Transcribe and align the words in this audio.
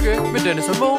Folge 0.00 0.30
mit 0.32 0.46
Dennis 0.46 0.66
und 0.66 0.80
Mo. 0.80 0.98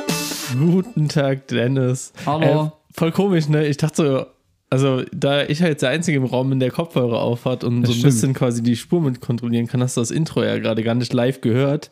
Guten 0.74 1.08
Tag, 1.08 1.48
Dennis. 1.48 2.14
Hallo. 2.24 2.66
Äh, 2.66 2.70
voll 2.94 3.12
komisch, 3.12 3.48
ne? 3.50 3.66
Ich 3.66 3.78
dachte 3.78 3.96
so, 3.96 4.26
also 4.70 5.04
da 5.12 5.44
ich 5.44 5.64
halt 5.64 5.82
der 5.82 5.90
Einzige 5.90 6.18
im 6.18 6.26
Raum 6.26 6.50
bin, 6.50 6.60
der 6.60 6.70
Kopfhörer 6.70 7.20
aufhat 7.20 7.64
und 7.64 7.82
Das 7.82 7.90
so 7.90 7.94
ein 7.94 7.98
stimmt. 8.00 8.14
bisschen 8.14 8.34
quasi 8.36 8.62
die 8.62 8.76
Spur 8.76 9.02
mit 9.02 9.20
kontrollieren 9.20 9.66
kann, 9.66 9.82
hast 9.82 9.98
du 9.98 10.02
das 10.02 10.12
Intro 10.12 10.44
ja 10.44 10.60
gerade 10.60 10.84
gar 10.84 10.94
nicht 10.94 11.14
live 11.14 11.42
gehört. 11.42 11.90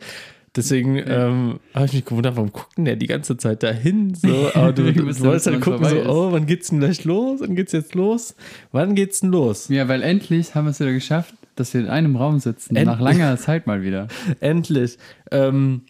Deswegen 0.56 0.98
ähm, 0.98 1.60
habe 1.74 1.88
ich 1.88 1.94
mich 1.94 2.06
gewundert, 2.06 2.36
warum 2.36 2.52
guckt 2.52 2.78
denn 2.78 2.86
der 2.86 2.96
die 2.96 3.08
ganze 3.08 3.38
Zeit 3.38 3.64
dahin? 3.64 4.14
So, 4.14 4.52
aber 4.54 4.72
du, 4.72 4.94
du 4.94 5.08
wusste, 5.08 5.24
wolltest 5.24 5.48
halt 5.48 5.62
gucken, 5.62 5.86
so, 5.86 5.96
ist. 5.96 6.08
oh, 6.08 6.32
wann 6.32 6.46
geht's 6.46 6.70
denn 6.70 6.80
gleich 6.80 7.06
los? 7.06 7.40
Wann 7.42 7.56
geht's 7.56 7.72
jetzt 7.72 7.96
los? 7.96 8.36
Wann 8.72 8.94
geht's 8.94 9.22
denn 9.22 9.32
los? 9.32 9.68
Ja, 9.70 9.88
weil 9.88 10.04
endlich 10.04 10.54
haben 10.54 10.66
wir 10.66 10.72
es 10.72 10.80
wieder 10.80 10.94
geschafft, 10.94 11.34
dass 11.56 11.74
wir 11.74 11.82
in 11.82 11.88
einem 11.88 12.16
Raum 12.18 12.38
sitzen. 12.38 12.76
Endlich. 12.76 12.86
Nach 12.98 13.02
langer 13.04 13.36
Zeit 13.38 13.66
mal 13.66 13.82
wieder. 13.82 14.10
Endlich. 14.42 15.00
Ähm, 15.32 15.82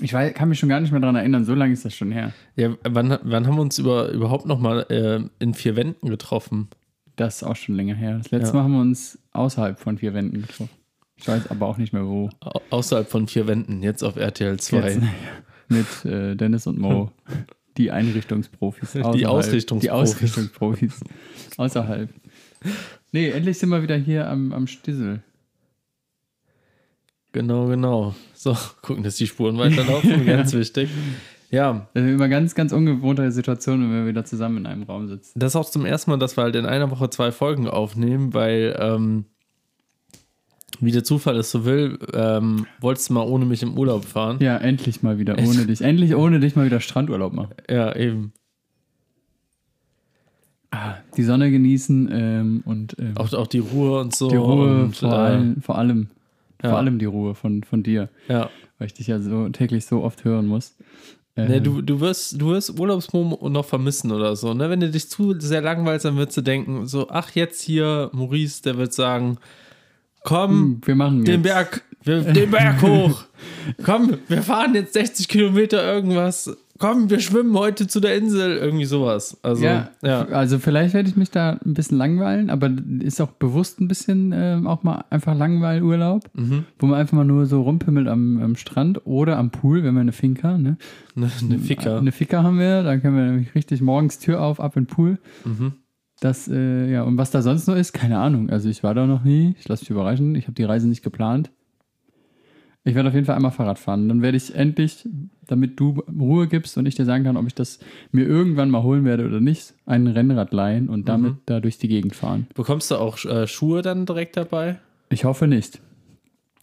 Ich 0.00 0.12
weiß, 0.12 0.34
kann 0.34 0.48
mich 0.48 0.58
schon 0.58 0.68
gar 0.68 0.80
nicht 0.80 0.90
mehr 0.90 1.00
daran 1.00 1.16
erinnern, 1.16 1.44
so 1.44 1.54
lange 1.54 1.72
ist 1.72 1.84
das 1.84 1.94
schon 1.94 2.10
her. 2.10 2.32
ja, 2.56 2.74
wann, 2.82 3.16
wann 3.22 3.46
haben 3.46 3.54
wir 3.56 3.62
uns 3.62 3.78
über, 3.78 4.10
überhaupt 4.10 4.46
nochmal 4.46 4.86
äh, 4.90 5.20
in 5.42 5.54
vier 5.54 5.76
Wänden 5.76 6.08
getroffen? 6.08 6.68
Das 7.16 7.36
ist 7.36 7.42
auch 7.44 7.54
schon 7.54 7.76
länger 7.76 7.94
her. 7.94 8.18
Das 8.18 8.30
letzte 8.32 8.48
Ja. 8.48 8.54
Mal 8.54 8.62
haben 8.64 8.72
wir 8.72 8.80
uns 8.80 9.18
außerhalb 9.32 9.78
von 9.78 9.98
vier 9.98 10.14
Wänden 10.14 10.42
getroffen. 10.42 10.70
Ich 11.16 11.28
weiß 11.28 11.48
aber 11.48 11.66
auch 11.66 11.78
nicht 11.78 11.92
mehr 11.92 12.06
wo. 12.06 12.28
Au 12.40 12.60
außerhalb 12.70 13.08
von 13.08 13.28
vier 13.28 13.46
Wänden, 13.46 13.84
jetzt 13.84 14.02
auf 14.02 14.16
RTL 14.16 14.58
2. 14.58 14.76
Jetzt, 14.76 15.00
mit 15.68 16.12
äh, 16.12 16.34
Dennis 16.34 16.66
und 16.66 16.78
Mo. 16.78 17.12
Die 17.76 17.90
Einrichtungsprofis. 17.90 18.96
außerhalb. 18.96 19.26
Ausrichtungsprofis. 19.26 19.80
Die 19.80 19.90
Ausrichtungsprofis. 19.90 21.00
Außerhalb. 21.56 22.08
Nee, 23.12 23.30
endlich 23.30 23.58
sind 23.58 23.68
wir 23.68 23.82
wieder 23.82 23.96
hier 23.96 24.28
am, 24.28 24.52
am 24.52 24.66
Stissel. 24.66 25.22
Genau, 27.34 27.66
genau. 27.66 28.14
So, 28.32 28.56
gucken, 28.82 29.02
dass 29.02 29.16
die 29.16 29.26
Spuren 29.26 29.58
weiterlaufen, 29.58 30.24
ganz 30.26 30.54
wichtig. 30.54 30.88
Ja, 31.50 31.88
Das 31.92 32.04
ist 32.04 32.10
immer 32.10 32.28
ganz, 32.28 32.54
ganz 32.54 32.72
ungewohnte 32.72 33.30
Situation, 33.30 33.80
wenn 33.82 33.90
wir 33.90 34.06
wieder 34.06 34.24
zusammen 34.24 34.58
in 34.58 34.66
einem 34.66 34.82
Raum 34.84 35.08
sitzen. 35.08 35.38
das 35.38 35.52
ist 35.52 35.56
auch 35.56 35.68
zum 35.68 35.84
ersten 35.84 36.10
Mal, 36.10 36.16
dass 36.18 36.36
wir 36.38 36.44
halt 36.44 36.56
in 36.56 36.64
einer 36.64 36.90
Woche 36.90 37.10
zwei 37.10 37.30
Folgen 37.32 37.68
aufnehmen, 37.68 38.32
weil, 38.34 38.76
ähm, 38.80 39.26
wie 40.80 40.90
der 40.92 41.04
Zufall 41.04 41.36
es 41.36 41.50
so 41.50 41.64
will, 41.64 41.98
ähm, 42.12 42.66
wolltest 42.80 43.10
du 43.10 43.14
mal 43.14 43.22
ohne 43.22 43.44
mich 43.44 43.62
im 43.62 43.76
Urlaub 43.78 44.04
fahren. 44.04 44.38
Ja, 44.40 44.56
endlich 44.56 45.02
mal 45.02 45.18
wieder 45.18 45.36
ohne 45.38 45.66
dich. 45.66 45.80
Endlich 45.80 46.14
ohne 46.16 46.40
dich 46.40 46.56
mal 46.56 46.66
wieder 46.66 46.80
Strandurlaub 46.80 47.32
machen. 47.32 47.54
Ja, 47.70 47.94
eben. 47.94 48.32
Die 51.16 51.22
Sonne 51.22 51.52
genießen 51.52 52.08
ähm, 52.12 52.62
und 52.64 52.96
ähm, 52.98 53.16
Auch, 53.16 53.32
auch 53.32 53.46
die 53.46 53.60
Ruhe 53.60 54.00
und 54.00 54.14
so. 54.16 54.28
die 54.28 54.34
Ruhe 54.34 54.84
und, 54.86 54.96
vor, 54.96 55.12
äh, 55.12 55.14
allem, 55.14 55.62
vor 55.62 55.78
allem. 55.78 56.08
Ja. 56.62 56.70
Vor 56.70 56.78
allem 56.78 56.98
die 56.98 57.04
Ruhe 57.06 57.34
von, 57.34 57.62
von 57.62 57.82
dir, 57.82 58.08
Ja. 58.28 58.50
weil 58.78 58.86
ich 58.86 58.94
dich 58.94 59.06
ja 59.08 59.18
so 59.20 59.48
täglich 59.50 59.86
so 59.86 60.02
oft 60.02 60.24
hören 60.24 60.46
muss. 60.46 60.76
Ähm, 61.36 61.48
Ne, 61.48 61.60
du, 61.60 61.82
du 61.82 62.00
wirst, 62.00 62.40
du 62.40 62.50
wirst 62.50 62.78
Urlaubsmomo 62.78 63.48
noch 63.48 63.64
vermissen 63.64 64.12
oder 64.12 64.36
so. 64.36 64.54
Ne? 64.54 64.70
Wenn 64.70 64.80
du 64.80 64.88
dich 64.90 65.08
zu 65.10 65.34
sehr 65.40 65.60
langweilst, 65.62 66.04
dann 66.04 66.16
würdest 66.16 66.36
du 66.36 66.42
denken, 66.42 66.86
so, 66.86 67.08
ach, 67.10 67.30
jetzt 67.34 67.60
hier, 67.62 68.10
Maurice, 68.12 68.62
der 68.62 68.76
wird 68.78 68.92
sagen, 68.94 69.38
komm, 70.22 70.50
hm, 70.50 70.80
wir 70.84 70.94
machen 70.94 71.24
den 71.24 71.34
jetzt. 71.34 71.42
Berg, 71.42 71.82
wir, 72.04 72.20
den 72.22 72.50
Berg 72.50 72.82
hoch. 72.82 73.24
Komm, 73.84 74.18
wir 74.28 74.42
fahren 74.42 74.74
jetzt 74.74 74.92
60 74.94 75.28
Kilometer 75.28 75.82
irgendwas. 75.92 76.56
Komm, 76.78 77.08
wir 77.08 77.20
schwimmen 77.20 77.56
heute 77.56 77.86
zu 77.86 78.00
der 78.00 78.16
Insel. 78.16 78.56
Irgendwie 78.56 78.84
sowas. 78.84 79.38
Also, 79.42 79.64
ja, 79.64 79.90
ja. 80.02 80.24
also 80.26 80.58
vielleicht 80.58 80.92
werde 80.92 81.08
ich 81.08 81.14
mich 81.16 81.30
da 81.30 81.58
ein 81.64 81.72
bisschen 81.74 81.98
langweilen, 81.98 82.50
aber 82.50 82.68
ist 83.00 83.20
auch 83.20 83.30
bewusst 83.30 83.80
ein 83.80 83.86
bisschen 83.86 84.32
ähm, 84.34 84.66
auch 84.66 84.82
mal 84.82 85.04
einfach 85.10 85.36
Langweilurlaub, 85.36 86.24
Mhm. 86.34 86.64
wo 86.80 86.86
man 86.86 86.98
einfach 86.98 87.16
mal 87.16 87.24
nur 87.24 87.46
so 87.46 87.62
rumpimmelt 87.62 88.08
am, 88.08 88.42
am 88.42 88.56
Strand 88.56 89.06
oder 89.06 89.38
am 89.38 89.50
Pool, 89.50 89.84
wenn 89.84 89.94
wir 89.94 90.00
eine 90.00 90.12
Finca, 90.12 90.58
ne? 90.58 90.76
Ne, 91.14 91.30
ne 91.48 91.58
Ficker. 91.60 91.98
Eine 91.98 92.10
Ficker 92.10 92.42
haben 92.42 92.58
wir, 92.58 92.82
dann 92.82 93.00
können 93.00 93.16
wir 93.16 93.24
nämlich 93.24 93.54
richtig 93.54 93.80
morgens 93.80 94.18
Tür 94.18 94.42
auf, 94.42 94.58
ab 94.58 94.76
in 94.76 94.84
den 94.84 94.88
Pool. 94.88 95.18
Mhm. 95.44 95.74
Das, 96.20 96.48
äh, 96.48 96.90
ja, 96.90 97.02
und 97.02 97.18
was 97.18 97.30
da 97.30 97.42
sonst 97.42 97.68
noch 97.68 97.76
ist, 97.76 97.92
keine 97.92 98.18
Ahnung. 98.18 98.50
Also 98.50 98.68
ich 98.68 98.82
war 98.82 98.94
da 98.94 99.06
noch 99.06 99.22
nie, 99.24 99.54
ich 99.58 99.68
lasse 99.68 99.82
mich 99.82 99.90
überraschen, 99.90 100.34
ich 100.34 100.44
habe 100.44 100.54
die 100.54 100.64
Reise 100.64 100.88
nicht 100.88 101.02
geplant. 101.04 101.50
Ich 102.86 102.94
werde 102.94 103.08
auf 103.08 103.14
jeden 103.14 103.24
Fall 103.26 103.36
einmal 103.36 103.50
Fahrrad 103.50 103.78
fahren. 103.78 104.08
Dann 104.08 104.20
werde 104.20 104.36
ich 104.36 104.54
endlich, 104.54 105.08
damit 105.46 105.80
du 105.80 106.02
Ruhe 106.20 106.46
gibst 106.48 106.76
und 106.76 106.84
ich 106.86 106.94
dir 106.94 107.06
sagen 107.06 107.24
kann, 107.24 107.36
ob 107.38 107.46
ich 107.46 107.54
das 107.54 107.78
mir 108.12 108.26
irgendwann 108.26 108.68
mal 108.70 108.82
holen 108.82 109.04
werde 109.06 109.24
oder 109.26 109.40
nicht, 109.40 109.72
ein 109.86 110.06
Rennrad 110.06 110.52
leihen 110.52 110.90
und 110.90 111.08
damit 111.08 111.32
Mhm. 111.32 111.38
da 111.46 111.60
durch 111.60 111.78
die 111.78 111.88
Gegend 111.88 112.14
fahren. 112.14 112.46
Bekommst 112.54 112.90
du 112.90 112.96
auch 112.96 113.24
äh, 113.24 113.46
Schuhe 113.46 113.80
dann 113.80 114.04
direkt 114.04 114.36
dabei? 114.36 114.78
Ich 115.08 115.24
hoffe 115.24 115.46
nicht. 115.46 115.80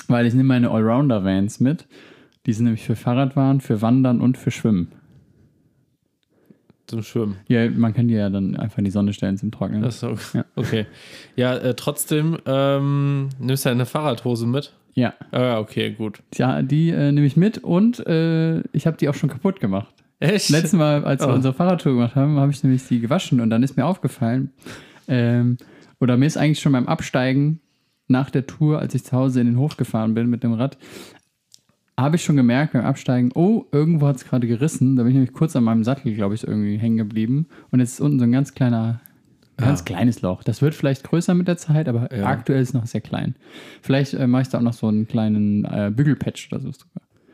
Weil 0.07 0.27
ich 0.27 0.33
nehme 0.33 0.47
meine 0.49 0.69
Allrounder-Vans 0.69 1.59
mit. 1.59 1.87
Die 2.45 2.53
sind 2.53 2.65
nämlich 2.65 2.83
für 2.83 2.95
Fahrradfahren, 2.95 3.59
für 3.61 3.81
Wandern 3.81 4.21
und 4.21 4.37
für 4.37 4.51
Schwimmen. 4.51 4.91
Zum 6.87 7.03
Schwimmen. 7.03 7.37
Ja, 7.47 7.69
man 7.69 7.93
kann 7.93 8.07
die 8.09 8.15
ja 8.15 8.29
dann 8.29 8.55
einfach 8.57 8.79
in 8.79 8.83
die 8.85 8.91
Sonne 8.91 9.13
stellen 9.13 9.37
zum 9.37 9.51
Trocknen. 9.51 9.81
Das 9.81 9.97
ist 9.97 10.03
okay. 10.03 10.19
Ja. 10.33 10.45
okay. 10.55 10.85
Ja, 11.35 11.55
äh, 11.55 11.73
trotzdem 11.75 12.37
ähm, 12.45 13.29
nimmst 13.39 13.65
du 13.65 13.69
eine 13.69 13.85
Fahrradhose 13.85 14.45
mit? 14.45 14.73
Ja. 14.93 15.13
Ah, 15.31 15.59
okay, 15.59 15.91
gut. 15.91 16.21
Ja, 16.35 16.61
die 16.61 16.89
äh, 16.89 17.11
nehme 17.11 17.25
ich 17.27 17.37
mit 17.37 17.57
und 17.59 18.05
äh, 18.07 18.59
ich 18.73 18.85
habe 18.87 18.97
die 18.97 19.09
auch 19.09 19.13
schon 19.15 19.29
kaputt 19.29 19.59
gemacht. 19.59 19.93
Echt? 20.19 20.49
Letztes 20.49 20.73
Mal, 20.73 21.03
als 21.03 21.21
wir 21.21 21.29
Oh. 21.29 21.33
unsere 21.33 21.53
Fahrradtour 21.53 21.93
gemacht 21.93 22.15
haben, 22.15 22.37
habe 22.37 22.51
ich 22.51 22.63
nämlich 22.63 22.87
die 22.87 22.99
gewaschen 22.99 23.41
und 23.41 23.49
dann 23.49 23.63
ist 23.63 23.75
mir 23.77 23.85
aufgefallen, 23.85 24.51
ähm, 25.07 25.57
oder 25.99 26.17
mir 26.17 26.25
ist 26.27 26.37
eigentlich 26.37 26.59
schon 26.59 26.71
beim 26.73 26.87
Absteigen 26.87 27.59
nach 28.07 28.29
der 28.29 28.45
Tour, 28.45 28.79
als 28.79 28.93
ich 28.93 29.03
zu 29.03 29.13
Hause 29.13 29.41
in 29.41 29.47
den 29.47 29.57
Hof 29.57 29.77
gefahren 29.77 30.13
bin 30.13 30.29
mit 30.29 30.43
dem 30.43 30.53
Rad, 30.53 30.77
habe 31.99 32.15
ich 32.15 32.23
schon 32.23 32.35
gemerkt 32.35 32.73
beim 32.73 32.85
Absteigen, 32.85 33.31
oh, 33.35 33.65
irgendwo 33.71 34.07
hat 34.07 34.15
es 34.17 34.25
gerade 34.25 34.47
gerissen. 34.47 34.95
Da 34.95 35.03
bin 35.03 35.11
ich 35.11 35.15
nämlich 35.15 35.33
kurz 35.33 35.55
an 35.55 35.63
meinem 35.63 35.83
Sattel, 35.83 36.13
glaube 36.15 36.35
ich, 36.35 36.45
irgendwie 36.45 36.77
hängen 36.77 36.97
geblieben. 36.97 37.47
Und 37.69 37.79
jetzt 37.79 37.93
ist 37.93 38.01
unten 38.01 38.17
so 38.19 38.23
ein 38.25 38.31
ganz 38.31 38.53
kleiner, 38.53 39.01
ganz 39.61 39.85
kleines 39.85 40.21
Loch. 40.21 40.43
Das 40.43 40.61
wird 40.61 40.75
vielleicht 40.75 41.03
größer 41.03 41.33
mit 41.33 41.47
der 41.47 41.57
Zeit, 41.57 41.87
aber 41.87 42.13
Ja. 42.15 42.25
aktuell 42.25 42.61
ist 42.61 42.69
es 42.69 42.73
noch 42.73 42.85
sehr 42.85 43.01
klein. 43.01 43.35
Vielleicht 43.81 44.13
äh, 44.13 44.27
mache 44.27 44.43
ich 44.43 44.49
da 44.49 44.57
auch 44.57 44.61
noch 44.63 44.73
so 44.73 44.87
einen 44.87 45.07
kleinen 45.07 45.65
äh, 45.65 45.91
Bügelpatch 45.95 46.49
oder 46.51 46.61
so. 46.61 46.71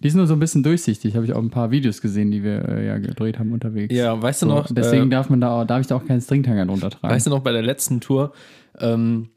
Die 0.03 0.07
ist 0.07 0.15
nur 0.15 0.27
so 0.27 0.33
ein 0.33 0.39
bisschen 0.39 0.63
durchsichtig. 0.63 1.15
Habe 1.15 1.25
ich 1.25 1.33
auch 1.33 1.41
ein 1.41 1.49
paar 1.49 1.71
Videos 1.71 2.01
gesehen, 2.01 2.29
die 2.29 2.43
wir 2.43 2.67
äh, 2.67 2.85
ja 2.87 2.97
gedreht 2.97 3.39
haben 3.39 3.53
unterwegs. 3.53 3.95
Ja, 3.95 4.21
weißt 4.21 4.41
du 4.41 4.47
So, 4.47 4.53
noch, 4.53 4.67
deswegen 4.69 5.07
äh, 5.07 5.09
darf 5.09 5.29
man 5.29 5.39
da 5.39 5.61
auch, 5.61 5.65
darf 5.65 5.79
ich 5.81 5.87
da 5.87 5.95
auch 5.95 6.05
keinen 6.05 6.19
Stringtanger 6.21 6.65
drunter 6.65 6.89
tragen. 6.89 7.13
weißt 7.13 7.25
du 7.25 7.29
noch, 7.29 7.39
bei 7.39 7.53
der 7.53 7.61
letzten 7.61 8.01
Tour, 8.01 8.33
ähm, 8.79 9.29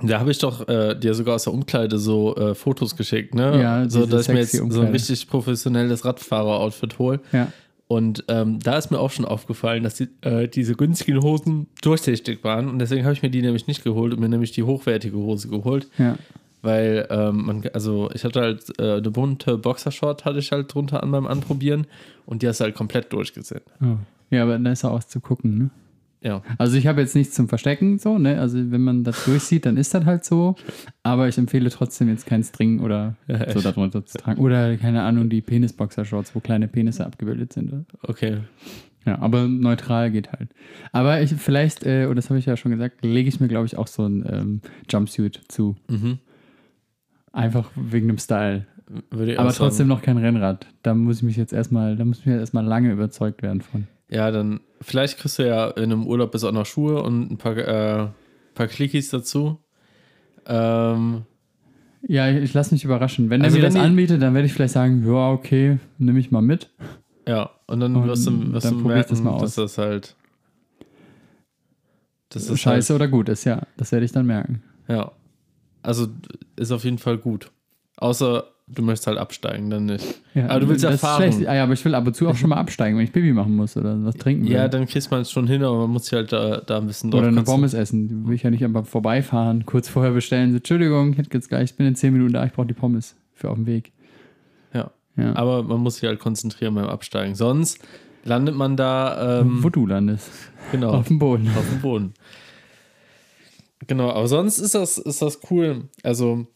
da 0.00 0.20
habe 0.20 0.30
ich 0.30 0.38
doch 0.38 0.68
äh, 0.68 0.94
dir 0.94 1.12
sogar 1.14 1.34
aus 1.34 1.44
der 1.44 1.52
Umkleide 1.52 1.98
so 1.98 2.36
äh, 2.36 2.54
Fotos 2.54 2.94
geschickt, 2.96 3.34
ne? 3.34 3.60
Ja, 3.60 3.90
so 3.90 4.06
dass 4.06 4.22
ich 4.22 4.28
mir 4.28 4.40
jetzt 4.40 4.52
sexy 4.52 4.58
so 4.58 4.62
ein 4.64 4.70
Umkleide. 4.70 4.92
richtig 4.94 5.28
professionelles 5.28 6.04
Radfahrer-Outfit 6.04 6.98
hole. 6.98 7.20
ja. 7.32 7.48
Und 7.90 8.24
ähm, 8.28 8.60
da 8.60 8.76
ist 8.76 8.90
mir 8.90 8.98
auch 9.00 9.10
schon 9.10 9.24
aufgefallen, 9.24 9.82
dass 9.82 9.94
die, 9.94 10.08
äh, 10.20 10.46
diese 10.46 10.74
günstigen 10.74 11.22
Hosen 11.22 11.68
durchsichtig 11.80 12.44
waren. 12.44 12.68
Und 12.68 12.80
deswegen 12.80 13.04
habe 13.04 13.14
ich 13.14 13.22
mir 13.22 13.30
die 13.30 13.40
nämlich 13.40 13.66
nicht 13.66 13.82
geholt 13.82 14.12
und 14.12 14.20
mir 14.20 14.28
nämlich 14.28 14.52
die 14.52 14.62
hochwertige 14.62 15.16
Hose 15.16 15.48
geholt. 15.48 15.88
Ja. 15.96 16.16
Weil, 16.60 17.06
ähm, 17.10 17.46
man, 17.46 17.64
also 17.72 18.10
ich 18.14 18.24
hatte 18.24 18.40
halt 18.40 18.78
äh, 18.78 18.96
eine 18.96 19.10
bunte 19.10 19.58
Boxershort, 19.58 20.24
hatte 20.24 20.38
ich 20.38 20.50
halt 20.50 20.72
drunter 20.72 21.02
an 21.02 21.12
beim 21.12 21.26
Anprobieren. 21.26 21.86
Und 22.26 22.42
die 22.42 22.48
hast 22.48 22.60
du 22.60 22.64
halt 22.64 22.74
komplett 22.74 23.12
durchgesehen. 23.12 23.62
Oh. 23.80 23.96
Ja, 24.30 24.42
aber 24.42 24.58
da 24.58 24.72
ist 24.72 24.84
auch 24.84 24.94
was 24.94 25.08
zu 25.08 25.20
gucken, 25.20 25.58
ne? 25.58 25.70
Ja. 26.20 26.42
Also 26.58 26.76
ich 26.76 26.86
habe 26.88 27.00
jetzt 27.00 27.14
nichts 27.14 27.34
zum 27.34 27.48
Verstecken, 27.48 27.98
so, 27.98 28.18
ne? 28.18 28.40
Also 28.40 28.58
wenn 28.72 28.82
man 28.82 29.04
das 29.04 29.24
durchsieht, 29.24 29.66
dann 29.66 29.76
ist 29.76 29.94
das 29.94 30.04
halt 30.04 30.24
so. 30.24 30.56
Aber 31.04 31.28
ich 31.28 31.38
empfehle 31.38 31.70
trotzdem 31.70 32.08
jetzt 32.08 32.26
kein 32.26 32.42
String 32.42 32.80
oder 32.80 33.16
Ja, 33.28 33.50
so 33.52 33.60
darunter 33.60 34.04
zu 34.04 34.18
tragen. 34.18 34.40
Oder, 34.40 34.76
keine 34.76 35.02
Ahnung, 35.02 35.30
die 35.30 35.40
Penis-Boxer-Shorts, 35.40 36.34
wo 36.34 36.40
kleine 36.40 36.66
Penisse 36.66 37.06
abgebildet 37.06 37.52
sind. 37.52 37.72
Oder? 37.72 37.84
Okay. 38.02 38.38
Ja, 39.06 39.20
aber 39.20 39.46
neutral 39.46 40.10
geht 40.10 40.32
halt. 40.32 40.50
Aber 40.92 41.22
ich 41.22 41.32
vielleicht, 41.34 41.86
äh, 41.86 42.06
und 42.06 42.16
das 42.16 42.30
habe 42.30 42.38
ich 42.38 42.46
ja 42.46 42.56
schon 42.56 42.72
gesagt, 42.72 43.04
lege 43.04 43.28
ich 43.28 43.38
mir, 43.38 43.48
glaube 43.48 43.66
ich, 43.66 43.78
auch 43.78 43.86
so 43.86 44.04
ein 44.04 44.26
ähm, 44.28 44.60
Jumpsuit 44.90 45.40
zu. 45.48 45.76
Mhm. 45.88 46.18
Einfach 47.32 47.70
wegen 47.76 48.08
dem 48.08 48.18
Style. 48.18 48.66
Aber 49.10 49.26
sagen. 49.26 49.54
trotzdem 49.56 49.86
noch 49.88 50.02
kein 50.02 50.16
Rennrad. 50.16 50.66
Da 50.82 50.94
muss 50.94 51.18
ich 51.18 51.22
mich 51.22 51.36
jetzt 51.36 51.52
erstmal, 51.52 51.96
da 51.96 52.04
muss 52.04 52.20
ich 52.20 52.26
mir 52.26 52.38
erstmal 52.38 52.64
lange 52.64 52.90
überzeugt 52.90 53.42
werden 53.42 53.60
von. 53.60 53.86
Ja, 54.08 54.30
dann 54.30 54.60
vielleicht 54.80 55.18
kriegst 55.18 55.38
du 55.38 55.46
ja 55.46 55.68
in 55.68 55.84
einem 55.84 56.06
Urlaub 56.06 56.32
bis 56.32 56.42
auch 56.44 56.52
noch 56.52 56.64
Schuhe 56.64 57.02
und 57.02 57.30
ein 57.30 57.36
paar, 57.36 57.56
äh, 57.56 58.06
paar 58.54 58.66
Clickies 58.66 59.10
dazu. 59.10 59.58
Ähm, 60.46 61.22
Ja, 62.06 62.30
ich, 62.30 62.36
ich 62.44 62.54
lasse 62.54 62.74
mich 62.74 62.84
überraschen. 62.84 63.28
Wenn 63.28 63.42
Also 63.42 63.56
er 63.56 63.60
mir 63.60 63.66
das 63.66 63.74
die- 63.74 63.80
anbietet, 63.80 64.22
dann 64.22 64.32
werde 64.32 64.46
ich 64.46 64.54
vielleicht 64.54 64.72
sagen, 64.72 65.04
ja, 65.06 65.30
okay, 65.30 65.78
nehme 65.98 66.18
ich 66.20 66.30
mal 66.30 66.40
mit. 66.40 66.70
ja, 67.26 67.50
und 67.66 67.80
dann 67.80 67.92
wirst 68.06 68.26
du, 68.26 68.52
wirst 68.52 68.64
dann 68.66 68.78
du 68.78 68.88
merken, 68.88 69.10
das 69.10 69.20
mal 69.22 69.30
aus. 69.32 69.42
dass 69.42 69.54
das 69.56 69.76
halt. 69.78 70.16
Das 72.30 72.48
ist 72.48 72.60
Scheiße 72.60 72.92
Halt, 72.94 73.00
oder 73.02 73.08
gut 73.10 73.28
ist, 73.28 73.44
ja. 73.44 73.62
Das 73.76 73.90
werde 73.92 74.04
ich 74.06 74.12
dann 74.12 74.26
merken. 74.26 74.62
ja. 74.88 75.12
Also 75.88 76.06
ist 76.56 76.70
auf 76.70 76.84
jeden 76.84 76.98
Fall 76.98 77.16
gut. 77.18 77.50
Außer 77.96 78.44
du 78.66 78.82
möchtest 78.82 79.06
halt 79.06 79.16
absteigen, 79.16 79.70
dann 79.70 79.86
nicht. 79.86 80.04
Ja, 80.34 80.50
Aber 80.50 80.60
du 80.60 80.68
willst 80.68 80.82
schlecht. 80.84 81.02
Ah, 81.48 81.54
ja, 81.54 81.62
aber 81.62 81.72
ich 81.72 81.82
will 81.84 81.94
ab 81.94 82.06
und 82.06 82.14
zu 82.14 82.28
auch 82.28 82.36
schon 82.36 82.50
mal 82.50 82.56
absteigen, 82.56 82.98
wenn 82.98 83.04
ich 83.04 83.12
Pipi 83.12 83.32
machen 83.32 83.56
muss 83.56 83.74
oder 83.76 83.96
was 84.04 84.14
trinken 84.16 84.44
will. 84.44 84.52
Ja, 84.52 84.68
dann 84.68 84.86
kriegst 84.86 85.10
man 85.10 85.22
es 85.22 85.30
schon 85.30 85.46
hin, 85.46 85.62
aber 85.62 85.78
man 85.78 85.90
muss 85.90 86.04
sich 86.04 86.12
halt 86.12 86.30
da, 86.30 86.58
da 86.58 86.76
ein 86.76 86.86
bisschen 86.86 87.10
drauf 87.10 87.20
oder 87.20 87.28
eine. 87.28 87.42
Pommes 87.42 87.72
essen. 87.72 88.08
Die 88.08 88.26
will 88.28 88.34
ich 88.34 88.42
ja 88.42 88.50
nicht 88.50 88.62
einfach 88.62 88.84
vorbeifahren, 88.84 89.64
kurz 89.64 89.88
vorher 89.88 90.12
bestellen. 90.12 90.50
So, 90.50 90.58
Entschuldigung, 90.58 91.12
ich 91.18 91.32
jetzt 91.32 91.48
gleich, 91.48 91.70
ich 91.70 91.76
bin 91.76 91.86
in 91.86 91.94
10 91.94 92.12
Minuten 92.12 92.34
da, 92.34 92.44
ich 92.44 92.52
brauche 92.52 92.66
die 92.66 92.74
Pommes 92.74 93.16
für 93.32 93.48
auf 93.48 93.56
dem 93.56 93.64
Weg. 93.66 93.92
Ja. 94.74 94.90
Ja. 95.16 95.34
Aber 95.34 95.62
man 95.62 95.80
muss 95.80 95.96
sich 95.96 96.04
halt 96.08 96.18
konzentrieren 96.20 96.74
beim 96.74 96.86
Absteigen. 96.88 97.34
Sonst 97.34 97.78
landet 98.24 98.54
man 98.54 98.76
da 98.76 99.40
ähm, 99.40 99.62
Wo 99.62 99.70
du 99.70 99.86
landest. 99.86 100.30
genau, 100.70 100.90
Auf 100.90 101.08
dem 101.08 101.18
Boden. 101.18 101.48
auf 101.58 101.68
dem 101.70 101.80
Boden. 101.80 102.12
Genau, 103.86 104.10
aber 104.10 104.26
sonst 104.28 104.58
ist 104.58 104.74
das, 104.74 104.98
ist 104.98 105.22
das 105.22 105.40
cool. 105.50 105.84
Also, 106.02 106.46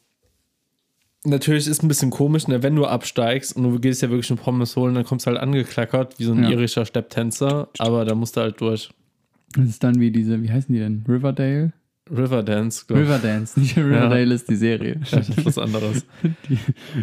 natürlich 1.25 1.67
ist 1.69 1.83
ein 1.83 1.89
bisschen 1.89 2.11
komisch, 2.11 2.49
ne, 2.49 2.63
wenn 2.63 2.75
du 2.77 2.85
absteigst 2.87 3.57
und 3.57 3.63
du 3.63 3.79
gehst 3.79 4.03
ja 4.03 4.11
wirklich 4.11 4.31
eine 4.31 4.41
Pommes 4.41 4.77
holen, 4.77 4.95
dann 4.95 5.05
kommst 5.05 5.27
du 5.27 5.31
halt 5.31 5.41
angeklackert, 5.41 6.19
wie 6.19 6.25
so 6.25 6.33
ein 6.33 6.43
Ja. 6.43 6.51
irischer 6.51 6.85
Stepptänzer, 6.85 7.69
aber 7.79 8.05
da 8.05 8.15
musst 8.15 8.37
du 8.37 8.41
halt 8.41 8.61
durch. 8.61 8.91
Das 9.55 9.69
ist 9.69 9.85
dann 9.85 10.01
wie 10.01 10.11
diese, 10.11 10.43
wie 10.43 10.51
heißen 10.51 10.73
die 10.75 10.81
denn? 10.81 11.05
Riverdale? 11.09 11.73
Riverdance, 12.11 12.85
glaube 12.87 13.03
ich. 13.03 13.09
Riverdance, 13.09 13.59
nicht 13.61 13.77
Riverdale 13.77 14.35
ist 14.35 14.49
die 14.51 14.57
Serie. 14.57 15.01
Das 15.11 15.29
ist 15.29 15.45
was 15.45 15.59
anderes. 15.59 16.05
Die, 16.49 16.59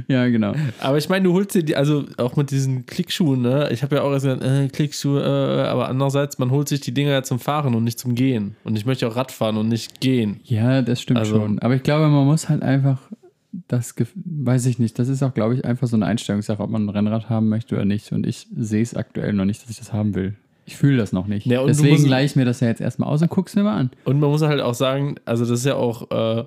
ja, 0.07 0.27
genau. 0.27 0.53
Aber 0.81 0.97
ich 0.97 1.07
meine, 1.09 1.23
du 1.23 1.33
holst 1.33 1.55
dir 1.55 1.63
die, 1.63 1.75
also 1.75 2.05
auch 2.17 2.35
mit 2.35 2.51
diesen 2.51 2.85
Klickschuhen, 2.85 3.41
ne? 3.41 3.69
Ich 3.71 3.81
habe 3.81 3.95
ja 3.95 4.01
auch 4.03 4.11
gesagt, 4.11 4.43
äh, 4.43 4.67
Klickschuhe, 4.67 5.21
äh, 5.21 5.67
aber 5.67 5.87
andererseits, 5.89 6.37
man 6.37 6.51
holt 6.51 6.67
sich 6.69 6.81
die 6.81 6.93
Dinger 6.93 7.11
ja 7.11 7.23
zum 7.23 7.39
Fahren 7.39 7.75
und 7.75 7.83
nicht 7.85 7.97
zum 7.99 8.13
Gehen. 8.15 8.55
Und 8.63 8.77
ich 8.77 8.85
möchte 8.85 9.07
auch 9.07 9.15
Rad 9.15 9.31
fahren 9.31 9.57
und 9.57 9.69
nicht 9.69 10.01
gehen. 10.01 10.41
Ja, 10.43 10.81
das 10.81 11.01
stimmt 11.01 11.19
Also- 11.19 11.37
schon. 11.37 11.59
Aber 11.59 11.75
ich 11.75 11.83
glaube, 11.83 12.07
man 12.09 12.25
muss 12.25 12.49
halt 12.49 12.61
einfach 12.61 12.99
das, 13.67 13.95
weiß 14.25 14.65
ich 14.67 14.77
nicht, 14.79 14.99
das 14.99 15.07
ist 15.07 15.23
auch, 15.23 15.33
glaube 15.33 15.55
ich, 15.55 15.65
einfach 15.65 15.87
so 15.87 15.95
eine 15.95 16.05
Einstellungssache, 16.05 16.61
ob 16.61 16.69
man 16.69 16.85
ein 16.85 16.89
Rennrad 16.89 17.29
haben 17.29 17.49
möchte 17.49 17.75
oder 17.75 17.85
nicht. 17.85 18.11
Und 18.11 18.27
ich 18.27 18.47
sehe 18.55 18.83
es 18.83 18.93
aktuell 18.95 19.33
noch 19.33 19.45
nicht, 19.45 19.63
dass 19.63 19.69
ich 19.71 19.77
das 19.79 19.91
haben 19.93 20.13
will. 20.13 20.35
Ich 20.69 20.77
fühle 20.77 20.97
das 20.97 21.11
noch 21.13 21.25
nicht. 21.25 21.47
Ja, 21.47 21.65
Deswegen 21.65 22.05
leih 22.05 22.25
ich 22.25 22.35
mir 22.35 22.45
das 22.45 22.59
ja 22.59 22.67
jetzt 22.67 22.79
erstmal 22.79 23.09
aus 23.09 23.23
und 23.23 23.29
guck's 23.29 23.55
mir 23.55 23.63
mal 23.63 23.75
an. 23.75 23.89
Und 24.05 24.19
man 24.19 24.29
muss 24.29 24.43
halt 24.43 24.61
auch 24.61 24.75
sagen, 24.75 25.15
also 25.25 25.43
das 25.43 25.59
ist 25.61 25.65
ja 25.65 25.73
auch 25.75 26.11
äh, 26.11 26.45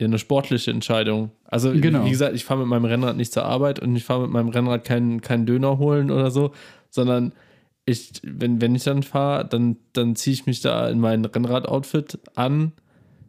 eine 0.00 0.18
sportliche 0.20 0.70
Entscheidung. 0.70 1.32
Also 1.44 1.72
Genau. 1.72 2.04
wie 2.04 2.10
gesagt, 2.10 2.36
ich 2.36 2.44
fahre 2.44 2.60
mit 2.60 2.68
meinem 2.68 2.84
Rennrad 2.84 3.16
nicht 3.16 3.32
zur 3.32 3.44
Arbeit 3.44 3.80
und 3.80 3.96
ich 3.96 4.04
fahre 4.04 4.22
mit 4.22 4.30
meinem 4.30 4.50
Rennrad 4.50 4.84
keinen 4.84 5.22
keinen 5.22 5.44
Döner 5.44 5.78
holen 5.78 6.12
oder 6.12 6.30
so, 6.30 6.52
sondern 6.88 7.32
ich, 7.84 8.12
wenn, 8.22 8.60
wenn 8.60 8.76
ich 8.76 8.84
dann 8.84 9.02
fahre, 9.02 9.44
dann, 9.48 9.76
dann 9.94 10.14
ziehe 10.14 10.34
ich 10.34 10.46
mich 10.46 10.60
da 10.60 10.88
in 10.88 11.00
mein 11.00 11.24
Rennrad-Outfit 11.24 12.18
an, 12.36 12.72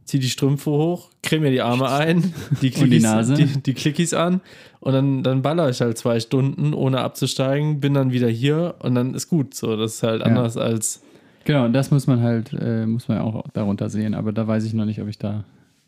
ziehe 0.09 0.19
die 0.21 0.29
Strümpfe 0.29 0.69
hoch, 0.71 1.09
creme 1.23 1.43
mir 1.43 1.51
die 1.51 1.61
Arme 1.61 1.89
ein, 1.89 2.33
die 2.61 2.71
Und 2.75 2.89
die 2.89 2.99
Nase. 2.99 3.33
die, 3.35 3.45
die 3.45 3.73
Clickies 3.73 4.13
an 4.13 4.41
und 4.81 4.93
dann, 4.93 5.23
dann 5.23 5.41
baller 5.41 5.69
ich 5.69 5.79
halt 5.81 5.97
zwei 5.97 6.19
Stunden, 6.19 6.73
ohne 6.73 6.99
abzusteigen, 6.99 7.79
bin 7.79 7.93
dann 7.93 8.11
wieder 8.11 8.27
hier 8.29 8.75
und 8.79 8.95
dann 8.95 9.13
ist 9.13 9.27
gut. 9.29 9.53
So, 9.53 9.75
das 9.77 9.95
ist 9.95 10.03
halt 10.03 10.21
Ja. 10.21 10.27
anders 10.27 10.57
als 10.57 11.01
Genau, 11.45 11.67
das 11.69 11.89
muss 11.89 12.05
man 12.05 12.21
halt, 12.21 12.51
äh, 12.53 12.85
muss 12.85 13.07
man 13.07 13.19
auch 13.19 13.43
darunter 13.53 13.89
sehen. 13.89 14.13
Aber 14.13 14.31
da 14.33 14.45
weiß 14.47 14.65
ich 14.65 14.73
noch 14.73 14.85
nicht, 14.85 15.01
ob 15.01 15.07
ich 15.07 15.17
da, 15.17 15.45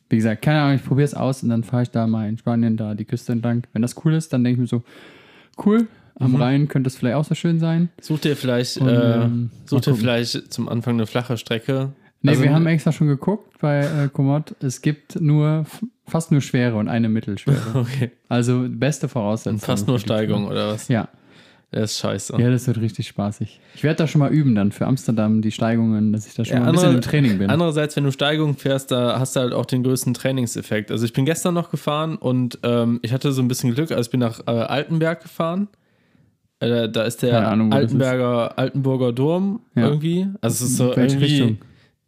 wie 0.09 0.15
gesagt, 0.15 0.41
keine 0.41 0.61
Ahnung, 0.61 0.75
ich 0.77 0.83
probiere 0.83 1.05
es 1.05 1.13
aus 1.13 1.43
und 1.43 1.49
dann 1.49 1.63
fahre 1.63 1.83
ich 1.83 1.91
da 1.91 2.07
mal 2.07 2.27
in 2.27 2.37
Spanien 2.37 2.77
da 2.77 2.95
die 2.95 3.05
Küste 3.05 3.31
entlang. 3.33 3.67
Wenn 3.73 3.81
das 3.83 3.95
cool 4.03 4.13
ist, 4.13 4.33
dann 4.33 4.43
denke 4.43 4.55
ich 4.55 4.61
mir 4.61 4.67
so, 4.67 4.81
cool, 5.65 5.87
am 6.19 6.31
Mhm. 6.31 6.41
Rhein 6.41 6.67
könnte 6.67 6.87
es 6.87 6.95
vielleicht 6.95 7.15
auch 7.15 7.25
so 7.25 7.35
schön 7.35 7.59
sein. 7.59 7.89
Such 8.01 8.19
dir 8.19 8.35
vielleicht, 8.35 8.77
Und, 8.77 8.87
äh, 8.87 9.23
ähm, 9.23 9.51
such 9.65 9.81
dir 9.81 9.93
vielleicht 9.95 10.51
zum 10.51 10.67
Anfang 10.69 10.95
eine 10.95 11.05
flache 11.05 11.37
Strecke. 11.37 11.89
Nee, 12.23 12.31
Also- 12.31 12.43
wir 12.43 12.53
haben 12.53 12.67
extra 12.67 12.91
schon 12.91 13.07
geguckt 13.07 13.57
bei 13.59 13.79
äh, 13.79 14.09
Komoot. 14.11 14.55
Es 14.61 14.81
gibt 14.81 15.19
nur 15.19 15.65
fast 16.07 16.31
nur 16.31 16.41
schwere 16.41 16.75
und 16.75 16.87
eine 16.87 17.09
mittelschwere. 17.09 17.57
Okay. 17.75 18.11
Also 18.29 18.65
beste 18.69 19.07
Voraussetzung. 19.07 19.53
Und 19.53 19.59
fast 19.59 19.87
nur 19.87 19.97
Steigung 19.99 20.45
oder 20.47 20.67
was? 20.73 20.87
Ja, 20.87 21.07
Der 21.73 21.83
ist 21.83 21.97
scheiße. 21.97 22.35
ja, 22.39 22.49
das 22.51 22.67
wird 22.67 22.79
richtig 22.79 23.07
spaßig. 23.07 23.59
Ich 23.75 23.83
werde 23.83 23.95
da 23.97 24.07
schon 24.07 24.19
mal 24.19 24.31
üben 24.31 24.53
dann 24.55 24.71
für 24.71 24.85
Amsterdam, 24.85 25.41
die 25.41 25.51
Steigungen, 25.51 26.11
dass 26.13 26.27
ich 26.27 26.35
da 26.35 26.45
schon 26.45 26.55
Ja, 26.57 26.59
mal 26.61 26.67
ein 26.67 26.73
bisschen 26.73 26.93
im 26.95 27.01
Training 27.01 27.37
bin. 27.39 27.49
Andererseits, 27.49 27.95
wenn 27.95 28.03
du 28.03 28.11
Steigung 28.11 28.55
fährst, 28.55 28.91
da 28.91 29.17
hast 29.19 29.35
du 29.35 29.39
halt 29.39 29.53
auch 29.53 29.65
den 29.65 29.81
größten 29.81 30.13
Trainingseffekt. 30.13 30.91
Also 30.91 31.05
ich 31.05 31.13
bin 31.13 31.25
gestern 31.25 31.53
noch 31.55 31.71
gefahren 31.71 32.17
und 32.17 32.59
ähm, 32.63 32.99
ich 33.01 33.13
hatte 33.13 33.31
so 33.31 33.41
ein 33.41 33.47
bisschen 33.47 33.73
Glück. 33.73 33.89
Also 33.91 34.01
ich 34.03 34.11
bin 34.11 34.19
nach 34.19 34.41
äh, 34.45 34.51
Altenberg 34.51 35.21
gefahren. 35.23 35.69
Äh, 36.59 36.89
da 36.89 37.03
ist 37.03 37.23
der 37.23 37.47
Ahnung, 37.47 37.71
das 37.71 37.79
Altenberger, 37.79 38.59
Altenburger 38.59 39.11
Dom 39.13 39.61
Ja. 39.75 39.87
irgendwie. 39.87 40.27
Also 40.41 40.65
es 40.65 40.71
ist 40.71 40.77
so 40.77 40.95
Welche 40.95 41.15
irgendwie 41.17 41.25
Richtung? 41.25 41.57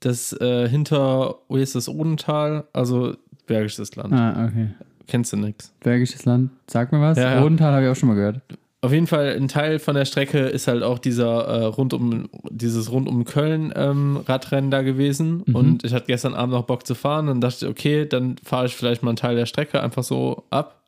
Das 0.06 0.34
äh, 0.34 0.68
hinter, 0.68 1.36
wo 1.48 1.58
ist 1.58 1.76
das, 1.76 1.88
Odental? 1.90 2.66
Also 2.74 3.16
Bergisches 3.46 3.96
Land. 3.96 4.14
Ah, 4.14 4.46
okay. 4.48 4.70
Kennst 5.08 5.34
du 5.34 5.38
nix. 5.38 5.74
Bergisches 5.82 6.24
Land, 6.26 6.52
sag 6.68 6.92
mir 6.92 7.02
was. 7.02 7.18
Ja, 7.18 7.34
ja. 7.36 7.42
Rodental 7.42 7.74
habe 7.74 7.86
ich 7.86 7.92
auch 7.92 7.96
schon 7.96 8.10
mal 8.10 8.16
gehört. 8.16 8.42
Auf 8.82 8.92
jeden 8.92 9.08
Fall 9.08 9.36
ein 9.38 9.48
Teil 9.48 9.80
von 9.80 9.96
der 9.96 10.04
Strecke 10.06 10.40
ist 10.40 10.68
halt 10.68 10.84
auch 10.84 11.00
dieser 11.00 11.46
äh, 11.46 11.64
rund 11.66 11.94
um 11.94 12.28
dieses 12.50 12.92
rund 12.92 13.08
um 13.08 13.24
Köln 13.24 13.72
ähm, 13.78 14.18
Radrennen 14.26 14.72
da 14.72 14.82
gewesen 14.82 15.44
Mhm. 15.46 15.56
und 15.56 15.84
ich 15.86 15.94
hatte 15.94 16.08
gestern 16.08 16.34
Abend 16.34 16.54
noch 16.54 16.64
Bock 16.66 16.86
zu 16.86 16.94
fahren 16.94 17.28
dann 17.28 17.40
dachte 17.40 17.66
ich 17.66 17.72
okay 17.72 18.06
dann 18.06 18.36
fahre 18.44 18.66
ich 18.66 18.76
vielleicht 18.76 19.02
mal 19.02 19.12
einen 19.12 19.16
Teil 19.16 19.38
der 19.38 19.46
Strecke 19.46 19.82
einfach 19.82 20.04
so 20.04 20.44
ab 20.50 20.82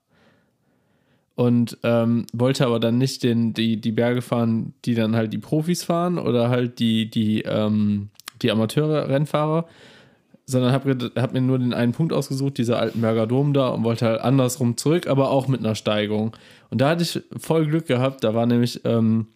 und 1.35 1.77
ähm, 1.83 2.25
wollte 2.33 2.65
aber 2.65 2.79
dann 2.81 2.97
nicht 2.97 3.23
den 3.23 3.53
die 3.53 3.77
die 3.79 3.91
Berge 3.93 4.21
fahren 4.21 4.73
die 4.85 4.95
dann 4.95 5.15
halt 5.15 5.31
die 5.33 5.37
Profis 5.37 5.83
fahren 5.85 6.17
oder 6.17 6.49
halt 6.49 6.79
die 6.79 7.09
die 7.09 7.43
ähm, 7.43 8.09
die 8.41 8.51
Amateure 8.51 9.09
Rennfahrer 9.09 9.65
sondern 10.45 10.71
habe 10.71 11.11
hab 11.15 11.33
mir 11.33 11.41
nur 11.41 11.57
den 11.57 11.73
einen 11.73 11.91
Punkt 11.91 12.13
ausgesucht, 12.13 12.57
dieser 12.57 12.79
Altenberger 12.79 13.25
Dom 13.25 13.53
da 13.53 13.69
und 13.69 13.83
wollte 13.83 14.05
halt 14.05 14.21
andersrum 14.21 14.77
zurück, 14.77 15.07
aber 15.07 15.31
auch 15.31 15.47
mit 15.47 15.59
einer 15.59 15.75
Steigung. 15.75 16.35
Und 16.69 16.81
da 16.81 16.89
hatte 16.89 17.03
ich 17.03 17.21
voll 17.37 17.65
Glück 17.65 17.87
gehabt, 17.87 18.23
da 18.23 18.33
war 18.35 18.45
nämlich 18.45 18.81
ähm, 18.85 19.27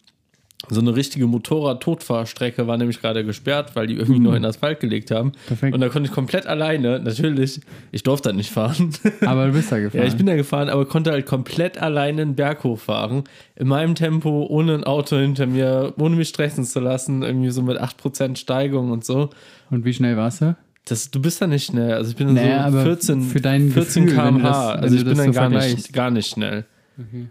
so 0.68 0.80
eine 0.80 0.94
richtige 0.94 1.26
Motorrad-Totfahrstrecke 1.26 2.66
war 2.66 2.76
nämlich 2.76 3.00
gerade 3.00 3.24
gesperrt, 3.24 3.74
weil 3.74 3.86
die 3.86 3.94
irgendwie 3.94 4.20
nur 4.20 4.36
in 4.36 4.44
Asphalt 4.44 4.78
gelegt 4.80 5.10
haben. 5.10 5.32
Perfekt. 5.46 5.74
Und 5.74 5.80
da 5.80 5.88
konnte 5.88 6.08
ich 6.08 6.14
komplett 6.14 6.46
alleine, 6.46 7.00
natürlich, 7.00 7.60
ich 7.92 8.02
durfte 8.02 8.28
da 8.28 8.34
nicht 8.34 8.50
fahren. 8.50 8.92
Aber 9.24 9.46
du 9.46 9.52
bist 9.52 9.72
da 9.72 9.78
gefahren. 9.78 10.02
ja, 10.02 10.06
ich 10.08 10.16
bin 10.16 10.26
da 10.26 10.36
gefahren, 10.36 10.68
aber 10.68 10.84
konnte 10.86 11.10
halt 11.12 11.26
komplett 11.26 11.78
alleine 11.80 12.22
einen 12.22 12.34
Berg 12.34 12.62
hochfahren. 12.64 13.24
In 13.56 13.68
meinem 13.68 13.94
Tempo, 13.94 14.46
ohne 14.48 14.74
ein 14.74 14.84
Auto 14.84 15.16
hinter 15.16 15.46
mir, 15.46 15.94
ohne 15.98 16.16
mich 16.16 16.28
stressen 16.28 16.64
zu 16.64 16.78
lassen, 16.80 17.22
irgendwie 17.22 17.50
so 17.50 17.62
mit 17.62 17.80
8% 17.80 18.36
Steigung 18.36 18.90
und 18.90 19.04
so. 19.04 19.30
Und 19.70 19.84
wie 19.84 19.94
schnell 19.94 20.16
warst 20.16 20.42
du? 20.42 20.56
Das, 20.86 21.10
du 21.10 21.20
bist 21.20 21.40
da 21.40 21.46
nicht 21.46 21.66
schnell. 21.66 21.94
Also 21.94 22.10
ich 22.10 22.16
bin 22.16 22.34
Naja, 22.34 22.70
so 22.70 22.78
aber 22.78 22.82
14, 22.84 23.22
für 23.22 23.40
dein 23.40 23.70
14 23.70 24.06
Gefühl, 24.06 24.18
km/h. 24.20 24.48
das- 24.74 24.82
Also 24.82 24.96
ich 24.96 25.04
bin 25.04 25.16
dann 25.16 25.26
so 25.32 25.40
gar, 25.40 25.48
nicht, 25.48 25.92
gar 25.92 26.10
nicht 26.10 26.30
schnell. 26.30 26.64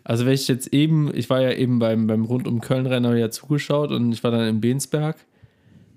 Also 0.03 0.25
wenn 0.25 0.33
ich 0.33 0.47
jetzt 0.47 0.73
eben, 0.73 1.11
ich 1.13 1.29
war 1.29 1.41
ja 1.41 1.51
eben 1.51 1.79
beim, 1.79 2.07
beim 2.07 2.25
Rund 2.25 2.47
um 2.47 2.61
Köln-Renner 2.61 3.15
ja 3.15 3.29
zugeschaut 3.29 3.91
und 3.91 4.11
ich 4.11 4.23
war 4.23 4.31
dann 4.31 4.47
in 4.47 4.61
Bensberg 4.61 5.17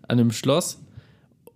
an 0.09 0.19
einem 0.19 0.33
Schloss. 0.33 0.83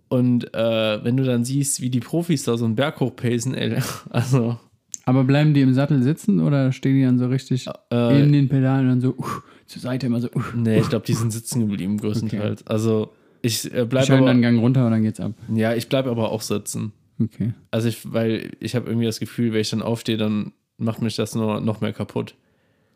Und 0.09 0.53
äh, 0.53 1.03
wenn 1.03 1.17
du 1.17 1.23
dann 1.23 1.43
siehst, 1.43 1.81
wie 1.81 1.89
die 1.89 1.99
Profis 1.99 2.43
da 2.43 2.57
so 2.57 2.65
einen 2.65 2.75
Berg 2.75 2.99
hochpacen, 2.99 3.53
ey, 3.53 3.77
also 4.09 4.57
Aber 5.05 5.23
bleiben 5.23 5.53
die 5.53 5.61
im 5.61 5.73
Sattel 5.73 6.01
sitzen 6.01 6.39
oder 6.39 6.71
stehen 6.71 6.95
die 6.95 7.03
dann 7.03 7.19
so 7.19 7.27
richtig 7.27 7.67
äh, 7.91 8.23
in 8.23 8.31
den 8.31 8.49
Pedalen 8.49 8.85
und 8.85 8.89
dann 8.89 9.01
so 9.01 9.09
uh, 9.17 9.41
zur 9.65 9.81
Seite 9.81 10.05
immer 10.07 10.21
so 10.21 10.29
uh, 10.29 10.41
nee, 10.55 10.79
ich 10.79 10.89
glaube, 10.89 11.05
die 11.05 11.13
sind 11.13 11.31
sitzen 11.31 11.67
geblieben 11.67 11.97
größtenteils. 12.01 12.65
Also 12.67 13.13
ich 13.41 13.73
äh, 13.73 13.85
bleib 13.85 14.05
schön 14.05 14.17
aber, 14.17 14.27
dann 14.27 14.41
Gang 14.41 14.59
runter 14.59 14.85
und 14.85 14.91
dann 14.91 15.03
geht's 15.03 15.19
ab. 15.19 15.33
ja, 15.53 15.73
ich 15.73 15.89
bleib 15.89 16.07
aber 16.07 16.31
auch 16.31 16.41
sitzen. 16.41 16.93
Okay. 17.21 17.53
Also 17.71 17.89
ich, 17.89 18.11
weil 18.11 18.51
ich 18.59 18.75
habe 18.75 18.87
irgendwie 18.87 19.05
das 19.05 19.19
Gefühl, 19.19 19.53
wenn 19.53 19.61
ich 19.61 19.69
dann 19.69 19.81
aufstehe, 19.81 20.17
dann 20.17 20.53
macht 20.77 21.01
mich 21.01 21.15
das 21.15 21.35
nur 21.35 21.59
noch 21.61 21.81
mehr 21.81 21.93
kaputt. 21.93 22.35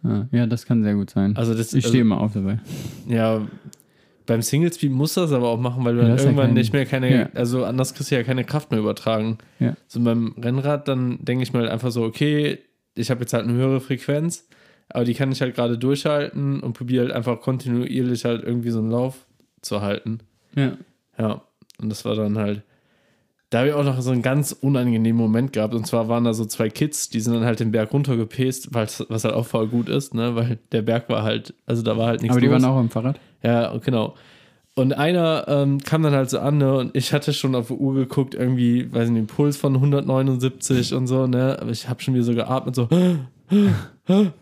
Ah, 0.04 0.26
ja, 0.32 0.46
das 0.48 0.66
kann 0.66 0.84
sehr 0.84 0.96
gut 0.96 1.10
sein. 1.12 1.36
Also 1.38 1.54
das 1.54 1.70
ich 1.74 1.84
also, 1.84 1.90
stehe 1.90 2.02
immer 2.02 2.20
auf 2.22 2.34
dabei. 2.34 2.60
Ja, 3.08 3.46
beim 4.26 4.42
Single 4.42 4.72
Speed 4.74 4.92
musst 4.92 5.18
du 5.18 5.22
das 5.22 5.32
aber 5.32 5.50
auch 5.50 5.60
machen, 5.60 5.84
weil 5.86 5.96
du 5.96 6.02
Ja, 6.02 6.08
dann 6.08 6.16
ist 6.16 6.22
ja 6.24 6.28
irgendwann 6.30 6.48
kein- 6.48 6.54
nicht 6.56 6.74
mehr 6.74 6.86
keine, 6.86 7.14
Ja. 7.14 7.30
also 7.36 7.66
anders 7.66 7.94
kriegst 7.94 8.12
du 8.12 8.16
ja 8.16 8.24
keine 8.24 8.44
Kraft 8.44 8.72
mehr 8.72 8.80
übertragen. 8.80 9.38
Ja. 9.60 9.76
So 9.88 10.00
beim 10.00 10.34
Rennrad, 10.42 10.88
dann 10.88 11.24
denke 11.24 11.44
ich 11.44 11.54
mal 11.54 11.70
einfach 11.70 11.92
so, 11.92 12.04
okay, 12.04 12.60
ich 12.96 13.10
habe 13.12 13.22
jetzt 13.22 13.34
halt 13.34 13.44
eine 13.46 13.54
höhere 13.54 13.80
Frequenz, 13.82 14.48
aber 14.90 15.06
die 15.06 15.14
kann 15.14 15.32
ich 15.32 15.42
halt 15.42 15.56
gerade 15.56 15.78
durchhalten 15.78 16.62
und 16.62 16.74
probiere 16.74 17.06
halt 17.06 17.14
einfach 17.16 17.40
kontinuierlich 17.42 18.26
halt 18.26 18.44
irgendwie 18.44 18.72
so 18.72 18.80
einen 18.80 18.92
Lauf 18.92 19.26
zu 19.62 19.82
halten. 19.82 20.20
Ja. 20.56 20.78
Ja, 21.18 21.42
und 21.80 21.90
das 21.90 22.06
war 22.06 22.16
dann 22.16 22.38
halt. 22.38 22.64
Da 23.51 23.60
habe 23.60 23.67
ich 23.67 23.74
auch 23.75 23.84
noch 23.84 24.00
so 24.01 24.12
einen 24.12 24.22
ganz 24.22 24.53
unangenehmen 24.53 25.22
Moment 25.22 25.51
gehabt. 25.51 25.74
Und 25.74 25.86
zwar 25.86 26.08
waren 26.08 26.24
da 26.24 26.34
so 26.34 26.46
zwei 26.46 26.70
Kids, 26.70 27.10
die 27.10 27.20
sind 27.20 27.34
dann 27.34 27.43
halt 27.43 27.60
den 27.60 27.72
Berg 27.72 27.91
runtergepest, 27.91 28.74
was 28.74 29.24
halt 29.25 29.34
auch 29.34 29.46
voll 29.46 29.67
gut 29.67 29.89
ist, 29.89 30.15
ne? 30.15 30.36
Weil 30.36 30.58
der 30.72 30.81
Berg 30.81 31.10
war 31.10 31.24
halt, 31.24 31.53
also 31.65 31.84
da 31.84 31.98
war 31.98 32.08
halt 32.08 32.22
nichts 32.22 32.34
Aber 32.34 32.39
die 32.39 32.48
los. 32.48 32.62
waren 32.62 32.72
auch 32.72 32.77
am 32.77 32.89
Fahrrad. 32.89 33.20
Ja, 33.43 33.75
genau. 33.77 34.15
Und 34.74 34.93
einer 34.93 35.46
ähm, 35.50 35.79
kam 35.79 36.01
dann 36.01 36.13
halt 36.13 36.29
so 36.29 36.39
an, 36.39 36.60
ne? 36.60 36.74
Und 36.77 36.96
ich 36.96 37.12
hatte 37.12 37.34
schon 37.34 37.53
auf 37.55 37.67
die 37.67 37.74
Uhr 37.74 37.93
geguckt, 37.93 38.36
irgendwie, 38.36 38.91
weiß 38.91 39.10
nicht, 39.10 39.20
den 39.20 39.27
Puls 39.27 39.58
von 39.58 39.75
179 39.75 40.93
und 40.93 41.08
so, 41.08 41.27
ne? 41.27 41.58
Aber 41.60 41.72
ich 41.72 41.89
habe 41.89 42.01
schon 42.01 42.13
wieder 42.13 42.24
so 42.24 42.34
geatmet, 42.34 42.75
so. 42.75 42.88
und 42.88 44.34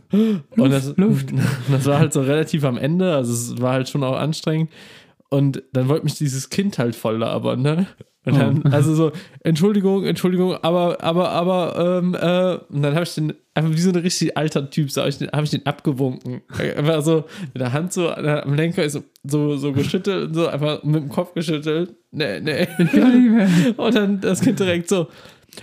das, 0.55 0.95
Luft. 0.97 1.33
das 1.71 1.85
war 1.87 1.97
halt 1.97 2.13
so 2.13 2.21
relativ 2.21 2.63
am 2.63 2.77
Ende, 2.77 3.15
also 3.15 3.33
es 3.33 3.59
war 3.59 3.73
halt 3.73 3.89
schon 3.89 4.03
auch 4.03 4.17
anstrengend. 4.17 4.69
Und 5.31 5.63
dann 5.73 5.89
wollte 5.89 6.03
mich 6.03 6.15
dieses 6.15 6.49
Kind 6.49 6.77
halt 6.77 6.95
voll 6.95 7.17
labern, 7.17 7.63
ne? 7.63 7.87
Und 8.31 8.39
dann, 8.39 8.63
Oh. 8.65 8.69
also 8.75 8.93
so, 8.95 9.12
Entschuldigung, 9.43 10.05
Entschuldigung, 10.05 10.55
aber, 10.62 11.03
aber, 11.03 11.29
aber, 11.31 12.00
ähm, 12.01 12.15
äh, 12.15 12.74
und 12.74 12.81
dann 12.83 12.93
habe 12.95 13.03
ich 13.03 13.15
den, 13.15 13.33
einfach 13.53 13.71
wie 13.71 13.79
so 13.79 13.89
ein 13.89 13.95
richtig 13.95 14.38
alter 14.38 14.69
Typ, 14.69 14.91
so 14.91 15.01
habe 15.01 15.09
ich, 15.09 15.17
den- 15.17 15.29
hab 15.31 15.43
ich 15.43 15.50
den 15.50 15.65
abgewunken. 15.65 16.41
Einfach 16.77 17.01
so 17.01 17.25
mit 17.53 17.62
der 17.62 17.74
Hand 17.74 17.93
so 17.93 18.09
am 18.09 18.53
Lenker 18.53 18.89
so, 18.89 19.03
so, 19.24 19.57
so 19.57 19.71
geschüttelt 19.74 20.27
und 20.29 20.33
so, 20.33 20.48
einfach 20.48 20.83
mit 20.83 20.95
dem 21.03 21.09
Kopf 21.09 21.33
geschüttelt. 21.33 21.93
Nee, 22.12 22.39
nee. 22.39 22.67
Und 23.77 23.95
dann 23.95 24.19
das 24.21 24.41
Kind 24.41 24.59
direkt 24.59 24.89
so, 24.89 25.07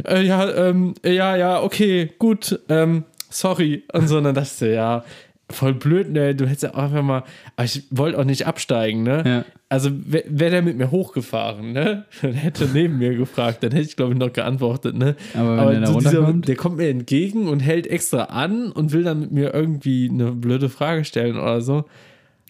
äh, 0.07 0.23
ja, 0.25 0.49
ähm, 0.69 0.95
ja, 1.05 1.37
ja, 1.37 1.63
okay, 1.63 2.11
gut, 2.19 2.59
ähm, 2.69 3.05
sorry. 3.31 3.83
Und 3.93 4.09
so, 4.09 4.19
und 4.19 4.25
dann 4.25 4.35
dachte 4.35 4.67
ich, 4.69 4.75
ja, 4.75 5.05
voll 5.51 5.75
blöd, 5.75 6.11
ne, 6.11 6.35
du 6.35 6.45
hättest 6.47 6.65
ja 6.65 6.75
auch 6.75 6.85
einfach 6.85 7.03
mal, 7.03 7.23
aber 7.55 7.65
ich 7.65 7.85
wollte 7.91 8.19
auch 8.19 8.25
nicht 8.25 8.47
absteigen, 8.47 9.03
ne. 9.05 9.23
Ja. 9.25 9.45
Also 9.69 9.91
wäre 9.93 10.25
wär 10.29 10.51
der 10.51 10.63
mit 10.63 10.77
mir 10.77 10.91
hochgefahren, 10.91 11.73
ne, 11.73 12.05
dann 12.23 12.33
hätte 12.33 12.69
neben 12.73 12.99
mir 12.99 13.15
gefragt, 13.15 13.63
dann 13.63 13.71
hätte 13.73 13.89
ich, 13.89 13.97
glaube 13.97 14.13
ich, 14.15 14.19
noch 14.19 14.33
geantwortet, 14.33 14.97
ne. 14.97 15.15
Aber 15.35 15.59
Aber 15.61 15.75
der 15.75 15.87
so 15.87 15.99
dieser, 15.99 16.19
runterkommt. 16.19 16.49
der 16.49 16.57
kommt 16.57 16.77
mir 16.79 16.89
entgegen 16.89 17.49
und 17.49 17.61
hält 17.61 17.87
extra 17.87 18.25
an 18.25 18.73
und 18.73 18.93
will 18.93 19.05
dann 19.05 19.21
mit 19.21 19.33
mir 19.33 19.55
irgendwie 19.55 20.09
eine 20.11 20.33
blöde 20.33 20.69
Frage 20.69 21.05
stellen 21.05 21.37
oder 21.37 21.61
so. 21.61 21.85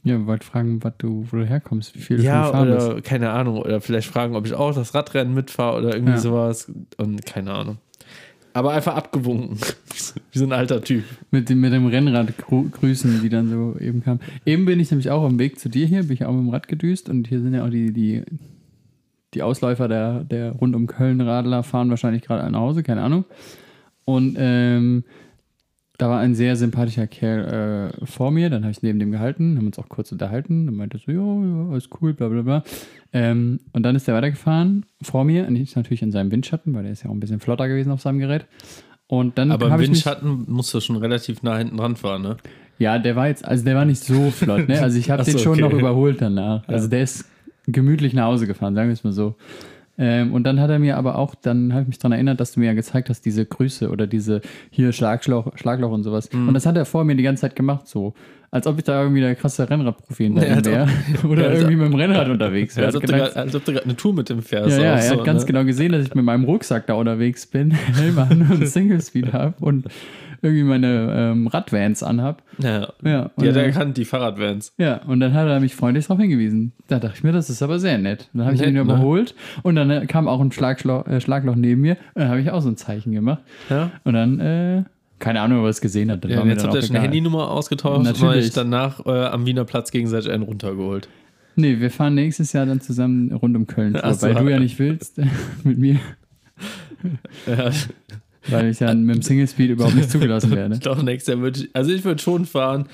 Ja, 0.03 0.19
wir 0.19 0.27
wollten 0.29 0.45
fragen, 0.45 0.85
was 0.85 0.93
du, 0.99 1.27
wo 1.31 1.37
du 1.39 1.45
herkommst, 1.45 1.97
wie 1.97 2.01
viel 2.01 2.19
du 2.19 2.23
Ja, 2.23 2.47
gefahren 2.47 2.71
bist. 2.71 2.87
oder 2.89 3.03
keine 3.03 3.31
Ahnung. 3.31 3.59
Oder 3.59 3.81
vielleicht 3.81 4.07
fragen, 4.09 4.37
ob 4.37 4.47
ich 4.47 4.55
auch 4.55 4.73
das 4.73 4.95
Radrennen 4.95 5.35
mitfahre 5.35 5.79
oder 5.79 5.95
irgendwie 5.95 6.13
Ja. 6.13 6.19
sowas. 6.19 6.71
Und 6.97 7.27
keine 7.27 7.53
Ahnung. 7.53 7.79
Aber 8.57 8.73
einfach 8.73 8.97
abgewunken. 8.97 9.59
Wie 10.33 10.39
so 10.39 10.47
ein 10.47 10.53
alter 10.53 10.83
Typ. 10.83 11.05
Mit 11.31 11.51
dem, 11.51 11.61
mit 11.61 11.75
dem 11.75 11.89
Rennrad 11.89 12.39
grü 12.39 12.71
grüßen, 12.71 13.21
die 13.21 13.29
dann 13.29 13.51
so 13.51 13.77
eben 13.79 14.03
kam. 14.03 14.19
Eben 14.47 14.65
bin 14.65 14.81
ich 14.81 14.91
nämlich 14.91 15.11
auch 15.11 15.25
am 15.25 15.39
Weg 15.39 15.61
zu 15.61 15.69
dir 15.69 15.87
hier, 15.87 16.05
bin 16.05 16.15
ich 16.15 16.25
auch 16.25 16.33
mit 16.33 16.41
dem 16.41 16.49
Rad 16.49 16.67
gedüst 16.67 17.11
und 17.11 17.29
hier 17.29 17.43
sind 17.43 17.53
ja 17.53 17.67
auch 17.67 17.69
die, 17.69 17.93
die, 17.93 18.23
die 19.35 19.43
Ausläufer 19.43 19.89
der, 19.89 20.25
der 20.25 20.53
rund 20.53 20.75
um 20.75 20.87
Köln 20.87 21.21
Radler 21.21 21.65
fahren 21.65 21.91
wahrscheinlich 21.91 22.23
gerade 22.23 22.51
nach 22.51 22.61
Hause, 22.61 22.83
keine 22.83 23.03
Ahnung. 23.03 23.27
Und 24.07 24.37
ähm, 24.39 25.05
da 25.99 26.09
war 26.09 26.21
ein 26.21 26.35
sehr 26.35 26.57
sympathischer 26.57 27.07
Kerl 27.07 27.93
äh, 28.01 28.07
vor 28.07 28.31
mir, 28.31 28.51
dann 28.51 28.63
habe 28.63 28.73
ich 28.73 28.83
neben 28.83 28.99
dem 28.99 29.13
gehalten, 29.13 29.57
haben 29.57 29.67
uns 29.67 29.79
auch 29.79 29.89
kurz 29.89 30.13
unterhalten, 30.13 30.67
dann 30.67 30.75
meinte 30.75 30.99
er 30.99 31.01
so, 31.01 31.13
ja, 31.13 31.71
alles 31.71 31.89
cool, 32.01 32.15
bla 32.15 32.29
bla 32.29 32.43
bla. 32.43 32.65
Ähm, 33.13 33.61
und 33.73 33.83
dann 33.83 33.97
ist 33.97 34.07
er 34.09 34.15
weitergefahren, 34.15 34.85
vor 35.03 35.25
mir, 35.25 35.47
und 35.47 35.57
ich 35.57 35.75
natürlich 35.77 36.03
in 36.03 36.13
seinem 36.13 36.31
Windschatten, 36.31 36.75
weil 36.75 36.83
der 36.83 36.93
ist 36.93 37.03
ja 37.03 37.11
auch 37.11 37.15
ein 37.15 37.21
bisschen 37.21 37.41
flotter 37.41 37.69
gewesen 37.69 37.93
auf 37.93 38.03
seinem 38.03 38.19
Gerät. 38.19 38.47
Und 39.07 39.39
dann 39.39 39.53
Aber 39.53 39.67
im 39.67 39.73
ich 39.73 39.79
mich, 39.79 39.89
Windschatten 39.89 40.45
musst 40.49 40.75
du 40.75 40.81
schon 40.81 40.97
relativ 40.97 41.43
nah 41.43 41.57
hinten 41.57 41.77
dran 41.77 41.97
fahren, 41.97 42.23
ne? 42.23 42.37
ja, 42.79 42.99
der 42.99 43.17
war 43.17 43.29
jetzt, 43.29 43.45
also 43.45 43.65
der 43.65 43.77
war 43.77 43.85
nicht 43.85 44.03
so 44.03 44.31
flott, 44.31 44.69
ne? 44.69 44.81
Also 44.81 44.99
ich 44.99 45.11
habe 45.11 45.25
so, 45.25 45.31
den 45.33 45.39
schon 45.39 45.53
okay. 45.53 45.63
noch 45.63 45.73
überholt 45.73 46.21
danach. 46.21 46.67
Also 46.69 46.89
der 46.89 47.03
ist 47.03 47.25
gemütlich 47.67 48.13
nach 48.13 48.27
Hause 48.27 48.47
gefahren, 48.47 48.75
sagen 48.75 48.89
wir 48.89 48.95
es 48.95 49.05
mal 49.05 49.13
so. 49.13 49.35
Ähm, 49.99 50.33
und 50.35 50.45
dann 50.45 50.61
hat 50.61 50.69
er 50.71 50.79
mir 50.79 50.97
aber 50.99 51.17
auch, 51.17 51.35
dann 51.35 51.73
habe 51.73 51.83
ich 51.83 51.89
mich 51.89 51.99
daran 51.99 52.13
erinnert, 52.13 52.39
dass 52.39 52.53
du 52.53 52.61
mir 52.61 52.67
ja 52.67 52.75
gezeigt 52.75 53.09
hast, 53.09 53.23
diese 53.25 53.47
Grüße 53.47 53.89
oder 53.91 54.07
diese 54.07 54.43
hier 54.71 54.93
Schlagloch, 54.93 55.57
Schlagloch 55.57 55.91
und 55.91 56.03
sowas. 56.03 56.31
Mhm. 56.33 56.49
Und 56.49 56.55
das 56.55 56.67
hat 56.67 56.77
er 56.77 56.85
vor 56.85 57.05
mir 57.05 57.15
die 57.17 57.23
ganze 57.23 57.43
Zeit 57.43 57.57
gemacht, 57.57 57.87
so. 57.89 58.13
Als 58.51 58.67
ob 58.67 58.79
ich 58.79 58.85
da 58.85 59.03
irgendwie 59.03 59.21
der 59.23 59.35
krasse 59.35 59.69
Rennradprofi 59.69 60.27
in 60.27 60.37
Ja, 60.37 60.43
als 60.55 60.67
wäre. 60.67 60.89
Oder 61.29 61.43
Ja, 61.45 61.49
als 61.49 61.59
irgendwie 61.61 61.77
mit 61.77 61.87
dem 61.89 61.95
Rennrad 61.95 62.29
unterwegs 62.29 62.77
wäre. 62.77 62.87
als, 62.87 62.95
ob 62.97 63.03
du 63.03 63.09
Gemerkt- 63.09 63.35
grad- 63.35 63.45
als 63.45 63.55
ob 63.55 63.65
du 63.65 63.73
gerade 63.73 63.85
eine 63.87 63.97
Tour 63.97 64.15
mit 64.15 64.29
dem 64.29 64.41
fährst. 64.43 64.77
ja, 64.79 64.85
ja, 64.85 64.91
er 64.97 65.03
so, 65.03 65.17
hat 65.17 65.25
ganz 65.25 65.43
ne? 65.43 65.47
genau 65.49 65.65
gesehen, 65.65 65.93
dass 65.93 66.05
ich 66.07 66.15
mit 66.15 66.25
meinem 66.25 66.45
Rucksack 66.45 66.87
da 66.87 66.95
unterwegs 66.95 67.47
bin, 67.47 67.71
Helm 67.97 68.19
an 68.19 68.47
und 68.51 68.67
Single 68.69 69.01
Speed 69.03 69.33
habe 69.33 69.55
und 69.61 69.87
irgendwie 70.47 70.65
meine 70.65 71.15
ähm, 71.17 71.47
Radvans 71.47 72.03
anhab. 72.03 72.43
Ja, 72.59 72.89
Ja, 73.05 73.31
die 73.39 73.49
hat 73.49 73.57
er 73.57 73.65
erkannt, 73.67 73.97
die 73.97 74.05
Fahrradvans. 74.05 74.73
Ja, 74.79 75.03
und 75.05 75.21
dann 75.21 75.35
hat 75.35 75.47
er 75.49 75.61
mich 75.61 75.75
freundlich 75.75 76.07
darauf 76.07 76.21
hingewiesen. 76.21 76.73
Da 76.89 76.99
dachte 76.99 77.17
ich 77.19 77.25
mir, 77.25 77.33
das 77.33 77.51
ist 77.51 77.63
aber 77.63 77.79
sehr 77.79 77.99
nett. 77.99 78.29
Dann 78.33 78.45
habe 78.45 78.55
ich 78.55 78.61
Nett, 78.61 78.71
ihn 78.71 78.75
ne? 78.75 78.81
überholt 78.81 79.35
und 79.63 79.77
dann 79.77 79.91
äh, 79.91 80.07
kam 80.07 80.29
auch 80.29 80.41
ein 80.41 80.53
Schlagloch, 80.53 81.07
äh, 81.07 81.21
Schlagloch 81.21 81.55
neben 81.57 81.81
mir 81.83 81.97
und 82.15 82.23
dann 82.23 82.29
habe 82.31 82.41
ich 82.41 82.51
auch 82.51 82.61
so 82.63 82.69
ein 82.69 82.77
Zeichen 82.77 83.13
gemacht. 83.13 83.43
Ja. 83.69 83.91
Und 84.05 84.15
dann, 84.15 84.41
äh, 84.41 84.83
keine 85.19 85.41
Ahnung, 85.41 85.59
ob 85.61 85.65
er 85.65 85.71
es 85.71 85.81
gesehen 85.81 86.11
hat. 86.11 86.25
Ja, 86.25 86.45
jetzt 86.45 86.65
habt 86.65 86.75
ihr 86.75 86.81
auch 86.81 86.83
schon 86.85 86.97
eine. 86.97 87.05
Handynummer 87.05 87.51
ausgetauscht 87.51 87.99
und 87.99 88.05
Natürlich. 88.05 88.47
euch 88.47 88.53
danach 88.53 89.05
äh, 89.07 89.11
am 89.27 89.47
Wiener 89.47 89.65
Platz 89.65 89.91
gegenseitig 89.91 90.31
einen 90.31 90.43
runtergeholt. 90.43 91.09
Nee, 91.59 91.81
wir 91.81 91.91
fahren 91.91 92.15
nächstes 92.15 92.53
Jahr 92.53 92.67
dann 92.67 92.83
zusammen 92.83 93.33
rund 93.33 93.57
um 93.57 93.67
Köln, 93.67 93.97
Ach 94.01 94.13
so. 94.13 94.27
weil 94.27 94.35
du 94.35 94.49
ja 94.51 94.59
nicht 94.59 94.79
willst 94.79 95.19
mit 95.65 95.79
mir, 95.79 95.99
Ja, 97.47 97.71
weil 98.49 98.71
ich 98.71 98.79
dann 98.79 99.05
mit 99.05 99.17
dem 99.17 99.23
Single 99.23 99.47
Speed 99.49 99.71
überhaupt 99.71 99.95
nicht 99.95 100.11
zugelassen 100.11 100.51
werde. 100.53 100.79
glaube, 100.81 101.05
nächstes 101.05 101.35
Jahr 101.35 101.43
würde 101.43 101.61
ich, 101.61 101.71
also 101.75 101.91
ich 101.91 102.05
würde 102.05 102.23
schon 102.23 102.47
fahren, 102.47 102.89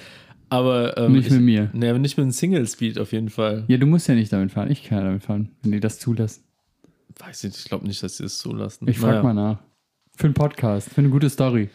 aber 0.48 0.98
ähm, 0.98 1.12
Nicht 1.12 1.28
ich, 1.28 1.32
mit 1.32 1.42
mir. 1.42 1.70
Aber 1.74 1.98
nicht 1.98 2.16
mit 2.16 2.24
einem 2.24 2.32
Single 2.32 2.66
Speed 2.66 2.98
auf 2.98 3.12
jeden 3.12 3.30
Fall. 3.30 3.64
Ja, 3.68 3.78
du 3.78 3.86
musst 3.86 4.06
ja 4.08 4.14
nicht 4.14 4.32
damit 4.32 4.52
fahren. 4.52 4.70
Ich 4.70 4.84
kann 4.84 4.98
ja 4.98 5.04
damit 5.04 5.22
fahren, 5.22 5.48
wenn 5.62 5.72
die 5.72 5.80
das 5.80 5.98
zulassen. 5.98 6.42
Weiß 7.18 7.44
ich, 7.44 7.56
ich 7.56 7.64
glaube 7.64 7.86
nicht, 7.86 8.02
dass 8.02 8.18
sie 8.18 8.24
es 8.24 8.38
zulassen. 8.38 8.86
Ich 8.88 8.98
frage 8.98 9.18
Naja. 9.18 9.22
mal 9.22 9.34
nach. 9.34 9.58
Für 10.14 10.26
einen 10.26 10.34
Podcast, 10.34 10.90
für 10.90 11.00
eine 11.00 11.08
gute 11.08 11.30
Story. 11.30 11.70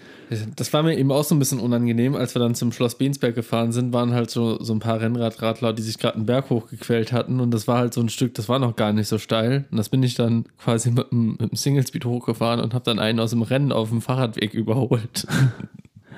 Das 0.55 0.71
war 0.71 0.83
mir 0.83 0.97
eben 0.97 1.11
auch 1.11 1.23
so 1.23 1.33
ein 1.33 1.39
bisschen 1.39 1.59
unangenehm, 1.59 2.15
als 2.15 2.35
wir 2.35 2.39
dann 2.39 2.53
zum 2.53 2.71
Schloss 2.71 2.95
Bensberg 2.95 3.33
gefahren 3.33 3.71
sind, 3.71 3.93
waren 3.93 4.13
halt 4.13 4.29
so, 4.29 4.61
so 4.61 4.73
ein 4.73 4.79
paar 4.79 5.01
Rennradradler, 5.01 5.73
die 5.73 5.81
sich 5.81 5.97
gerade 5.97 6.15
einen 6.15 6.25
Berg 6.25 6.49
hochgequält 6.49 7.11
hatten 7.11 7.39
und 7.39 7.51
das 7.51 7.67
war 7.67 7.79
halt 7.79 7.93
so 7.93 8.01
ein 8.01 8.09
Stück, 8.09 8.35
das 8.35 8.47
war 8.47 8.59
noch 8.59 8.75
gar 8.75 8.93
nicht 8.93 9.07
so 9.07 9.17
steil 9.17 9.65
und 9.71 9.77
das 9.77 9.89
bin 9.89 10.03
ich 10.03 10.15
dann 10.15 10.45
quasi 10.59 10.91
mit 10.91 11.11
dem, 11.11 11.31
mit 11.31 11.51
dem 11.51 11.55
Single 11.55 11.87
Speed 11.87 12.05
hochgefahren 12.05 12.59
und 12.59 12.73
habe 12.73 12.85
dann 12.85 12.99
einen 12.99 13.19
aus 13.19 13.31
dem 13.31 13.41
Rennen 13.41 13.71
auf 13.71 13.89
dem 13.89 14.01
Fahrradweg 14.01 14.53
überholt. 14.53 15.25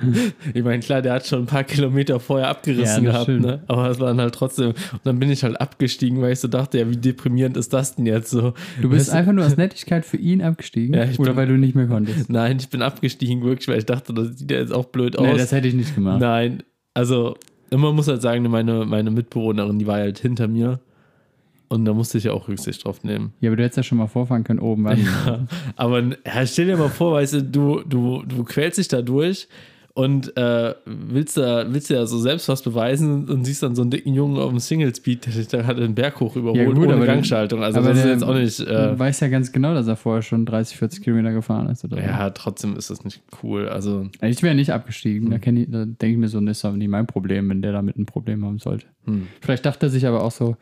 ich 0.54 0.64
meine, 0.64 0.80
klar, 0.82 1.02
der 1.02 1.14
hat 1.14 1.28
schon 1.28 1.40
ein 1.40 1.46
paar 1.46 1.64
Kilometer 1.64 2.20
vorher 2.20 2.48
abgerissen 2.50 3.04
Ja, 3.04 3.12
gehabt, 3.12 3.24
stimmt. 3.24 3.42
ne? 3.46 3.64
aber 3.68 3.90
es 3.90 4.00
waren 4.00 4.20
halt 4.20 4.34
trotzdem, 4.36 4.68
und 4.70 5.00
dann 5.04 5.20
bin 5.20 5.30
ich 5.30 5.44
halt 5.44 5.60
abgestiegen, 5.60 6.22
weil 6.22 6.34
ich 6.34 6.40
so 6.40 6.48
dachte, 6.48 6.78
ja, 6.80 6.90
wie 6.90 6.98
deprimierend 6.98 7.58
ist 7.58 7.74
das 7.74 7.96
denn 7.96 8.06
jetzt 8.06 8.30
so? 8.30 8.54
Du 8.82 8.90
bist 8.90 9.08
Weißt 9.08 9.18
einfach 9.18 9.34
nur 9.34 9.46
aus 9.46 9.58
Nettigkeit 9.58 10.06
für 10.06 10.18
ihn 10.18 10.42
abgestiegen 10.42 10.96
Ja, 10.96 11.04
oder 11.18 11.32
bin- 11.32 11.36
weil 11.38 11.48
du 11.48 11.58
nicht 11.58 11.76
mehr 11.76 11.88
konntest? 11.88 12.30
Nein, 12.30 12.58
ich 12.60 12.70
bin 12.70 12.82
abgestiegen 12.82 13.44
wirklich, 13.44 13.68
weil 13.68 13.80
ich 13.80 13.86
dachte, 13.86 14.14
das 14.14 14.38
sieht 14.40 14.52
ja 14.52 14.58
jetzt 14.60 14.74
auch 14.74 14.86
blöd 14.86 15.18
aus. 15.18 15.26
Nee, 15.26 15.38
das 15.38 15.52
hätte 15.52 15.68
ich 15.68 15.74
nicht 15.74 15.94
gemacht. 15.96 16.20
Nein, 16.22 16.64
also 16.94 17.36
man 17.72 17.94
muss 17.96 18.08
halt 18.08 18.22
sagen, 18.22 18.44
meine, 18.50 18.86
meine 18.86 19.12
Mitbewohnerin, 19.12 19.78
die 19.80 19.86
war 19.88 19.98
halt 19.98 20.20
hinter 20.20 20.48
mir. 20.48 20.80
Und 21.72 21.86
da 21.86 21.94
musste 21.94 22.18
ich 22.18 22.24
ja 22.24 22.32
auch 22.32 22.48
Rücksicht 22.48 22.84
drauf 22.84 23.04
nehmen. 23.04 23.32
Ja, 23.42 23.50
aber 23.52 23.58
du 23.58 23.62
hättest 23.64 23.78
ja 23.78 23.84
schon 23.84 24.00
mal 24.00 24.08
vorfahren 24.08 24.44
können, 24.44 24.58
oben 24.60 24.84
warten. 24.86 25.48
Aber 25.76 26.02
ja, 26.02 26.44
stell 26.48 26.66
dir 26.66 26.78
mal 26.78 26.90
vor, 26.90 27.14
weißt 27.14 27.34
du, 27.34 27.44
du, 27.44 27.82
du, 27.88 28.24
du 28.28 28.44
quälst 28.44 28.80
dich 28.80 28.88
da 28.88 29.04
durch 29.04 29.48
und 30.00 30.38
äh, 30.38 30.74
willst, 30.86 31.36
da, 31.36 31.66
willst 31.68 31.90
ja 31.90 32.06
so 32.06 32.20
selbst 32.20 32.48
was 32.48 32.62
beweisen 32.62 33.28
und 33.28 33.44
siehst 33.44 33.62
dann 33.64 33.76
so 33.76 33.82
einen 33.82 33.92
dicken 33.92 34.14
Jungen 34.14 34.40
auf 34.40 34.50
dem 34.50 34.60
Single 34.60 34.96
Speed, 34.96 35.26
der 35.26 35.34
dich 35.34 35.50
da 35.50 35.66
hat 35.66 35.78
den 35.78 35.94
Berg 35.94 36.22
hoch 36.22 36.38
überholt, 36.38 36.58
Ja, 36.58 36.64
gut, 36.72 36.88
ohne 36.88 37.06
Gangschaltung. 37.06 37.62
Also 37.62 37.82
das 37.82 37.98
ist 37.98 38.06
jetzt 38.06 38.24
auch 38.24 38.34
nicht. 38.34 38.62
Äh, 38.62 38.64
Du 38.66 38.98
weißt 38.98 39.22
ja 39.22 39.28
ganz 39.28 39.52
genau, 39.52 39.74
dass 39.74 39.88
er 39.90 39.98
vorher 39.98 40.22
schon 40.22 40.46
30, 40.46 40.78
40 40.78 41.04
Kilometer 41.04 41.34
gefahren 41.34 41.68
ist. 41.68 41.84
Oder 41.84 41.98
so. 41.98 42.02
ja, 42.02 42.30
trotzdem 42.30 42.78
ist 42.78 42.90
das 42.90 43.04
nicht 43.04 43.22
cool. 43.44 43.68
Also, 43.68 44.08
Ich 44.22 44.42
wäre 44.42 44.56
nicht 44.56 44.72
abgestiegen. 44.72 45.34
Hm. 45.34 45.42
Da, 45.72 45.80
da 45.80 45.86
denke 45.86 46.08
ich 46.14 46.18
mir 46.18 46.30
so, 46.30 46.40
das 46.40 46.60
ist 46.60 46.66
aber 46.66 46.78
nicht 46.78 46.88
mein 46.88 47.06
Problem, 47.06 47.50
wenn 47.50 47.62
der 47.62 47.74
damit 47.74 47.98
ein 47.98 48.06
Problem 48.06 48.46
haben 48.46 48.60
sollte. 48.60 48.86
hm. 49.04 49.28
Vielleicht 49.42 49.66
dachte 49.66 49.88
er 49.88 49.90
sich 49.90 50.08
aber 50.08 50.24
auch 50.24 50.32
so, 50.32 50.56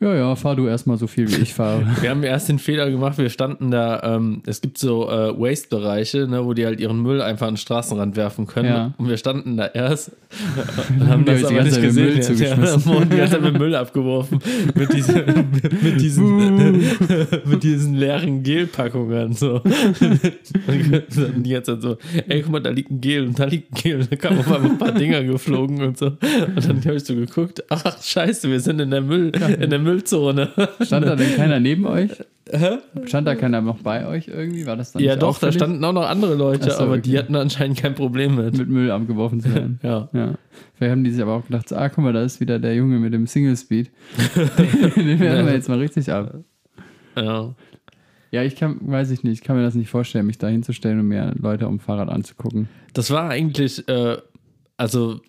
Ja, 0.00 0.14
ja, 0.14 0.36
fahr 0.36 0.54
du 0.54 0.68
erstmal 0.68 0.96
so 0.96 1.08
viel, 1.08 1.28
wie 1.28 1.42
ich 1.42 1.54
fahre. 1.54 1.84
Wir 2.00 2.10
haben 2.10 2.22
erst 2.22 2.48
den 2.48 2.60
Fehler 2.60 2.88
gemacht, 2.88 3.18
wir 3.18 3.30
standen 3.30 3.72
da, 3.72 4.00
ähm, 4.04 4.42
es 4.46 4.60
gibt 4.60 4.78
so 4.78 5.10
äh, 5.10 5.36
Waste-Bereiche, 5.36 6.28
ne, 6.28 6.44
wo 6.44 6.54
die 6.54 6.66
halt 6.66 6.78
ihren 6.78 7.02
Müll 7.02 7.20
einfach 7.20 7.48
an 7.48 7.54
den 7.54 7.58
Straßenrand 7.58 8.14
werfen 8.14 8.46
können. 8.46 8.68
Ja. 8.68 8.94
Und 8.96 9.08
wir 9.08 9.16
standen 9.16 9.56
da 9.56 9.66
erst 9.66 10.12
und 11.00 11.08
haben 11.08 11.24
Da 11.24 11.32
das 11.32 11.44
aber 11.44 11.56
ganze 11.56 11.80
nicht 11.80 11.88
gesehen. 11.88 12.04
Müll 12.04 12.38
Ja, 12.38 12.94
und 12.96 13.12
die 13.12 13.16
Zeit 13.16 13.42
mit 13.42 13.58
Müll 13.58 13.74
abgeworfen. 13.74 14.38
mit 14.74 14.92
diesen, 14.92 15.16
mit 15.82 16.00
diesen, 16.00 16.78
mit 17.44 17.62
diesen 17.64 17.94
leeren 17.94 18.44
Gelpackungen. 18.44 19.32
So. 19.32 19.62
Und 19.62 20.92
dann 21.16 21.42
die 21.42 21.50
ganze 21.50 21.72
Zeit 21.72 21.82
so, 21.82 21.96
ey, 22.28 22.42
guck 22.42 22.52
mal, 22.52 22.60
da 22.60 22.70
liegt 22.70 22.92
ein 22.92 23.00
Gel 23.00 23.26
und 23.26 23.38
da 23.38 23.46
liegt 23.46 23.72
ein 23.72 23.82
Gel. 23.82 24.00
Und 24.00 24.12
da 24.12 24.16
kamen 24.16 24.38
auf 24.38 24.52
einmal 24.52 24.70
ein 24.70 24.78
paar 24.78 24.92
Dinger 24.92 25.24
geflogen 25.24 25.82
und 25.82 25.98
so. 25.98 26.06
Und 26.06 26.68
dann 26.68 26.84
habe 26.84 26.94
ich 26.94 27.04
so 27.04 27.16
geguckt, 27.16 27.64
ach 27.68 28.00
scheiße, 28.00 28.48
wir 28.48 28.60
sind 28.60 28.80
in 28.80 28.90
der 28.90 29.00
Müll, 29.00 29.32
in 29.58 29.70
der 29.70 29.87
Müllzone. 29.88 30.50
Stand 30.82 31.06
da 31.06 31.16
denn 31.16 31.34
keiner 31.36 31.60
neben 31.60 31.86
euch? 31.86 32.10
Stand 33.04 33.26
da 33.26 33.34
keiner 33.34 33.60
noch 33.60 33.78
bei 33.78 34.06
euch 34.06 34.28
irgendwie? 34.28 34.66
War 34.66 34.76
das 34.76 34.92
dann 34.92 35.02
Ja, 35.02 35.14
doch, 35.14 35.20
da 35.20 35.26
auffällig, 35.28 35.54
standen 35.56 35.84
auch 35.84 35.92
noch 35.92 36.08
andere 36.08 36.34
Leute, 36.34 36.70
so, 36.70 36.78
aber 36.78 36.92
okay. 36.92 37.02
die 37.02 37.18
hatten 37.18 37.36
anscheinend 37.36 37.78
kein 37.78 37.94
Problem 37.94 38.36
mit. 38.36 38.56
mit 38.56 38.68
Müll 38.68 38.90
abgeworfen 38.90 39.40
zu 39.40 39.54
werden? 39.54 39.80
Ja. 39.88 40.08
Ja. 40.12 40.34
Vielleicht 40.74 40.92
haben 40.92 41.04
die 41.04 41.10
sich 41.10 41.22
aber 41.22 41.34
auch 41.34 41.46
gedacht, 41.46 41.68
so, 41.68 41.76
ah, 41.76 41.88
guck 41.88 42.04
mal, 42.04 42.12
da 42.12 42.22
ist 42.22 42.40
wieder 42.40 42.58
der 42.58 42.74
Junge 42.74 42.98
mit 42.98 43.12
dem 43.12 43.26
Single 43.26 43.56
Speed. 43.56 43.90
Den 44.96 45.20
werden 45.20 45.46
wir 45.46 45.52
jetzt 45.54 45.68
mal 45.68 45.78
richtig 45.78 46.10
ab. 46.12 46.34
ja. 47.16 47.54
Ja, 48.30 48.42
ich 48.42 48.56
kann, 48.56 48.76
weiß 48.82 49.10
ich 49.10 49.22
nicht, 49.22 49.40
ich 49.40 49.42
kann 49.42 49.56
mir 49.56 49.62
das 49.62 49.74
nicht 49.74 49.88
vorstellen, 49.88 50.26
mich 50.26 50.36
da 50.36 50.48
hinzustellen 50.48 51.00
und 51.00 51.08
mir 51.08 51.34
Leute 51.40 51.64
am 51.64 51.80
Fahrrad 51.80 52.10
anzugucken. 52.10 52.68
Das 52.92 53.10
war 53.10 53.30
eigentlich, 53.30 53.88
äh, 53.88 54.18
also, 54.76 55.20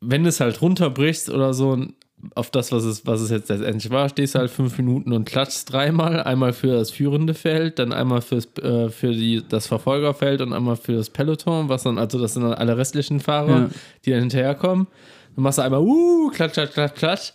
wenn 0.00 0.22
du 0.22 0.28
es 0.28 0.38
halt 0.38 0.62
runterbrichst 0.62 1.30
oder 1.30 1.52
so, 1.52 1.84
auf 2.34 2.50
das, 2.50 2.72
was 2.72 2.84
es, 2.84 3.06
was 3.06 3.20
es 3.20 3.30
jetzt 3.30 3.48
letztendlich 3.48 3.90
war, 3.90 4.08
stehst 4.08 4.34
du 4.34 4.38
halt 4.40 4.50
fünf 4.50 4.76
Minuten 4.78 5.12
und 5.12 5.24
klatschst 5.24 5.72
dreimal. 5.72 6.22
Einmal 6.22 6.52
für 6.52 6.68
das 6.68 6.90
führende 6.90 7.34
Feld, 7.34 7.78
dann 7.78 7.92
einmal 7.92 8.20
fürs, 8.20 8.48
äh, 8.62 8.88
für 8.88 9.12
die, 9.12 9.42
das 9.48 9.66
Verfolgerfeld 9.66 10.40
und 10.40 10.52
einmal 10.52 10.76
für 10.76 10.94
das 10.94 11.10
Peloton, 11.10 11.68
was 11.68 11.82
dann, 11.84 11.98
also 11.98 12.18
das 12.20 12.34
sind 12.34 12.42
dann 12.42 12.54
alle 12.54 12.76
restlichen 12.76 13.20
Fahrer, 13.20 13.48
Ja. 13.58 13.70
die 14.04 14.10
dann 14.10 14.20
hinterherkommen. 14.20 14.86
Dann 15.34 15.42
machst 15.42 15.58
du 15.58 15.62
einmal, 15.62 15.80
uh, 15.80 16.30
klatsch, 16.30 16.54
klatsch, 16.54 16.72
klatsch, 16.72 16.94
klatsch. 16.94 17.32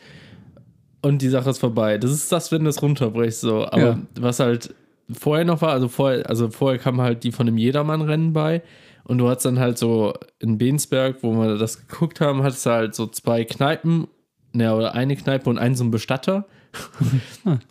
Und 1.01 1.21
die 1.21 1.29
Sache 1.29 1.49
ist 1.49 1.59
vorbei. 1.59 1.97
Das 1.97 2.11
ist 2.11 2.31
das, 2.31 2.51
wenn 2.51 2.63
du 2.63 2.69
es 2.69 2.81
runterbrichst, 2.81 3.41
so. 3.41 3.65
Aber 3.65 3.81
Ja. 3.81 3.99
was 4.19 4.39
halt 4.39 4.73
vorher 5.11 5.45
noch 5.45 5.61
war, 5.61 5.71
also 5.71 5.87
vorher, 5.87 6.29
also 6.29 6.49
vorher 6.49 6.79
kam 6.79 7.01
halt 7.01 7.23
die 7.23 7.31
von 7.31 7.45
dem 7.45 7.57
Jedermann-Rennen 7.57 8.33
bei. 8.33 8.61
Und 9.03 9.17
du 9.17 9.27
hattest 9.27 9.47
dann 9.47 9.59
halt 9.59 9.77
so 9.79 10.13
in 10.39 10.57
Bensberg, 10.59 11.17
wo 11.23 11.33
wir 11.33 11.57
das 11.57 11.87
geguckt 11.87 12.21
haben, 12.21 12.43
hattest 12.43 12.65
du 12.67 12.69
halt 12.69 12.95
so 12.95 13.07
zwei 13.07 13.43
Kneipen, 13.45 14.07
ne, 14.53 14.75
oder 14.75 14.93
eine 14.95 15.15
Kneipe 15.15 15.49
und 15.49 15.57
einen 15.57 15.75
so 15.75 15.83
einen 15.83 15.91
Bestatter. 15.91 16.45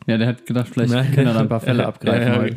Ja, 0.07 0.19
der 0.19 0.27
hat 0.27 0.45
gedacht, 0.45 0.69
vielleicht 0.73 0.93
Nein. 0.93 1.13
können 1.13 1.29
wir 1.29 1.33
da 1.35 1.41
ein 1.41 1.49
paar 1.49 1.61
Fälle 1.61 1.87
abgreifen. 1.87 2.57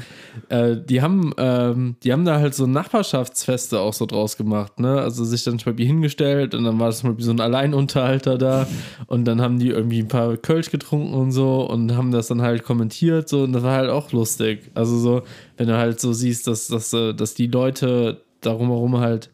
Ja, 0.50 0.58
ja. 0.58 0.68
Äh, 0.72 0.84
die 0.84 1.02
haben, 1.02 1.32
ähm, 1.38 1.96
die 2.04 2.12
haben 2.12 2.26
da 2.26 2.40
halt 2.40 2.54
so 2.54 2.66
Nachbarschaftsfeste 2.66 3.80
auch 3.80 3.94
so 3.94 4.06
draus 4.06 4.36
gemacht, 4.36 4.80
ne? 4.80 5.00
Also 5.00 5.24
sich 5.24 5.44
dann 5.44 5.60
zum 5.60 5.72
Beispiel 5.72 5.86
hingestellt 5.86 6.54
und 6.54 6.64
dann 6.66 6.80
war 6.80 6.88
das 6.88 7.00
zum 7.00 7.12
Beispiel 7.12 7.26
so 7.26 7.32
ein 7.32 7.40
Alleinunterhalter 7.40 8.38
da 8.38 8.68
und 9.08 9.26
dann 9.26 9.40
haben 9.42 9.60
die 9.60 9.70
irgendwie 9.70 10.00
ein 10.00 10.08
paar 10.08 10.36
Kölsch 10.36 10.70
getrunken 10.72 11.14
und 11.14 11.32
so 11.32 11.62
und 11.70 11.96
haben 11.96 12.12
das 12.12 12.28
dann 12.28 12.42
halt 12.42 12.64
kommentiert 12.64 13.30
so 13.30 13.44
und 13.44 13.54
das 13.54 13.64
war 13.64 13.78
halt 13.78 13.90
auch 13.90 14.12
lustig. 14.12 14.72
Also 14.74 14.98
so, 14.98 15.22
wenn 15.58 15.68
du 15.68 15.78
halt 15.78 16.00
so 16.02 16.12
siehst, 16.14 16.48
dass, 16.48 16.68
dass, 16.68 16.92
äh, 16.94 17.14
dass 17.14 17.36
die 17.36 17.48
Leute 17.48 18.22
darum 18.42 18.68
herum 18.68 18.98
halt 18.98 19.30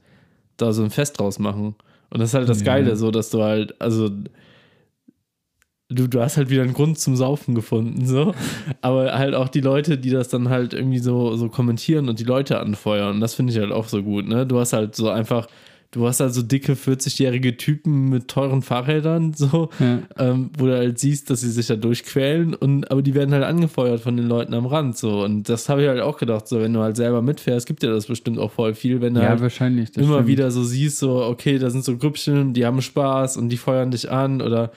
da 0.58 0.74
so 0.74 0.84
ein 0.84 0.92
Fest 0.92 1.20
draus 1.20 1.40
machen. 1.40 1.76
Und 2.12 2.20
das 2.20 2.30
ist 2.30 2.34
halt 2.36 2.50
das 2.50 2.60
Ja. 2.60 2.66
Geile, 2.66 2.96
so 2.98 3.10
dass 3.10 3.30
du 3.30 3.42
halt, 3.42 3.80
also 3.82 4.10
du, 5.90 6.08
du 6.08 6.22
hast 6.22 6.38
halt 6.38 6.50
wieder 6.50 6.62
einen 6.64 6.74
Grund 6.74 7.00
zum 7.00 7.16
Saufen 7.16 7.56
gefunden, 7.56 8.06
so. 8.06 8.34
Aber 8.82 9.18
halt 9.18 9.34
auch 9.36 9.50
die 9.50 9.62
Leute, 9.62 9.98
die 9.98 10.10
das 10.12 10.30
dann 10.30 10.50
halt 10.50 10.74
irgendwie 10.74 11.00
so, 11.00 11.36
so 11.36 11.50
kommentieren 11.50 12.10
und 12.10 12.20
die 12.20 12.24
Leute 12.26 12.60
anfeuern. 12.60 13.20
Das 13.20 13.34
finde 13.34 13.54
ich 13.54 13.60
halt 13.60 13.72
auch 13.72 13.88
so 13.88 14.04
gut, 14.04 14.28
ne? 14.28 14.46
Du 14.46 14.60
hast 14.60 14.74
halt 14.74 14.96
so 14.96 15.10
einfach, 15.10 15.48
du 15.92 16.06
hast 16.08 16.20
halt 16.20 16.32
so 16.36 16.44
dicke 16.44 16.74
40-jährige 16.74 17.58
Typen 17.58 18.10
mit 18.10 18.28
teuren 18.28 18.62
Fahrrädern, 18.62 19.34
so, 19.34 19.70
Ja. 19.80 20.00
ähm, 20.20 20.52
wo 20.58 20.68
du 20.68 20.78
halt 20.78 21.00
siehst, 21.00 21.32
dass 21.32 21.42
sie 21.42 21.50
sich 21.50 21.66
da 21.66 21.76
durchquälen 21.76 22.54
und 22.54 22.92
aber 22.92 23.02
die 23.02 23.16
werden 23.16 23.34
halt 23.34 23.44
angefeuert 23.44 24.00
von 24.00 24.16
den 24.16 24.28
Leuten 24.28 24.54
am 24.54 24.68
Rand, 24.68 24.96
so. 24.96 25.24
Und 25.24 25.50
das 25.50 25.70
habe 25.70 25.82
ich 25.82 25.88
halt 25.88 26.02
auch 26.02 26.18
gedacht, 26.20 26.48
so, 26.48 26.60
wenn 26.62 26.74
du 26.74 26.82
halt 26.82 26.98
selber 26.98 27.24
mitfährst, 27.24 27.66
gibt 27.66 27.82
dir 27.82 27.90
das 27.90 28.06
bestimmt 28.06 28.38
auch 28.38 28.52
voll 28.52 28.76
viel, 28.76 29.02
wenn 29.02 29.16
du 29.16 29.22
Ja, 29.22 29.30
halt 29.30 29.42
wahrscheinlich. 29.42 29.90
immer 29.98 30.18
stimmt. 30.18 30.28
wieder 30.28 30.52
so 30.52 30.64
siehst, 30.64 31.00
so, 31.00 31.24
okay, 31.24 31.58
da 31.58 31.72
sind 31.72 31.84
so 31.84 31.98
Grüppchen, 31.98 32.54
die 32.54 32.68
haben 32.68 32.84
Spaß 32.84 33.38
und 33.38 33.50
die 33.50 33.58
feuern 33.58 33.90
dich 33.90 34.12
an 34.12 34.44
oder 34.44 34.72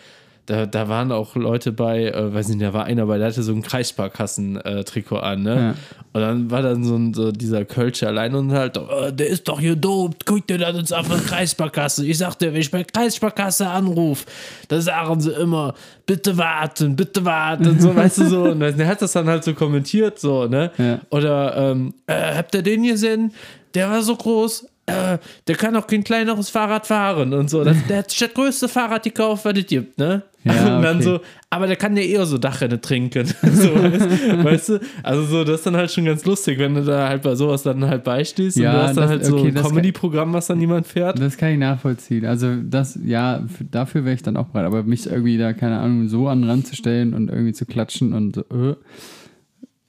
da, 0.46 0.66
da 0.66 0.88
waren 0.88 1.12
auch 1.12 1.36
Leute 1.36 1.70
bei, 1.70 2.06
äh, 2.06 2.34
weiß 2.34 2.48
nicht, 2.48 2.62
da 2.62 2.72
war 2.72 2.84
einer 2.84 3.06
bei, 3.06 3.18
der 3.18 3.28
hatte 3.28 3.42
so 3.42 3.52
ein 3.52 3.62
Kreissparkassen-Trikot 3.62 5.18
an, 5.18 5.42
ne? 5.42 5.54
Ja. 5.56 5.74
Und 6.12 6.20
dann 6.20 6.50
war 6.50 6.62
dann 6.62 6.82
so, 6.84 6.96
ein, 6.96 7.14
so 7.14 7.30
dieser 7.30 7.64
Kölsche 7.64 8.08
allein 8.08 8.34
und 8.34 8.50
halt, 8.50 8.76
äh, 8.76 9.12
der 9.12 9.28
ist 9.28 9.46
doch 9.46 9.60
hier 9.60 9.76
dope, 9.76 10.16
guckt 10.26 10.50
dir 10.50 10.58
das 10.58 10.76
jetzt 10.76 10.92
auf 10.92 11.08
der 11.08 11.18
Kreissparkasse. 11.18 12.04
Ich 12.04 12.18
sagte, 12.18 12.52
wenn 12.52 12.60
ich 12.60 12.70
bei 12.70 12.82
Kreissparkasse 12.82 13.68
anrufe, 13.68 14.26
da 14.66 14.80
sagen 14.80 15.20
sie 15.20 15.30
immer, 15.30 15.74
bitte 16.06 16.36
warten, 16.36 16.96
bitte 16.96 17.24
warten, 17.24 17.80
so, 17.80 17.94
weißt 17.96 18.18
du, 18.18 18.26
so. 18.26 18.42
Und 18.44 18.60
der 18.60 18.86
hat 18.88 19.00
das 19.00 19.12
dann 19.12 19.28
halt 19.28 19.44
so 19.44 19.54
kommentiert, 19.54 20.18
so, 20.18 20.46
ne? 20.46 20.72
Ja. 20.76 20.98
Oder, 21.10 21.56
ähm, 21.56 21.94
äh, 22.08 22.34
habt 22.34 22.54
ihr 22.56 22.62
den 22.62 22.82
gesehen? 22.82 23.32
Der 23.74 23.88
war 23.88 24.02
so 24.02 24.16
groß, 24.16 24.66
äh, 24.86 25.18
der 25.46 25.54
kann 25.56 25.76
auch 25.76 25.86
kein 25.86 26.02
kleineres 26.02 26.50
Fahrrad 26.50 26.86
fahren 26.86 27.32
und 27.34 27.48
so. 27.48 27.62
Das, 27.64 27.76
der 27.88 27.98
hat 27.98 28.20
das 28.20 28.34
größte 28.34 28.68
Fahrrad 28.68 29.04
gekauft, 29.04 29.44
was 29.44 29.56
es 29.56 29.66
gibt, 29.66 29.98
ne? 29.98 30.22
Ja, 30.44 30.52
und 30.76 30.82
dann 30.82 30.96
okay. 30.96 31.04
so, 31.04 31.20
aber 31.50 31.68
der 31.68 31.76
kann 31.76 31.96
ja 31.96 32.02
eher 32.02 32.26
so 32.26 32.36
Dachrennen 32.36 32.80
trinken. 32.82 33.26
so, 33.42 33.74
weißt, 33.74 34.44
weißt 34.44 34.68
du? 34.70 34.80
Also 35.04 35.24
so, 35.24 35.44
das 35.44 35.56
ist 35.60 35.66
dann 35.66 35.76
halt 35.76 35.90
schon 35.92 36.04
ganz 36.04 36.24
lustig, 36.24 36.58
wenn 36.58 36.74
du 36.74 36.84
da 36.84 37.08
halt 37.08 37.22
bei 37.22 37.36
sowas 37.36 37.62
dann 37.62 37.84
halt 37.86 38.02
beistehst 38.02 38.56
Ja, 38.56 38.70
und 38.70 38.76
du 38.76 38.82
hast 38.82 38.96
dann 38.96 39.02
das- 39.02 39.10
halt 39.10 39.24
so 39.24 39.36
okay, 39.38 39.48
ein 39.48 39.54
Comedy-Programm, 39.54 40.32
was 40.32 40.48
dann 40.48 40.58
niemand 40.58 40.88
fährt. 40.88 41.20
Das 41.20 41.36
kann 41.36 41.50
ich 41.52 41.58
nachvollziehen. 41.58 42.26
Also 42.26 42.56
das, 42.56 42.98
ja, 43.04 43.44
dafür 43.70 44.04
wäre 44.04 44.16
ich 44.16 44.22
dann 44.22 44.36
auch 44.36 44.46
bereit. 44.46 44.66
Aber 44.66 44.82
mich 44.82 45.06
irgendwie 45.06 45.38
da, 45.38 45.52
keine 45.52 45.78
Ahnung, 45.78 46.08
so 46.08 46.26
an 46.26 46.40
den 46.40 46.50
Rand 46.50 46.66
zu 46.66 46.74
stellen 46.74 47.14
und 47.14 47.28
irgendwie 47.28 47.52
zu 47.52 47.64
klatschen 47.64 48.12
und 48.12 48.34
so, 48.34 48.40
äh, 48.40 48.74